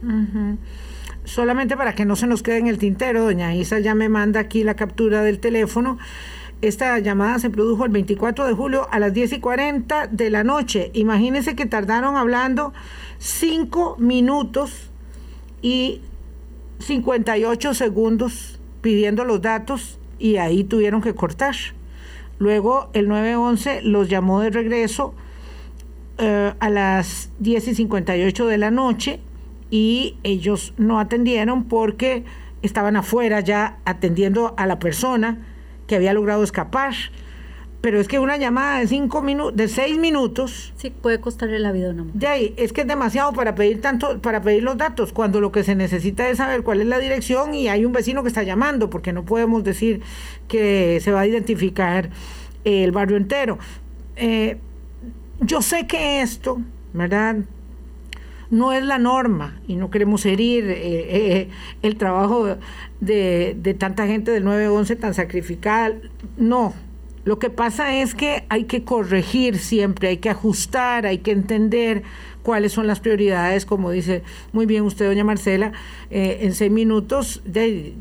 Solamente 1.25 1.77
para 1.77 1.93
que 1.93 2.05
no 2.05 2.15
se 2.15 2.25
nos 2.25 2.41
quede 2.41 2.57
en 2.57 2.65
el 2.67 2.79
tintero, 2.79 3.23
doña 3.23 3.53
Isa 3.53 3.77
ya 3.79 3.93
me 3.93 4.09
manda 4.09 4.39
aquí 4.39 4.63
la 4.63 4.75
captura 4.75 5.21
del 5.21 5.37
teléfono. 5.37 5.99
Esta 6.63 6.97
llamada 6.97 7.37
se 7.37 7.51
produjo 7.51 7.85
el 7.85 7.91
24 7.91 8.47
de 8.47 8.53
julio 8.53 8.87
a 8.89 8.97
las 8.97 9.13
10 9.13 9.33
y 9.33 9.39
40 9.39 10.07
de 10.07 10.31
la 10.31 10.43
noche. 10.43 10.89
Imagínense 10.93 11.55
que 11.55 11.67
tardaron 11.67 12.15
hablando 12.15 12.73
cinco 13.19 13.95
minutos 13.99 14.89
y 15.61 16.01
58 16.79 17.75
segundos 17.75 18.59
pidiendo 18.81 19.23
los 19.23 19.39
datos 19.39 19.99
y 20.17 20.37
ahí 20.37 20.63
tuvieron 20.63 21.01
que 21.01 21.13
cortar. 21.13 21.55
Luego 22.39 22.89
el 22.93 23.07
911 23.07 23.83
los 23.83 24.09
llamó 24.09 24.41
de 24.41 24.49
regreso 24.49 25.13
eh, 26.17 26.53
a 26.59 26.69
las 26.69 27.31
10 27.39 27.67
y 27.69 27.75
58 27.75 28.47
de 28.47 28.57
la 28.57 28.71
noche 28.71 29.19
y 29.69 30.17
ellos 30.23 30.73
no 30.77 30.99
atendieron 30.99 31.65
porque 31.65 32.23
estaban 32.61 32.95
afuera 32.95 33.39
ya 33.39 33.77
atendiendo 33.85 34.53
a 34.57 34.67
la 34.67 34.79
persona 34.79 35.39
que 35.87 35.95
había 35.95 36.13
logrado 36.13 36.43
escapar 36.43 36.93
pero 37.83 37.99
es 37.99 38.07
que 38.07 38.17
una 38.17 38.37
llamada 38.37 38.79
de 38.79 38.87
cinco 38.87 39.21
minutos, 39.21 39.57
de 39.57 39.67
seis 39.67 39.97
minutos. 39.97 40.71
Sí, 40.77 40.89
puede 40.89 41.19
costarle 41.19 41.59
la 41.59 41.73
vida 41.73 41.87
a 41.87 41.89
una 41.89 42.03
mujer. 42.03 42.17
De 42.17 42.27
ahí, 42.27 42.53
es 42.55 42.71
que 42.71 42.79
es 42.79 42.87
demasiado 42.87 43.33
para 43.33 43.55
pedir 43.55 43.81
tanto, 43.81 44.21
para 44.21 44.41
pedir 44.41 44.63
los 44.63 44.77
datos, 44.77 45.11
cuando 45.11 45.41
lo 45.41 45.51
que 45.51 45.65
se 45.65 45.75
necesita 45.75 46.29
es 46.29 46.37
saber 46.37 46.63
cuál 46.63 46.79
es 46.79 46.87
la 46.87 46.97
dirección 46.97 47.53
y 47.53 47.67
hay 47.67 47.83
un 47.83 47.91
vecino 47.91 48.23
que 48.23 48.29
está 48.29 48.41
llamando, 48.41 48.89
porque 48.89 49.11
no 49.11 49.25
podemos 49.25 49.65
decir 49.65 49.99
que 50.47 51.01
se 51.01 51.11
va 51.11 51.19
a 51.19 51.27
identificar 51.27 52.09
el 52.63 52.93
barrio 52.93 53.17
entero. 53.17 53.59
Eh, 54.15 54.59
yo 55.45 55.61
sé 55.61 55.87
que 55.87 56.21
esto, 56.21 56.61
¿verdad? 56.93 57.37
no 58.53 58.71
es 58.71 58.83
la 58.83 58.99
norma 58.99 59.59
y 59.67 59.75
no 59.77 59.89
queremos 59.89 60.25
herir 60.27 60.65
eh, 60.65 60.77
eh, 60.77 61.49
el 61.81 61.95
trabajo 61.95 62.57
de, 62.99 63.57
de, 63.59 63.73
tanta 63.73 64.05
gente 64.05 64.29
del 64.29 64.43
911 64.43 64.95
tan 64.97 65.15
sacrificada. 65.15 65.95
No, 66.37 66.73
lo 67.25 67.39
que 67.39 67.49
pasa 67.49 67.95
es 67.95 68.13
que 68.13 68.43
hay 68.49 68.65
que 68.65 68.83
corregir 68.83 69.57
siempre, 69.57 70.09
hay 70.09 70.17
que 70.17 70.29
ajustar, 70.29 71.05
hay 71.05 71.19
que 71.19 71.31
entender 71.31 72.03
cuáles 72.43 72.73
son 72.73 72.85
las 72.85 72.99
prioridades, 72.99 73.65
como 73.65 73.89
dice 73.91 74.23
muy 74.51 74.65
bien 74.65 74.83
usted, 74.83 75.07
doña 75.07 75.23
Marcela, 75.23 75.71
eh, 76.11 76.39
en 76.41 76.53
seis 76.53 76.71
minutos, 76.71 77.41
de, 77.45 77.93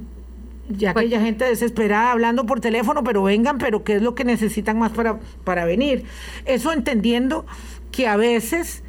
ya 0.69 0.91
aquella 0.91 1.19
pues 1.19 1.27
gente 1.27 1.45
desesperada 1.45 2.13
hablando 2.13 2.47
por 2.47 2.61
teléfono, 2.61 3.03
pero 3.05 3.23
vengan, 3.23 3.59
pero 3.59 3.85
¿qué 3.85 3.97
es 3.97 4.03
lo 4.03 4.15
que 4.15 4.25
necesitan 4.25 4.79
más 4.79 4.93
para, 4.93 5.19
para 5.45 5.65
venir? 5.65 6.05
Eso 6.45 6.73
entendiendo 6.73 7.47
que 7.91 8.07
a 8.07 8.17
veces... 8.17 8.83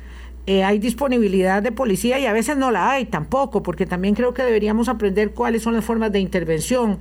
Eh, 0.45 0.61
hay 0.61 0.77
disponibilidad 0.77 1.63
de 1.63 1.71
policía 1.71 2.19
y 2.19 2.25
a 2.25 2.33
veces 2.33 2.57
no 2.57 2.69
la 2.69 2.91
hay 2.91 3.05
tampoco, 3.05 3.63
porque 3.63 3.85
también 3.85 4.13
creo 4.13 4.33
que 4.33 4.43
deberíamos 4.43 4.89
aprender 4.89 5.31
cuáles 5.31 5.63
son 5.63 5.73
las 5.73 5.85
formas 5.85 6.11
de 6.11 6.19
intervención. 6.19 6.99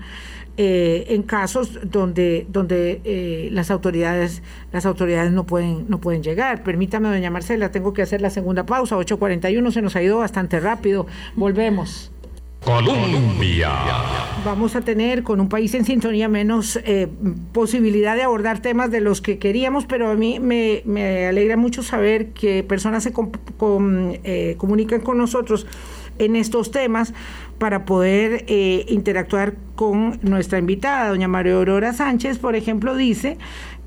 Eh, 0.58 1.06
en 1.08 1.22
casos 1.22 1.78
donde 1.82 2.46
donde 2.50 3.00
eh, 3.04 3.48
las 3.52 3.70
autoridades 3.70 4.42
las 4.70 4.84
autoridades 4.84 5.32
no 5.32 5.46
pueden 5.46 5.88
no 5.88 5.98
pueden 5.98 6.22
llegar. 6.22 6.62
Permítame, 6.62 7.08
doña 7.08 7.30
Marcela, 7.30 7.70
tengo 7.70 7.94
que 7.94 8.02
hacer 8.02 8.20
la 8.20 8.28
segunda 8.28 8.66
pausa. 8.66 8.96
8:41 8.98 9.70
se 9.72 9.80
nos 9.80 9.96
ha 9.96 10.02
ido 10.02 10.18
bastante 10.18 10.60
rápido. 10.60 11.06
Volvemos. 11.36 12.11
Colombia. 12.64 13.70
Vamos 14.44 14.76
a 14.76 14.80
tener 14.80 15.22
con 15.22 15.40
un 15.40 15.48
país 15.48 15.74
en 15.74 15.84
sintonía 15.84 16.28
menos 16.28 16.76
eh, 16.84 17.08
posibilidad 17.52 18.16
de 18.16 18.22
abordar 18.22 18.60
temas 18.60 18.90
de 18.90 19.00
los 19.00 19.20
que 19.20 19.38
queríamos, 19.38 19.86
pero 19.86 20.10
a 20.10 20.14
mí 20.14 20.38
me, 20.40 20.82
alegra 21.26 21.56
mucho 21.56 21.82
saber 21.82 22.32
que 22.32 22.62
personas 22.62 23.02
se 23.02 23.12
comunican 23.12 25.00
con 25.00 25.18
nosotros 25.18 25.66
en 26.18 26.36
estos 26.36 26.70
temas 26.70 27.14
para 27.58 27.84
poder 27.84 28.44
eh, 28.48 28.84
interactuar 28.88 29.54
con 29.76 30.18
nuestra 30.22 30.58
invitada. 30.58 31.08
Doña 31.08 31.28
María 31.28 31.54
Aurora 31.54 31.92
Sánchez, 31.92 32.38
por 32.38 32.56
ejemplo, 32.56 32.94
dice 32.96 33.38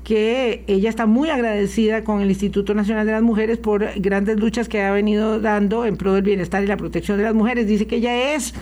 que 0.06 0.62
ella 0.68 0.88
está 0.88 1.04
muy 1.06 1.30
agradecida 1.30 2.04
con 2.04 2.20
el 2.20 2.28
Instituto 2.28 2.74
Nacional 2.74 3.06
de 3.06 3.12
las 3.12 3.22
Mujeres 3.22 3.58
por 3.58 3.90
grandes 3.96 4.38
luchas 4.38 4.68
que 4.68 4.80
ha 4.80 4.92
venido 4.92 5.40
dando 5.40 5.84
en 5.84 5.96
pro 5.96 6.12
del 6.12 6.22
bienestar 6.22 6.62
y 6.62 6.68
la 6.68 6.76
protección 6.76 7.18
de 7.18 7.24
las 7.24 7.34
mujeres. 7.34 7.66
Dice 7.66 7.88
que 7.88 7.96
ella 7.96 8.34
es 8.34 8.54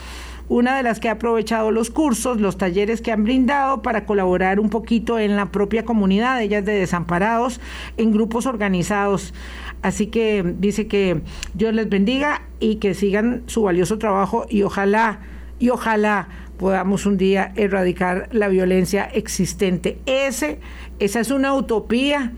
una 0.48 0.74
de 0.74 0.82
las 0.82 1.00
que 1.00 1.10
ha 1.10 1.12
aprovechado 1.12 1.70
los 1.70 1.90
cursos, 1.90 2.40
los 2.40 2.56
talleres 2.56 3.02
que 3.02 3.12
han 3.12 3.24
brindado 3.24 3.82
para 3.82 4.06
colaborar 4.06 4.58
un 4.58 4.70
poquito 4.70 5.18
en 5.18 5.36
la 5.36 5.52
propia 5.52 5.84
comunidad, 5.84 6.40
ellas 6.40 6.64
de 6.64 6.72
desamparados, 6.72 7.60
en 7.98 8.10
grupos 8.10 8.46
organizados. 8.46 9.34
Así 9.82 10.06
que 10.06 10.54
dice 10.58 10.86
que 10.86 11.20
Dios 11.52 11.74
les 11.74 11.90
bendiga 11.90 12.40
y 12.58 12.76
que 12.76 12.94
sigan 12.94 13.42
su 13.48 13.64
valioso 13.64 13.98
trabajo 13.98 14.46
y 14.48 14.62
ojalá, 14.62 15.20
y 15.58 15.68
ojalá 15.68 16.26
podamos 16.56 17.04
un 17.06 17.16
día 17.16 17.52
erradicar 17.56 18.28
la 18.32 18.48
violencia 18.48 19.04
existente. 19.04 19.98
Ese, 20.06 20.60
esa 20.98 21.20
es 21.20 21.30
una 21.30 21.54
utopía 21.54 22.32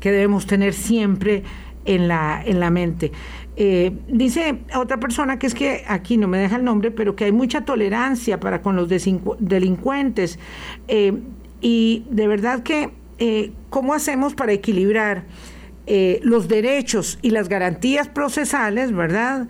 que 0.00 0.10
debemos 0.10 0.46
tener 0.46 0.72
siempre 0.72 1.44
en 1.84 2.08
la, 2.08 2.42
en 2.44 2.60
la 2.60 2.70
mente. 2.70 3.12
Eh, 3.56 3.92
dice 4.08 4.60
otra 4.74 4.98
persona 4.98 5.38
que 5.38 5.46
es 5.46 5.54
que 5.54 5.84
aquí 5.86 6.16
no 6.16 6.28
me 6.28 6.38
deja 6.38 6.56
el 6.56 6.64
nombre, 6.64 6.90
pero 6.90 7.14
que 7.14 7.24
hay 7.26 7.32
mucha 7.32 7.62
tolerancia 7.62 8.40
para 8.40 8.62
con 8.62 8.76
los 8.76 8.88
delincuentes. 8.88 10.38
Eh, 10.88 11.12
y 11.60 12.04
de 12.10 12.26
verdad 12.26 12.62
que, 12.62 12.90
eh, 13.18 13.52
¿cómo 13.68 13.92
hacemos 13.92 14.34
para 14.34 14.52
equilibrar? 14.52 15.24
Los 16.22 16.46
derechos 16.46 17.18
y 17.20 17.30
las 17.30 17.48
garantías 17.48 18.06
procesales, 18.06 18.92
¿verdad? 18.92 19.48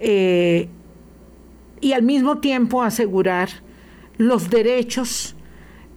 Y 0.00 1.92
al 1.92 2.02
mismo 2.02 2.38
tiempo 2.38 2.82
asegurar 2.82 3.50
los 4.16 4.48
derechos 4.48 5.36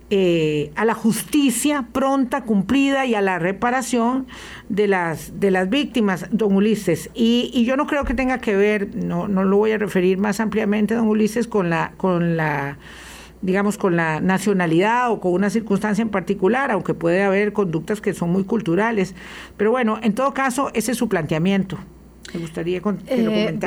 eh, 0.09 0.71
a 0.75 0.85
la 0.85 0.93
justicia 0.93 1.87
pronta, 1.91 2.41
cumplida 2.41 3.05
y 3.05 3.15
a 3.15 3.21
la 3.21 3.39
reparación 3.39 4.27
de 4.69 4.87
las, 4.87 5.39
de 5.39 5.51
las 5.51 5.69
víctimas, 5.69 6.27
don 6.31 6.55
Ulises. 6.55 7.09
Y, 7.13 7.51
y, 7.53 7.65
yo 7.65 7.75
no 7.75 7.87
creo 7.87 8.05
que 8.05 8.13
tenga 8.13 8.39
que 8.39 8.55
ver, 8.55 8.95
no, 8.95 9.27
no 9.27 9.43
lo 9.43 9.57
voy 9.57 9.71
a 9.71 9.77
referir 9.77 10.17
más 10.17 10.39
ampliamente, 10.39 10.95
don 10.95 11.07
Ulises, 11.07 11.47
con 11.47 11.69
la, 11.69 11.91
con 11.97 12.37
la 12.37 12.77
digamos, 13.41 13.77
con 13.77 13.95
la 13.95 14.19
nacionalidad 14.19 15.11
o 15.11 15.19
con 15.19 15.33
una 15.33 15.49
circunstancia 15.49 16.01
en 16.01 16.09
particular, 16.09 16.71
aunque 16.71 16.93
puede 16.93 17.23
haber 17.23 17.53
conductas 17.53 18.01
que 18.01 18.13
son 18.13 18.31
muy 18.31 18.45
culturales. 18.45 19.15
Pero 19.57 19.71
bueno, 19.71 19.99
en 20.01 20.13
todo 20.15 20.33
caso, 20.33 20.71
ese 20.73 20.93
es 20.93 20.97
su 20.97 21.07
planteamiento. 21.07 21.77
Me 22.33 22.39
gustaría 22.39 22.79
que 22.81 22.91
lo 22.91 23.31
eh, 23.31 23.57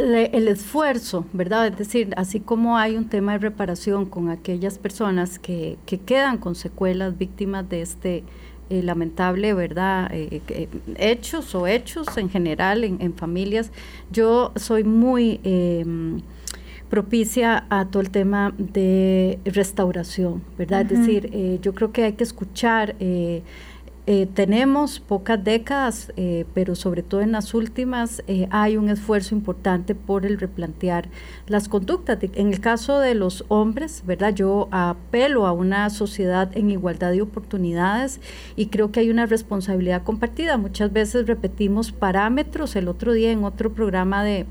el 0.00 0.48
esfuerzo, 0.48 1.26
¿verdad? 1.32 1.68
Es 1.68 1.76
decir, 1.76 2.12
así 2.16 2.40
como 2.40 2.76
hay 2.76 2.96
un 2.96 3.08
tema 3.08 3.32
de 3.32 3.38
reparación 3.38 4.06
con 4.06 4.28
aquellas 4.28 4.78
personas 4.78 5.38
que, 5.38 5.78
que 5.86 5.98
quedan 5.98 6.38
con 6.38 6.54
secuelas 6.54 7.16
víctimas 7.18 7.68
de 7.68 7.82
este 7.82 8.24
eh, 8.70 8.82
lamentable, 8.82 9.52
¿verdad? 9.52 10.10
Eh, 10.12 10.68
hechos 10.96 11.54
o 11.54 11.66
hechos 11.66 12.16
en 12.16 12.30
general 12.30 12.84
en, 12.84 13.00
en, 13.00 13.14
familias, 13.14 13.72
yo 14.12 14.52
soy 14.56 14.84
muy 14.84 15.40
propicia 16.90 17.64
a 17.70 17.86
todo 17.86 18.02
el 18.02 18.10
tema 18.10 18.52
de 18.58 19.38
restauración, 19.44 20.42
¿verdad? 20.58 20.82
Es 20.82 20.98
decir, 20.98 21.30
eh, 21.32 21.58
yo 21.62 21.72
creo 21.72 21.92
que 21.92 22.04
hay 22.04 22.12
que 22.12 22.24
escuchar 22.24 22.96
eh, 24.12 24.26
tenemos 24.26 24.98
pocas 24.98 25.44
décadas, 25.44 26.12
eh, 26.16 26.44
pero 26.52 26.74
sobre 26.74 27.04
todo 27.04 27.20
en 27.20 27.30
las 27.30 27.54
últimas 27.54 28.24
eh, 28.26 28.48
hay 28.50 28.76
un 28.76 28.88
esfuerzo 28.88 29.36
importante 29.36 29.94
por 29.94 30.26
el 30.26 30.40
replantear 30.40 31.08
las 31.46 31.68
conductas. 31.68 32.18
En 32.20 32.48
el 32.48 32.58
caso 32.58 32.98
de 32.98 33.14
los 33.14 33.44
hombres, 33.46 34.02
¿verdad? 34.04 34.34
Yo 34.34 34.66
apelo 34.72 35.46
a 35.46 35.52
una 35.52 35.88
sociedad 35.90 36.50
en 36.56 36.72
igualdad 36.72 37.12
de 37.12 37.22
oportunidades 37.22 38.20
y 38.56 38.66
creo 38.66 38.90
que 38.90 38.98
hay 38.98 39.10
una 39.10 39.26
responsabilidad 39.26 40.02
compartida. 40.02 40.56
Muchas 40.56 40.92
veces 40.92 41.28
repetimos 41.28 41.92
parámetros. 41.92 42.74
El 42.74 42.88
otro 42.88 43.12
día 43.12 43.30
en 43.30 43.44
otro 43.44 43.74
programa 43.74 44.24
de 44.24 44.44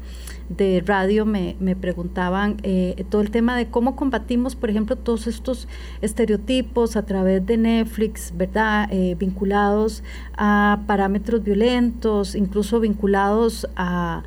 de 0.49 0.83
radio 0.85 1.25
me, 1.25 1.55
me 1.59 1.75
preguntaban 1.75 2.57
eh, 2.63 3.05
todo 3.09 3.21
el 3.21 3.29
tema 3.29 3.55
de 3.55 3.67
cómo 3.67 3.95
combatimos, 3.95 4.55
por 4.55 4.69
ejemplo, 4.69 4.95
todos 4.95 5.27
estos 5.27 5.67
estereotipos 6.01 6.95
a 6.95 7.05
través 7.05 7.45
de 7.45 7.57
Netflix, 7.57 8.33
¿verdad? 8.35 8.89
Eh, 8.91 9.15
vinculados 9.17 10.03
a 10.35 10.81
parámetros 10.87 11.43
violentos, 11.43 12.35
incluso 12.35 12.79
vinculados 12.79 13.67
a, 13.75 14.23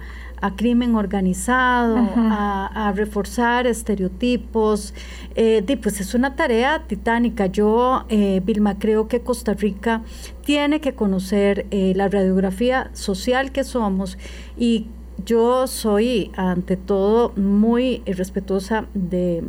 crimen 0.56 0.96
organizado, 0.96 1.96
a, 2.16 2.92
reforzar 2.96 3.68
estereotipos. 3.68 4.92
Eh, 5.36 5.64
pues 5.80 6.00
es 6.00 6.14
una 6.14 6.34
tarea 6.34 6.82
titánica. 6.88 7.46
Yo, 7.46 8.04
Vilma, 8.42 8.76
creo 8.76 9.06
que 9.06 9.20
Costa 9.20 9.54
Rica 9.54 10.02
tiene 10.44 10.80
que 10.80 10.94
conocer 10.94 11.66
la 11.70 12.08
radiografía 12.08 12.90
social 12.92 13.52
que 13.52 13.62
somos 13.62 14.18
y 14.58 14.88
yo 15.24 15.66
soy 15.66 16.30
ante 16.36 16.76
todo 16.76 17.30
muy 17.36 18.02
respetuosa 18.06 18.86
de 18.94 19.44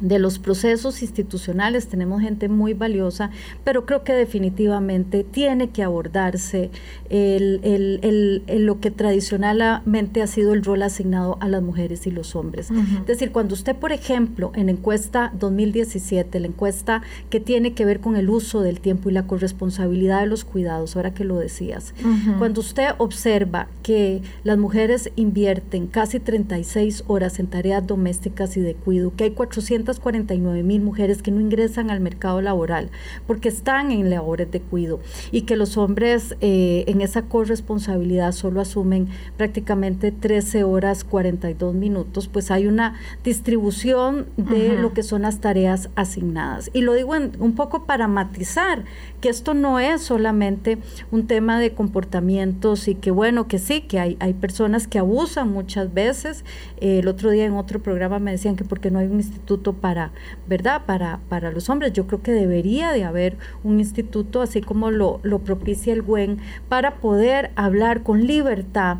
de 0.00 0.18
los 0.18 0.38
procesos 0.38 1.02
institucionales, 1.02 1.88
tenemos 1.88 2.22
gente 2.22 2.48
muy 2.48 2.74
valiosa, 2.74 3.30
pero 3.64 3.86
creo 3.86 4.04
que 4.04 4.12
definitivamente 4.12 5.24
tiene 5.24 5.70
que 5.70 5.82
abordarse 5.82 6.70
el, 7.08 7.60
el, 7.62 8.42
el, 8.46 8.66
lo 8.66 8.80
que 8.80 8.90
tradicionalmente 8.90 10.22
ha 10.22 10.26
sido 10.26 10.54
el 10.54 10.64
rol 10.64 10.82
asignado 10.82 11.36
a 11.40 11.48
las 11.48 11.62
mujeres 11.62 12.06
y 12.06 12.10
los 12.10 12.34
hombres. 12.36 12.70
Es 12.70 13.06
decir, 13.06 13.32
cuando 13.32 13.54
usted, 13.54 13.76
por 13.76 13.92
ejemplo, 13.92 14.52
en 14.54 14.68
encuesta 14.68 15.32
2017, 15.38 16.40
la 16.40 16.46
encuesta 16.46 17.02
que 17.28 17.40
tiene 17.40 17.74
que 17.74 17.84
ver 17.84 18.00
con 18.00 18.16
el 18.16 18.30
uso 18.30 18.60
del 18.60 18.80
tiempo 18.80 19.10
y 19.10 19.12
la 19.12 19.26
corresponsabilidad 19.26 20.20
de 20.20 20.26
los 20.26 20.44
cuidados, 20.44 20.96
ahora 20.96 21.12
que 21.12 21.24
lo 21.24 21.38
decías, 21.38 21.94
cuando 22.38 22.60
usted 22.60 22.90
observa 22.98 23.68
que 23.82 24.22
las 24.44 24.58
mujeres 24.58 25.10
invierten 25.16 25.86
casi 25.86 26.20
36 26.20 27.04
horas 27.06 27.38
en 27.38 27.46
tareas 27.46 27.86
domésticas 27.86 28.56
y 28.56 28.60
de 28.60 28.74
cuidado, 28.74 29.12
que 29.16 29.24
hay 29.24 29.30
400 29.30 29.89
49 29.98 30.62
mil 30.62 30.82
mujeres 30.82 31.22
que 31.22 31.30
no 31.30 31.40
ingresan 31.40 31.90
al 31.90 32.00
mercado 32.00 32.40
laboral 32.40 32.90
porque 33.26 33.48
están 33.48 33.90
en 33.90 34.10
labores 34.10 34.50
de 34.50 34.60
cuidado 34.60 35.00
y 35.32 35.42
que 35.42 35.56
los 35.56 35.76
hombres 35.76 36.36
eh, 36.40 36.84
en 36.86 37.00
esa 37.00 37.22
corresponsabilidad 37.22 38.32
solo 38.32 38.60
asumen 38.60 39.08
prácticamente 39.36 40.12
13 40.12 40.64
horas 40.64 41.04
42 41.04 41.74
minutos, 41.74 42.28
pues 42.28 42.50
hay 42.50 42.66
una 42.66 42.94
distribución 43.24 44.26
de 44.36 44.76
lo 44.76 44.92
que 44.92 45.02
son 45.02 45.22
las 45.22 45.40
tareas 45.40 45.90
asignadas. 45.96 46.70
Y 46.72 46.82
lo 46.82 46.94
digo 46.94 47.10
un 47.10 47.54
poco 47.54 47.84
para 47.86 48.06
matizar 48.06 48.84
que 49.20 49.28
esto 49.28 49.54
no 49.54 49.78
es 49.78 50.02
solamente 50.02 50.78
un 51.10 51.26
tema 51.26 51.58
de 51.58 51.72
comportamientos 51.72 52.88
y 52.88 52.94
que 52.94 53.10
bueno, 53.10 53.48
que 53.48 53.58
sí, 53.58 53.82
que 53.82 53.98
hay, 53.98 54.16
hay 54.20 54.34
personas 54.34 54.86
que 54.86 54.98
abusan 54.98 55.50
muchas 55.50 55.92
veces. 55.92 56.44
el 56.80 57.08
otro 57.08 57.30
día 57.30 57.44
en 57.44 57.54
otro 57.54 57.82
programa 57.82 58.18
me 58.18 58.30
decían 58.30 58.56
que 58.56 58.64
porque 58.64 58.90
no 58.90 58.98
hay 58.98 59.06
un 59.06 59.16
instituto 59.16 59.72
para, 59.80 60.12
¿verdad? 60.48 60.82
Para, 60.86 61.20
para 61.28 61.50
los 61.50 61.68
hombres. 61.68 61.92
Yo 61.92 62.06
creo 62.06 62.22
que 62.22 62.32
debería 62.32 62.92
de 62.92 63.04
haber 63.04 63.36
un 63.64 63.78
instituto, 63.78 64.42
así 64.42 64.60
como 64.60 64.90
lo, 64.90 65.20
lo 65.22 65.40
propicia 65.40 65.92
el 65.92 66.02
GUEN, 66.02 66.38
para 66.68 66.96
poder 66.96 67.50
hablar 67.56 68.02
con 68.02 68.26
libertad 68.26 68.98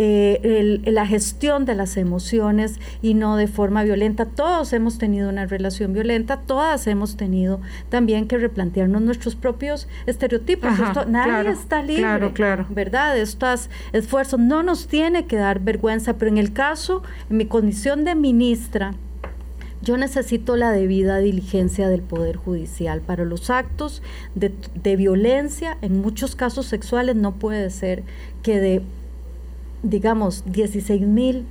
eh, 0.00 0.80
la 0.84 1.06
gestión 1.06 1.64
de 1.64 1.74
las 1.74 1.96
emociones 1.96 2.78
y 3.02 3.14
no 3.14 3.36
de 3.36 3.48
forma 3.48 3.82
violenta. 3.82 4.26
Todos 4.26 4.72
hemos 4.72 4.96
tenido 4.96 5.28
una 5.28 5.46
relación 5.46 5.92
violenta, 5.92 6.42
todas 6.42 6.86
hemos 6.86 7.16
tenido 7.16 7.60
también 7.88 8.28
que 8.28 8.38
replantearnos 8.38 9.02
nuestros 9.02 9.34
propios 9.34 9.88
estereotipos. 10.06 10.70
nadie 11.08 11.50
está 11.50 11.82
libre, 11.82 12.32
¿verdad? 12.70 13.14
De 13.14 13.22
estos 13.22 13.70
esfuerzos. 13.92 14.38
No 14.38 14.62
nos 14.62 14.86
tiene 14.86 15.26
que 15.26 15.34
dar 15.34 15.58
vergüenza, 15.58 16.16
pero 16.16 16.30
en 16.30 16.38
el 16.38 16.52
caso, 16.52 17.02
en 17.28 17.38
mi 17.38 17.46
condición 17.46 18.04
de 18.04 18.14
ministra, 18.14 18.94
yo 19.82 19.96
necesito 19.96 20.56
la 20.56 20.70
debida 20.72 21.18
diligencia 21.18 21.88
del 21.88 22.02
Poder 22.02 22.36
Judicial. 22.36 23.00
Para 23.00 23.24
los 23.24 23.50
actos 23.50 24.02
de, 24.34 24.52
de, 24.82 24.96
violencia, 24.96 25.78
en 25.82 26.00
muchos 26.00 26.34
casos 26.34 26.66
sexuales, 26.66 27.16
no 27.16 27.32
puede 27.32 27.70
ser 27.70 28.02
que 28.42 28.60
de 28.60 28.82
digamos, 29.82 30.44
16 30.46 31.02
mil 31.02 31.44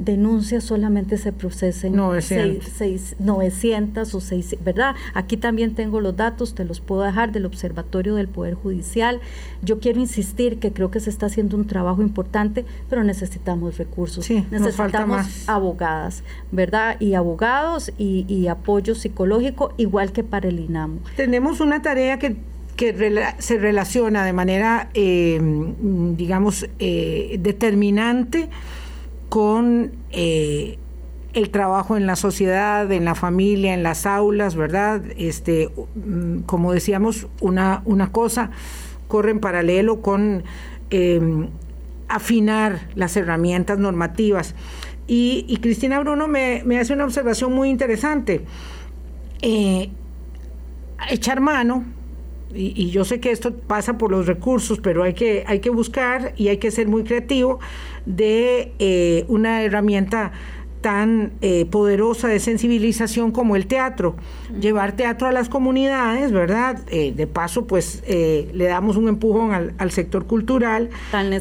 denuncias 0.00 0.64
solamente 0.64 1.18
se 1.18 1.32
procesen 1.32 1.94
900. 1.94 3.20
900 3.20 4.14
o 4.14 4.20
600, 4.20 4.64
¿verdad? 4.64 4.96
Aquí 5.14 5.36
también 5.36 5.74
tengo 5.74 6.00
los 6.00 6.16
datos, 6.16 6.54
te 6.54 6.64
los 6.64 6.80
puedo 6.80 7.02
dejar 7.02 7.32
del 7.32 7.44
Observatorio 7.44 8.14
del 8.14 8.26
Poder 8.26 8.54
Judicial. 8.54 9.20
Yo 9.62 9.78
quiero 9.78 10.00
insistir 10.00 10.58
que 10.58 10.72
creo 10.72 10.90
que 10.90 11.00
se 11.00 11.10
está 11.10 11.26
haciendo 11.26 11.56
un 11.56 11.66
trabajo 11.66 12.00
importante, 12.02 12.64
pero 12.88 13.04
necesitamos 13.04 13.76
recursos, 13.76 14.28
necesitamos 14.50 15.48
abogadas, 15.48 16.24
¿verdad? 16.50 16.96
Y 16.98 17.14
abogados 17.14 17.92
y, 17.98 18.48
apoyo 18.48 18.94
psicológico, 18.94 19.74
igual 19.76 20.12
que 20.12 20.24
para 20.24 20.48
el 20.48 20.58
INAMO. 20.58 21.00
Tenemos 21.14 21.60
una 21.60 21.82
tarea 21.82 22.18
que 22.18 22.36
que 22.76 22.94
se 23.40 23.58
relaciona 23.58 24.24
de 24.24 24.32
manera, 24.32 24.88
eh, 24.94 25.38
digamos, 26.16 26.66
eh, 26.78 27.36
determinante 27.38 28.48
con 29.30 29.92
eh, 30.10 30.78
el 31.32 31.48
trabajo 31.48 31.96
en 31.96 32.06
la 32.06 32.16
sociedad, 32.16 32.92
en 32.92 33.06
la 33.06 33.14
familia, 33.14 33.72
en 33.72 33.82
las 33.82 34.04
aulas, 34.04 34.56
¿verdad? 34.56 35.02
Este, 35.16 35.70
mm, 35.94 36.40
como 36.40 36.74
decíamos, 36.74 37.28
una, 37.40 37.80
una 37.86 38.12
cosa 38.12 38.50
corre 39.08 39.30
en 39.30 39.40
paralelo 39.40 40.02
con 40.02 40.44
afinar 42.08 42.88
las 42.96 43.16
herramientas 43.16 43.78
normativas. 43.78 44.54
Y, 45.06 45.56
Cristina 45.62 46.00
Bruno 46.00 46.28
me, 46.28 46.62
me, 46.66 46.78
hace 46.78 46.92
una 46.92 47.04
observación 47.04 47.52
muy 47.52 47.70
interesante. 47.70 48.44
echar 51.08 51.40
mano 51.40 51.84
y, 52.54 52.90
yo 52.90 53.04
sé 53.04 53.20
que 53.20 53.30
esto 53.30 53.54
pasa 53.54 53.98
por 53.98 54.10
los 54.10 54.26
recursos, 54.26 54.80
pero 54.80 55.02
hay 55.02 55.14
que, 55.14 55.44
hay 55.46 55.60
que 55.60 55.70
buscar 55.70 56.32
y 56.36 56.48
hay 56.48 56.58
que 56.58 56.70
ser 56.70 56.88
muy 56.88 57.04
creativo 57.04 57.60
de 58.06 58.72
eh, 58.78 59.24
una 59.28 59.62
herramienta 59.62 60.32
tan 60.80 61.32
eh, 61.42 61.66
poderosa 61.66 62.28
de 62.28 62.40
sensibilización 62.40 63.32
como 63.32 63.56
el 63.56 63.66
teatro. 63.66 64.16
Llevar 64.60 64.92
teatro 64.92 65.28
a 65.28 65.32
las 65.32 65.48
comunidades, 65.48 66.32
¿verdad? 66.32 66.80
Eh, 66.88 67.12
de 67.14 67.26
paso, 67.26 67.66
pues 67.66 68.02
le 68.06 68.64
damos 68.64 68.96
un 68.96 69.08
empujón 69.08 69.52
al, 69.52 69.74
al 69.78 69.90
sector 69.90 70.26
cultural. 70.26 70.90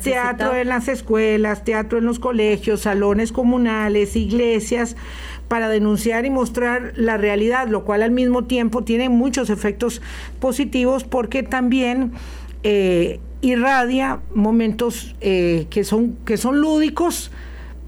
Teatro 0.04 0.56
en 0.56 0.68
las 0.68 0.88
escuelas, 0.88 1.64
teatro 1.64 1.98
en 1.98 2.06
los 2.06 2.20
colegios, 2.20 2.82
salones 2.82 3.32
comunales, 3.32 4.16
iglesias 4.16 4.96
para 5.50 5.68
denunciar 5.68 6.26
y 6.26 6.30
mostrar 6.30 6.94
la 6.96 7.18
realidad, 7.18 7.68
lo 7.68 7.84
cual 7.84 8.04
al 8.04 8.12
mismo 8.12 8.46
tiempo 8.46 8.84
tiene 8.84 9.10
muchos 9.10 9.50
efectos 9.50 10.02
positivos 10.40 11.04
porque 11.04 11.44
también 11.44 12.14
eh, 12.64 13.20
irradia 13.42 14.20
momentos 14.34 15.16
eh, 15.20 15.66
que, 15.70 15.84
son, 15.84 16.16
que 16.24 16.38
son 16.38 16.62
lúdicos, 16.62 17.32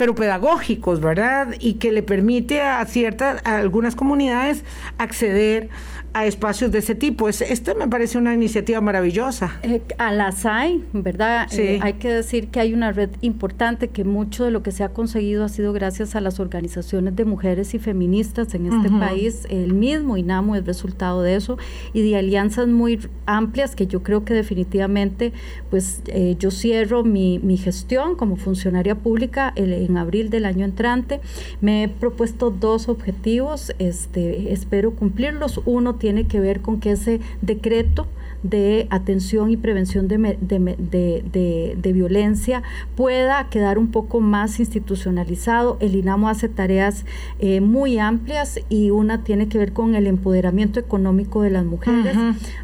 pero 0.01 0.15
pedagógicos, 0.15 0.99
¿verdad? 0.99 1.49
Y 1.59 1.75
que 1.75 1.91
le 1.91 2.01
permite 2.01 2.59
a 2.59 2.83
ciertas, 2.87 3.39
a 3.45 3.57
algunas 3.57 3.93
comunidades 3.93 4.63
acceder 4.97 5.69
a 6.13 6.25
espacios 6.25 6.71
de 6.71 6.79
ese 6.79 6.95
tipo. 6.95 7.29
Es, 7.29 7.41
esto 7.41 7.73
me 7.75 7.87
parece 7.87 8.17
una 8.17 8.33
iniciativa 8.33 8.81
maravillosa. 8.81 9.59
Eh, 9.63 9.81
a 9.97 10.11
las 10.11 10.45
hay, 10.45 10.83
¿verdad? 10.93 11.47
Eh, 11.53 11.79
hay 11.81 11.93
que 11.93 12.09
decir 12.09 12.49
que 12.49 12.59
hay 12.59 12.73
una 12.73 12.91
red 12.91 13.09
importante, 13.21 13.87
que 13.87 14.03
mucho 14.03 14.43
de 14.43 14.51
lo 14.51 14.61
que 14.61 14.71
se 14.71 14.83
ha 14.83 14.89
conseguido 14.89 15.45
ha 15.45 15.49
sido 15.49 15.71
gracias 15.73 16.15
a 16.15 16.21
las 16.21 16.39
organizaciones 16.39 17.15
de 17.15 17.25
mujeres 17.25 17.73
y 17.73 17.79
feministas 17.79 18.53
en 18.53 18.65
este 18.67 18.89
país. 18.89 19.47
El 19.49 19.73
mismo 19.73 20.17
INAMO 20.17 20.55
es 20.55 20.65
resultado 20.65 21.21
de 21.21 21.35
eso 21.35 21.57
y 21.93 22.01
de 22.01 22.17
alianzas 22.17 22.67
muy 22.67 22.99
amplias 23.25 23.75
que 23.75 23.87
yo 23.87 24.03
creo 24.03 24.25
que 24.25 24.33
definitivamente, 24.33 25.31
pues 25.69 26.01
eh, 26.07 26.35
yo 26.37 26.51
cierro 26.51 27.03
mi, 27.03 27.39
mi, 27.39 27.57
gestión 27.57 28.15
como 28.15 28.37
funcionaria 28.37 28.95
pública 28.95 29.53
en 29.55 29.97
abril 29.97 30.29
del 30.29 30.45
año 30.45 30.65
entrante. 30.65 31.21
Me 31.61 31.83
he 31.83 31.87
propuesto 31.89 32.49
dos 32.49 32.89
objetivos, 32.89 33.73
este, 33.77 34.51
espero 34.51 34.91
cumplirlos. 34.95 35.61
Uno 35.65 35.95
tiene 36.01 36.25
que 36.25 36.39
ver 36.39 36.61
con 36.61 36.79
que 36.79 36.93
ese 36.93 37.21
decreto 37.43 38.07
de 38.43 38.87
atención 38.89 39.51
y 39.51 39.57
prevención 39.57 40.07
de, 40.07 40.17
de, 40.47 41.93
violencia 41.93 42.63
pueda 42.95 43.49
quedar 43.49 43.77
un 43.77 43.91
poco 43.91 44.19
más 44.19 44.59
institucionalizado. 44.59 45.77
El 45.79 45.95
INAMO 45.95 46.29
hace 46.29 46.49
tareas 46.49 47.05
eh, 47.39 47.61
muy 47.61 47.99
amplias 47.99 48.59
y 48.69 48.89
una 48.89 49.23
tiene 49.23 49.47
que 49.47 49.57
ver 49.57 49.73
con 49.73 49.95
el 49.95 50.07
empoderamiento 50.07 50.79
económico 50.79 51.41
de 51.41 51.51
las 51.51 51.65
mujeres. 51.65 52.15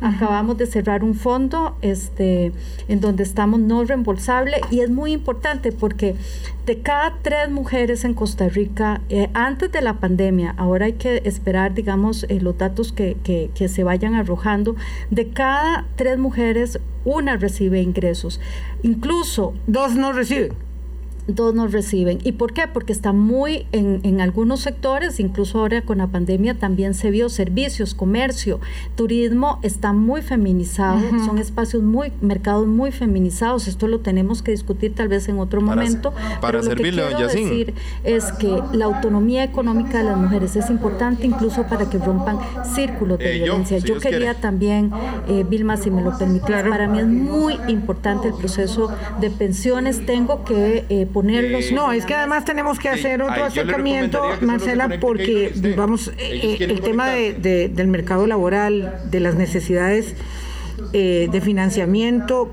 Acabamos 0.01 0.57
de 0.57 0.65
cerrar 0.65 1.03
un 1.03 1.13
fondo 1.13 1.78
este, 1.82 2.51
en 2.88 3.01
donde 3.01 3.23
estamos 3.23 3.59
no 3.59 3.84
reembolsable 3.84 4.61
y 4.71 4.80
es 4.80 4.89
muy 4.89 5.11
importante 5.11 5.71
porque 5.71 6.15
de 6.65 6.82
cada 6.82 7.15
tres 7.21 7.49
mujeres 7.49 8.03
en 8.03 8.13
Costa 8.13 8.49
Rica, 8.49 8.99
eh, 9.07 9.30
antes 9.34 9.71
de 9.71 9.82
la 9.82 10.01
pandemia, 10.01 10.53
ahora 10.57 10.88
hay 10.88 10.93
que 10.93 11.21
esperar, 11.23 11.73
digamos, 11.73 12.25
eh, 12.28 12.41
los 12.41 12.57
datos 12.57 12.91
que, 12.91 13.15
que, 13.23 13.49
que 13.55 13.69
se 13.69 13.86
vayan 13.86 14.15
arrojando, 14.15 14.75
de 15.09 15.30
cada 15.30 15.66
tres 15.95 16.18
mujeres, 16.18 16.80
una 17.05 17.38
recibe 17.38 17.82
ingresos. 17.82 18.39
Incluso... 18.84 19.53
Dos 19.68 19.95
no 19.95 20.11
reciben 20.13 20.66
dos 21.28 21.53
nos 21.53 21.71
reciben. 21.71 22.19
¿Y 22.23 22.34
por 22.34 22.53
qué? 22.53 22.67
Porque 22.67 22.93
está 22.93 23.13
muy 23.13 23.65
en, 23.71 23.99
en, 24.03 24.21
algunos 24.21 24.61
sectores, 24.61 25.19
incluso 25.19 25.59
ahora 25.59 25.82
con 25.82 25.99
la 25.99 26.07
pandemia 26.07 26.55
también 26.55 26.93
se 26.93 27.11
vio 27.11 27.30
servicios, 27.30 27.93
comercio, 27.93 28.59
turismo, 28.95 29.59
está 29.61 29.93
muy 29.93 30.21
feminizado, 30.21 31.01
son 31.25 31.38
espacios 31.38 31.84
muy, 31.84 32.11
mercados 32.21 32.67
muy 32.67 32.91
feminizados. 32.91 33.67
Esto 33.67 33.88
lo 33.88 33.99
tenemos 33.99 34.41
que 34.41 34.51
discutir 34.51 34.95
tal 34.95 35.07
vez 35.07 35.28
en 35.28 35.39
otro 35.39 35.61
momento. 35.61 36.13
Para 36.41 36.59
pero 36.59 36.63
servirle, 36.63 37.03
lo 37.03 37.09
que 37.09 37.15
quiero 37.15 37.32
decir 37.32 37.73
es 38.03 38.32
que 38.34 38.61
la 38.73 38.86
autonomía 38.86 39.43
económica 39.43 39.99
de 39.99 40.05
las 40.05 40.17
mujeres 40.17 40.55
es 40.55 40.69
importante 40.69 41.25
incluso 41.25 41.63
para 41.63 41.89
que 41.89 41.97
rompan 41.97 42.39
círculos 42.73 43.19
de 43.19 43.36
eh, 43.36 43.43
violencia. 43.43 43.78
Yo, 43.80 43.99
quería 43.99 44.34
también, 44.36 44.91
eh, 45.28 45.45
Vilma, 45.47 45.78
si 45.78 45.91
me 45.91 46.01
lo 46.01 46.17
permite, 46.17 46.53
para 46.63 46.88
mí 46.88 46.99
es 46.99 47.07
muy 47.07 47.57
importante 47.67 48.30
el 48.30 48.34
proceso 48.34 48.89
de 49.19 49.30
pensiones. 49.30 50.05
Tengo 50.05 50.43
que 50.43 50.86
eh, 50.89 51.07
no, 51.24 51.91
es 51.91 52.05
que 52.05 52.13
además 52.13 52.45
tenemos 52.45 52.80
que 52.80 52.89
hacer 52.89 53.22
otro 53.22 53.45
acercamiento, 53.45 54.22
Marcela, 54.41 54.89
porque 54.99 55.51
vamos, 55.76 56.11
eh, 56.18 56.57
el 56.59 56.82
tema 56.82 57.09
de, 57.09 57.70
del 57.74 57.88
mercado 57.88 58.28
laboral, 58.28 59.01
de 59.05 59.20
las 59.20 59.36
necesidades 59.36 60.15
eh, 60.93 61.28
de 61.32 61.41
financiamiento, 61.41 62.51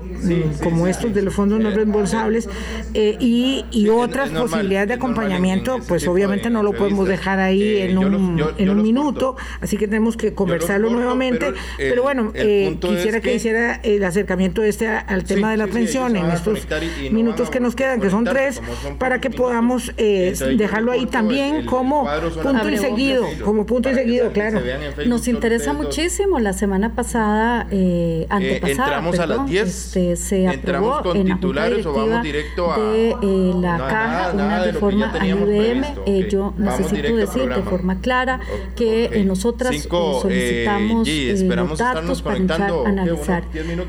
como 0.63 0.87
estos 0.87 1.13
de 1.13 1.21
los 1.21 1.33
fondos 1.33 1.59
no 1.59 1.71
reembolsables, 1.71 2.49
eh, 2.93 3.17
y, 3.19 3.65
y 3.71 3.89
otras 3.89 4.29
posibilidades 4.29 4.87
de 4.89 4.93
acompañamiento, 4.95 5.79
pues 5.87 6.07
obviamente 6.07 6.49
no 6.49 6.63
lo 6.63 6.73
podemos 6.73 7.07
dejar 7.07 7.39
ahí 7.39 7.61
eh, 7.61 7.91
en 7.91 7.97
un, 7.97 8.43
en 8.57 8.69
un 8.69 8.81
minuto, 8.81 9.35
así 9.61 9.77
que 9.77 9.87
tenemos 9.87 10.17
que 10.17 10.33
conversarlo 10.33 10.89
nuevamente. 10.89 11.53
Pero, 11.77 12.03
bueno, 12.03 12.33
quisiera 12.33 13.21
que, 13.21 13.35
hiciera 13.35 13.75
el 13.83 14.03
acercamiento 14.03 14.63
este 14.63 14.87
al 14.87 15.23
tema 15.23 15.51
de 15.51 15.57
la 15.57 15.67
pensión 15.67 16.15
en 16.15 16.25
estos 16.27 16.67
minutos 17.11 17.49
que 17.49 17.59
nos 17.59 17.75
quedan, 17.75 18.01
que 18.01 18.09
son 18.09 18.25
tres, 18.25 18.61
para 18.99 19.19
que 19.21 19.29
podamos 19.29 19.91
dejarlo 19.95 20.91
ahí 20.91 21.05
también 21.05 21.65
como 21.65 22.07
punto 22.41 22.69
y 22.69 22.77
seguido, 22.77 23.25
como 23.43 23.65
punto 23.65 23.89
y 23.89 23.93
seguido, 23.93 24.31
claro. 24.31 24.61
Nos 25.05 25.27
interesa 25.27 25.73
muchísimo. 25.73 26.39
La 26.39 26.53
semana 26.53 26.95
pasada 26.95 27.67
eh, 27.71 28.14
eh, 28.23 28.61
entramos 28.63 29.19
a 29.19 29.27
las 29.27 29.45
10. 29.45 29.67
Este, 29.67 30.15
se 30.15 30.45
entramos 30.45 31.01
con 31.01 31.23
titulares 31.23 31.85
o 31.85 31.93
vamos 31.93 32.23
directo 32.23 32.71
a 32.71 32.79
de, 32.79 33.09
eh, 33.09 33.53
la 33.59 33.77
caja, 33.77 34.31
una 34.33 34.63
reforma 34.63 35.11
al 35.11 35.29
IBM. 35.29 35.85
Eh, 36.05 36.27
yo 36.29 36.53
necesito 36.57 37.15
decir 37.15 37.49
de 37.49 37.61
forma 37.63 37.99
clara 37.99 38.39
que 38.75 39.23
nosotras 39.25 39.75
solicitamos 40.21 41.07
los 41.07 41.77
datos 41.77 42.21
para 42.21 42.37
entrar 42.37 42.71
a 42.71 42.89
analizar. 42.89 43.43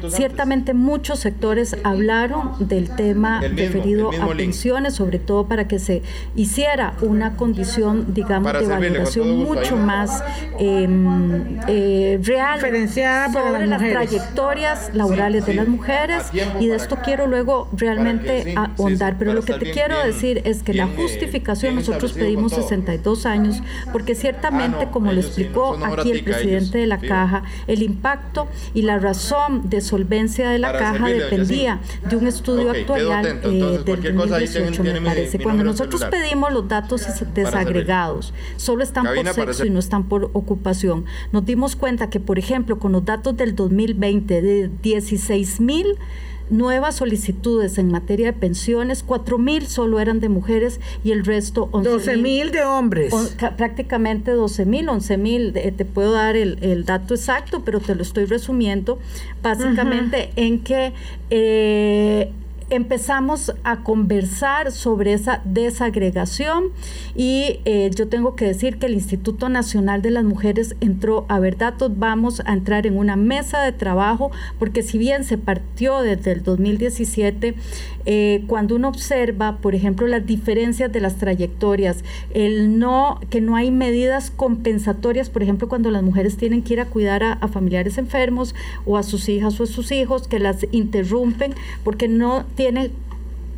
Ciertamente 0.09 0.75
muchos 0.75 1.21
sectores 1.21 1.77
hablaron 1.83 2.53
del 2.59 2.95
tema 2.95 3.41
referido 3.41 4.11
a 4.21 4.29
pensiones, 4.35 4.95
sobre 4.95 5.19
todo 5.19 5.47
para 5.47 5.69
que 5.69 5.79
se 5.79 6.03
hiciera 6.35 6.95
una 7.01 7.37
condición, 7.37 8.15
digamos, 8.15 8.53
de 8.53 8.67
valoración 8.67 9.37
mucho 9.37 9.77
más 9.77 10.23
em, 10.59 11.61
real 12.23 12.57
diferenciada 12.57 13.33
sobre 13.33 13.67
las 13.67 13.83
trayectorias 14.17 14.95
laborales 14.95 15.47
de 15.47 15.55
las 15.55 15.69
mujeres 15.69 16.25
y 16.61 16.67
de 16.67 16.77
esto 16.77 16.99
quiero 17.05 17.27
luego 17.27 17.69
realmente 17.73 18.55
ahondar. 18.57 19.17
Pero 19.19 19.33
lo 19.33 19.43
que 19.43 19.55
te 19.55 19.71
quiero 19.71 19.99
decir 20.05 20.43
es 20.45 20.63
que 20.63 20.75
la 20.75 20.87
justificación, 20.87 21.75
nosotros 21.75 22.13
pedimos 22.13 22.53
62 22.53 23.27
años, 23.27 23.63
porque 23.93 24.15
ciertamente, 24.15 24.85
ah, 24.85 24.91
como 24.91 25.13
lo 25.13 25.21
explicó 25.21 25.79
aquí 25.85 26.11
el 26.11 26.25
presidente 26.25 26.79
de 26.79 26.87
la 26.87 26.99
Caja, 26.99 27.43
el 27.67 27.83
impacto 27.83 28.49
y 28.75 28.83
la 28.83 28.99
razón 28.99 29.69
de 29.69 29.81
solvencia 29.81 30.51
de 30.51 30.59
la 30.59 30.73
Caja 30.73 31.09
dependía 31.09 31.81
de 32.09 32.17
un 32.17 32.27
estudio 32.27 32.71
actual 32.71 33.41
eh, 33.43 33.83
del 33.85 34.03
2018, 34.03 34.83
me 34.83 35.01
parece. 35.01 35.39
Cuando 35.39 35.65
nosotros 35.65 36.05
pedimos 36.05 36.53
los 36.53 36.69
datos 36.69 37.07
desagregados, 37.35 38.33
solo 38.57 38.83
están 38.83 39.07
por 39.15 39.27
sexo 39.29 39.67
y 39.67 39.71
no 39.71 39.79
están 39.79 40.05
por 40.05 40.31
ocupación, 40.33 41.05
nos 41.33 41.45
dimos 41.45 41.77
cuenta 41.77 42.11
que, 42.11 42.21
por 42.21 42.39
ejemplo, 42.39 42.79
con 42.79 42.93
los 42.93 43.05
datos 43.05 43.37
del 43.37 43.55
2020, 43.55 44.06
de 44.41 44.71
16 44.83 45.61
mil 45.61 45.87
nuevas 46.51 46.97
solicitudes 46.97 47.79
en 47.79 47.91
materia 47.91 48.27
de 48.27 48.33
pensiones, 48.33 49.03
4 49.03 49.39
mil 49.39 49.67
solo 49.67 49.99
eran 50.01 50.21
de 50.21 50.29
mujeres 50.29 50.81
y 51.03 51.11
el 51.11 51.25
resto 51.25 51.69
11 51.73 51.91
12 51.91 52.17
mil 52.19 52.53
de 52.53 52.63
hombres. 52.63 53.13
prácticamente 53.57 54.31
12 54.31 54.65
mil, 54.65 54.89
11 54.89 55.17
mil. 55.17 55.53
te 55.53 55.85
puedo 55.85 56.13
dar 56.13 56.37
el, 56.37 56.85
dato 56.85 57.15
exacto, 57.15 57.63
pero 57.65 57.81
te 57.81 57.95
lo 57.95 58.03
estoy 58.03 58.27
resumiendo 58.27 58.99
básicamente 59.43 60.31
en 60.37 60.61
que 60.61 60.93
eh, 61.31 62.31
empezamos 62.69 63.53
a 63.63 63.85
conversar 63.85 64.73
sobre 64.73 65.13
esa 65.13 65.41
desagregación 65.45 66.65
y 67.15 67.61
eh, 67.65 67.91
yo 67.95 68.09
tengo 68.09 68.35
que 68.35 68.45
decir 68.45 68.79
que 68.79 68.87
el 68.87 68.95
Instituto 68.95 69.49
Nacional 69.49 70.03
de 70.03 70.11
las 70.11 70.25
Mujeres 70.25 70.75
entró 70.81 71.27
a 71.29 71.39
ver 71.39 71.57
datos, 71.57 71.93
vamos 71.97 72.43
a 72.45 72.53
entrar 72.53 72.87
en 72.87 72.97
una 72.97 73.17
mesa 73.17 73.63
de 73.63 73.73
trabajo 73.73 74.31
porque 74.59 74.83
si 74.83 74.99
bien 74.99 75.25
se 75.25 75.39
partió 75.39 76.01
desde 76.01 76.33
el 76.33 76.43
2017, 76.43 77.55
eh, 78.05 78.45
cuando 78.47 78.77
uno 78.77 78.89
observa, 78.89 79.59
por 79.59 79.75
ejemplo, 79.75 80.07
las 80.07 80.27
diferencias 80.27 80.93
de 80.93 81.01
las 81.01 81.17
trayectorias, 81.17 82.05
el 82.35 82.79
no, 82.79 83.21
que 83.31 83.41
no 83.41 83.57
hay 83.57 83.71
medidas 83.71 84.31
compensatorias, 84.31 85.31
por 85.31 85.43
ejemplo, 85.43 85.69
cuando 85.69 85.91
las 85.91 86.03
mujeres 86.03 86.37
tienen 86.37 86.63
que 86.63 86.75
ir 86.75 86.81
a 86.81 86.87
cuidar 86.87 87.23
a, 87.23 87.33
a 87.35 87.49
familiares 87.49 87.99
enfermos 87.99 88.55
o 88.85 88.97
a 88.97 89.03
sus 89.03 89.29
hijas 89.29 89.61
o 89.61 89.65
a 89.65 89.67
sus 89.67 89.93
hijos, 89.93 90.29
que 90.29 90.39
las 90.39 90.67
interrumpen 90.73 91.55
porque 91.85 92.09
no 92.09 92.45
tiene 92.57 92.91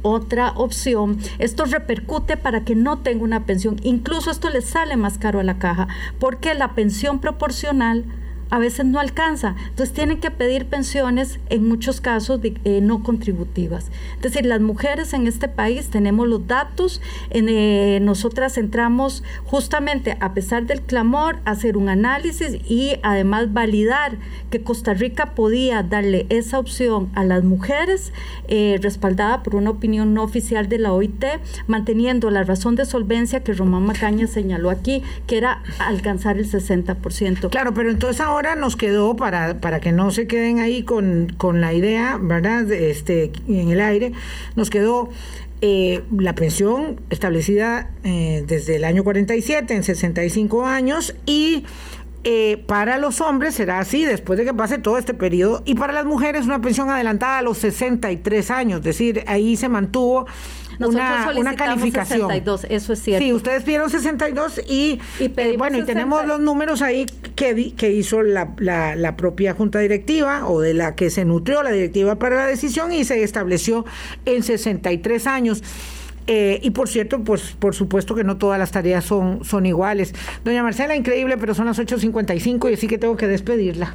otra 0.03 0.53
opción. 0.57 1.19
Esto 1.39 1.65
repercute 1.65 2.37
para 2.37 2.65
que 2.65 2.75
no 2.75 2.99
tenga 2.99 3.25
una 3.25 3.47
pensión. 3.47 3.77
Incluso 3.83 4.31
esto 4.31 4.51
le 4.51 4.61
sale 4.61 4.97
más 4.97 5.19
caro 5.19 5.41
a 5.41 5.45
la 5.45 5.59
caja 5.59 5.89
porque 6.19 6.55
la 6.55 6.75
pensión 6.75 7.21
proporcional 7.21 8.05
a 8.51 8.59
veces 8.59 8.87
no 8.87 9.01
alcanza. 9.01 9.55
Entonces 9.69 9.95
tienen 9.95 10.21
que 10.21 10.31
pedir 10.31 10.67
pensiones 10.67 11.39
en 11.51 11.67
muchos 11.67 12.01
casos 12.01 12.41
eh, 12.43 12.81
no 12.83 13.03
contributivas. 13.03 13.87
Es 14.17 14.23
decir, 14.23 14.47
las 14.47 14.61
mujeres 14.61 15.13
en 15.13 15.27
este 15.27 15.49
país 15.49 15.89
tenemos 15.89 16.27
los 16.29 16.47
datos, 16.47 17.01
en, 17.31 17.49
eh, 17.49 17.99
nosotras 18.01 18.59
entramos 18.59 19.23
justamente 19.45 20.17
a 20.21 20.35
pesar 20.35 20.67
del 20.67 20.83
clamor 20.83 21.39
a 21.45 21.53
hacer 21.53 21.77
un 21.77 21.89
análisis 21.89 22.59
y 22.69 22.97
además 23.03 23.53
validar 23.53 24.17
que 24.51 24.63
Costa 24.63 24.95
Rica 24.95 25.35
podía 25.35 25.83
darle 25.83 26.27
esa 26.29 26.59
opción 26.59 27.11
a 27.15 27.25
las 27.25 27.45
mujeres 27.45 28.13
eh, 28.49 28.79
respaldada 28.83 29.43
por 29.43 29.57
una 29.57 29.71
opinión 29.71 30.15
no 30.15 30.23
oficial 30.23 30.69
de 30.69 30.79
la 30.79 30.93
OIT, 30.93 31.25
manteniendo 31.67 32.31
la 32.31 32.45
razón 32.45 32.77
de 32.77 32.85
solvencia 32.85 33.43
que 33.43 33.53
Román 33.53 33.85
Macaña 33.85 34.27
señaló 34.27 34.71
aquí, 34.71 35.03
que 35.27 35.37
era 35.37 35.63
alcanzar 35.79 36.39
el 36.39 36.51
60%. 36.51 37.51
Claro, 37.51 37.75
pero 37.75 37.91
entonces 37.91 38.21
ahora 38.21 38.38
ahora 38.39 38.55
nos 38.55 38.77
quedó, 38.77 39.17
para, 39.17 39.61
para 39.61 39.81
que 39.81 39.91
no 39.91 40.13
se 40.13 40.29
queden 40.29 40.61
ahí 40.61 40.85
con, 40.85 41.35
la 41.61 41.75
idea, 41.75 42.19
¿verdad? 42.21 42.71
Este, 42.71 43.33
en 43.49 43.71
el 43.71 43.81
aire, 43.81 44.13
nos 44.55 44.71
quedó 44.71 45.11
eh, 45.61 46.03
la 46.17 46.37
pensión 46.37 47.01
establecida 47.11 47.91
eh, 48.05 48.45
desde 48.47 48.77
el 48.77 48.85
año 48.85 49.03
47 49.03 49.75
en 49.75 49.83
65 49.83 50.67
años 50.67 51.17
y 51.27 51.65
eh, 52.23 52.63
para 52.69 52.97
los 52.99 53.21
hombres 53.21 53.57
será 53.57 53.81
así 53.81 54.05
después 54.05 54.39
de 54.39 54.45
que 54.45 54.55
pase 54.55 54.79
todo 54.79 54.99
este 54.99 55.15
periodo 55.15 55.65
y 55.65 55.75
para 55.75 55.93
las 55.93 56.05
mujeres 56.05 56.47
una 56.47 56.61
pensión 56.61 56.91
adelantada 56.91 57.39
a 57.39 57.43
los 57.43 57.59
63 57.59 58.53
años, 58.53 58.79
es 58.79 58.85
decir, 58.85 59.25
ahí 59.27 59.57
se 59.57 59.69
mantuvo 59.69 60.27
una, 60.79 61.33
una 61.37 61.57
calificación. 61.57 62.21
62, 62.21 62.67
eso 62.69 62.93
es 62.93 63.03
cierto. 63.03 63.25
Sí, 63.25 63.33
ustedes 63.33 63.63
pidieron 63.63 63.91
62 63.91 64.61
y, 64.69 65.01
y 65.19 65.33
eh, 65.37 65.55
bueno, 65.59 65.79
y 65.79 65.85
tenemos 65.85 66.27
los 66.27 66.41
números 66.41 66.83
ahí 66.83 67.07
que, 67.35 67.75
que 67.75 67.93
hizo 67.93 68.23
la, 68.23 68.55
la, 68.59 69.17
propia 69.17 69.55
Junta 69.55 69.79
Directiva 69.81 70.49
o 70.49 70.61
de 70.61 70.75
la 70.75 70.95
que 70.95 71.11
se 71.11 71.25
nutrió 71.25 71.63
la 71.63 71.71
directiva 71.71 72.17
para 72.17 72.37
la 72.37 72.47
decisión 72.47 72.93
y 72.93 73.05
se 73.05 73.23
estableció 73.23 73.85
en 74.25 74.43
63 74.43 75.27
años. 75.27 75.63
Eh, 76.27 76.61
y 76.63 76.71
por 76.71 76.89
cierto, 76.89 77.25
pues 77.25 77.57
por 77.59 77.75
supuesto 77.75 78.15
que 78.15 78.23
no 78.23 78.37
todas 78.37 78.59
las 78.59 78.71
tareas 78.71 79.05
son, 79.05 79.45
son 79.45 79.65
iguales. 79.65 80.15
Doña 80.45 80.63
Marcela, 80.63 80.95
increíble, 80.95 81.39
pero 81.39 81.55
son 81.55 81.67
las 81.67 81.79
8.55 81.79 82.71
y 82.71 82.75
así 82.75 82.87
que 82.87 82.99
tengo 82.99 83.17
que 83.17 83.27
despedirla. 83.27 83.95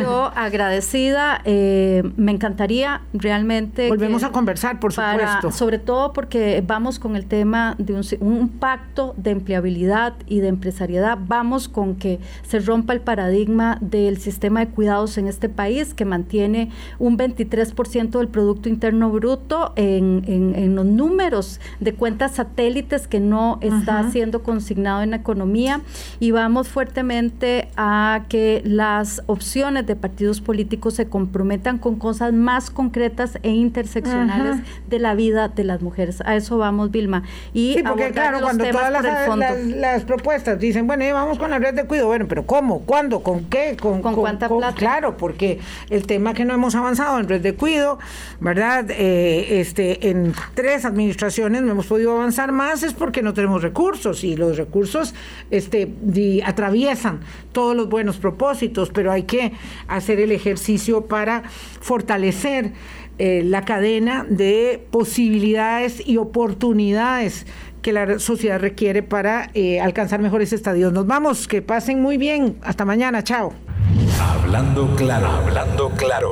Yo 0.00 0.32
agradecida, 0.34 1.40
eh, 1.44 2.02
me 2.16 2.32
encantaría 2.32 3.02
realmente... 3.12 3.88
Volvemos 3.88 4.22
a 4.22 4.30
conversar, 4.30 4.80
por 4.80 4.92
supuesto. 4.92 5.50
sobre 5.52 5.78
todo 5.78 6.12
porque 6.12 6.62
vamos 6.66 6.98
con 6.98 7.16
el 7.16 7.26
tema 7.26 7.74
de 7.78 7.94
un, 7.94 8.02
un 8.20 8.48
pacto 8.48 9.14
de 9.16 9.30
empleabilidad 9.30 10.14
y 10.26 10.40
de 10.40 10.48
empresariedad, 10.48 11.18
vamos 11.26 11.68
con 11.68 11.96
que 11.96 12.20
se 12.42 12.58
rompa 12.60 12.92
el 12.92 13.00
paradigma 13.00 13.78
del 13.80 14.18
sistema 14.18 14.60
de 14.60 14.68
cuidados 14.68 15.18
en 15.18 15.26
este 15.26 15.48
país 15.48 15.94
que 15.94 16.04
mantiene 16.04 16.70
un 16.98 17.18
23% 17.18 18.18
del 18.18 18.28
Producto 18.28 18.68
Interno 18.68 19.10
Bruto 19.10 19.72
en, 19.76 20.24
en, 20.26 20.74
los 20.74 20.86
números 20.86 21.60
de 21.80 21.94
cuentas 21.94 22.32
satélites 22.32 23.06
que 23.06 23.20
no 23.20 23.58
está 23.60 24.10
siendo 24.10 24.42
consignado 24.42 25.02
en 25.02 25.10
la 25.10 25.16
economía. 25.16 25.80
Y 26.20 26.30
vamos 26.30 26.68
fuertemente 26.68 27.68
a 27.76 28.24
que 28.28 28.62
las 28.64 29.22
opciones 29.26 29.71
de 29.80 29.96
partidos 29.96 30.42
políticos 30.42 30.94
se 30.94 31.06
comprometan 31.06 31.78
con 31.78 31.96
cosas 31.96 32.34
más 32.34 32.70
concretas 32.70 33.38
e 33.42 33.50
interseccionales 33.50 34.58
de 34.88 34.98
la 34.98 35.14
vida 35.14 35.48
de 35.48 35.64
las 35.64 35.80
mujeres. 35.80 36.20
A 36.26 36.36
eso 36.36 36.58
vamos, 36.58 36.90
Vilma. 36.90 37.22
Y 37.54 37.74
sí, 37.76 37.82
porque 37.82 38.10
claro, 38.10 38.40
cuando 38.42 38.64
todas 38.66 38.92
las, 38.92 40.04
propuestas 40.04 40.58
dicen, 40.58 40.86
bueno, 40.86 41.04
vamos 41.14 41.38
con 41.38 41.50
la 41.50 41.58
red 41.58 41.74
de 41.74 41.84
cuidado, 41.84 42.08
bueno, 42.08 42.26
pero 42.28 42.44
¿cómo? 42.44 42.80
¿Cuándo? 42.80 43.22
¿Con 43.22 43.46
qué? 43.46 43.76
¿Con, 43.80 44.02
cuánta 44.02 44.48
plata? 44.48 44.76
Claro, 44.76 45.16
porque 45.16 45.60
el 45.88 46.06
tema 46.06 46.34
que 46.34 46.44
no 46.44 46.52
hemos 46.52 46.74
avanzado 46.74 47.18
en 47.18 47.28
red 47.28 47.40
de 47.40 47.54
cuido, 47.54 47.98
¿verdad? 48.40 48.86
Eh, 48.90 49.60
este, 49.60 50.10
en 50.10 50.34
tres 50.54 50.84
administraciones 50.84 51.62
no 51.62 51.72
hemos 51.72 51.86
podido 51.86 52.12
avanzar 52.12 52.52
más 52.52 52.82
es 52.82 52.92
porque 52.92 53.22
no 53.22 53.32
tenemos 53.32 53.62
recursos 53.62 54.24
y 54.24 54.36
los 54.36 54.56
recursos 54.56 55.14
este, 55.50 55.92
atraviesan 56.44 57.20
todos 57.52 57.76
los 57.76 57.88
buenos 57.88 58.16
propósitos, 58.16 58.90
pero 58.90 59.12
hay 59.12 59.24
que 59.24 59.52
hacer 59.88 60.20
el 60.20 60.32
ejercicio 60.32 61.06
para 61.06 61.42
fortalecer 61.80 62.72
eh, 63.18 63.42
la 63.44 63.64
cadena 63.64 64.24
de 64.28 64.86
posibilidades 64.90 66.02
y 66.06 66.16
oportunidades 66.16 67.46
que 67.82 67.92
la 67.92 68.18
sociedad 68.18 68.60
requiere 68.60 69.02
para 69.02 69.50
eh, 69.54 69.80
alcanzar 69.80 70.20
mejores 70.20 70.52
estadios. 70.52 70.92
Nos 70.92 71.06
vamos, 71.06 71.46
que 71.46 71.60
pasen 71.60 72.00
muy 72.00 72.16
bien. 72.16 72.56
Hasta 72.62 72.84
mañana, 72.84 73.22
chao. 73.22 73.52
Hablando 74.20 74.94
claro, 74.96 75.26
hablando 75.26 75.90
claro. 75.90 76.30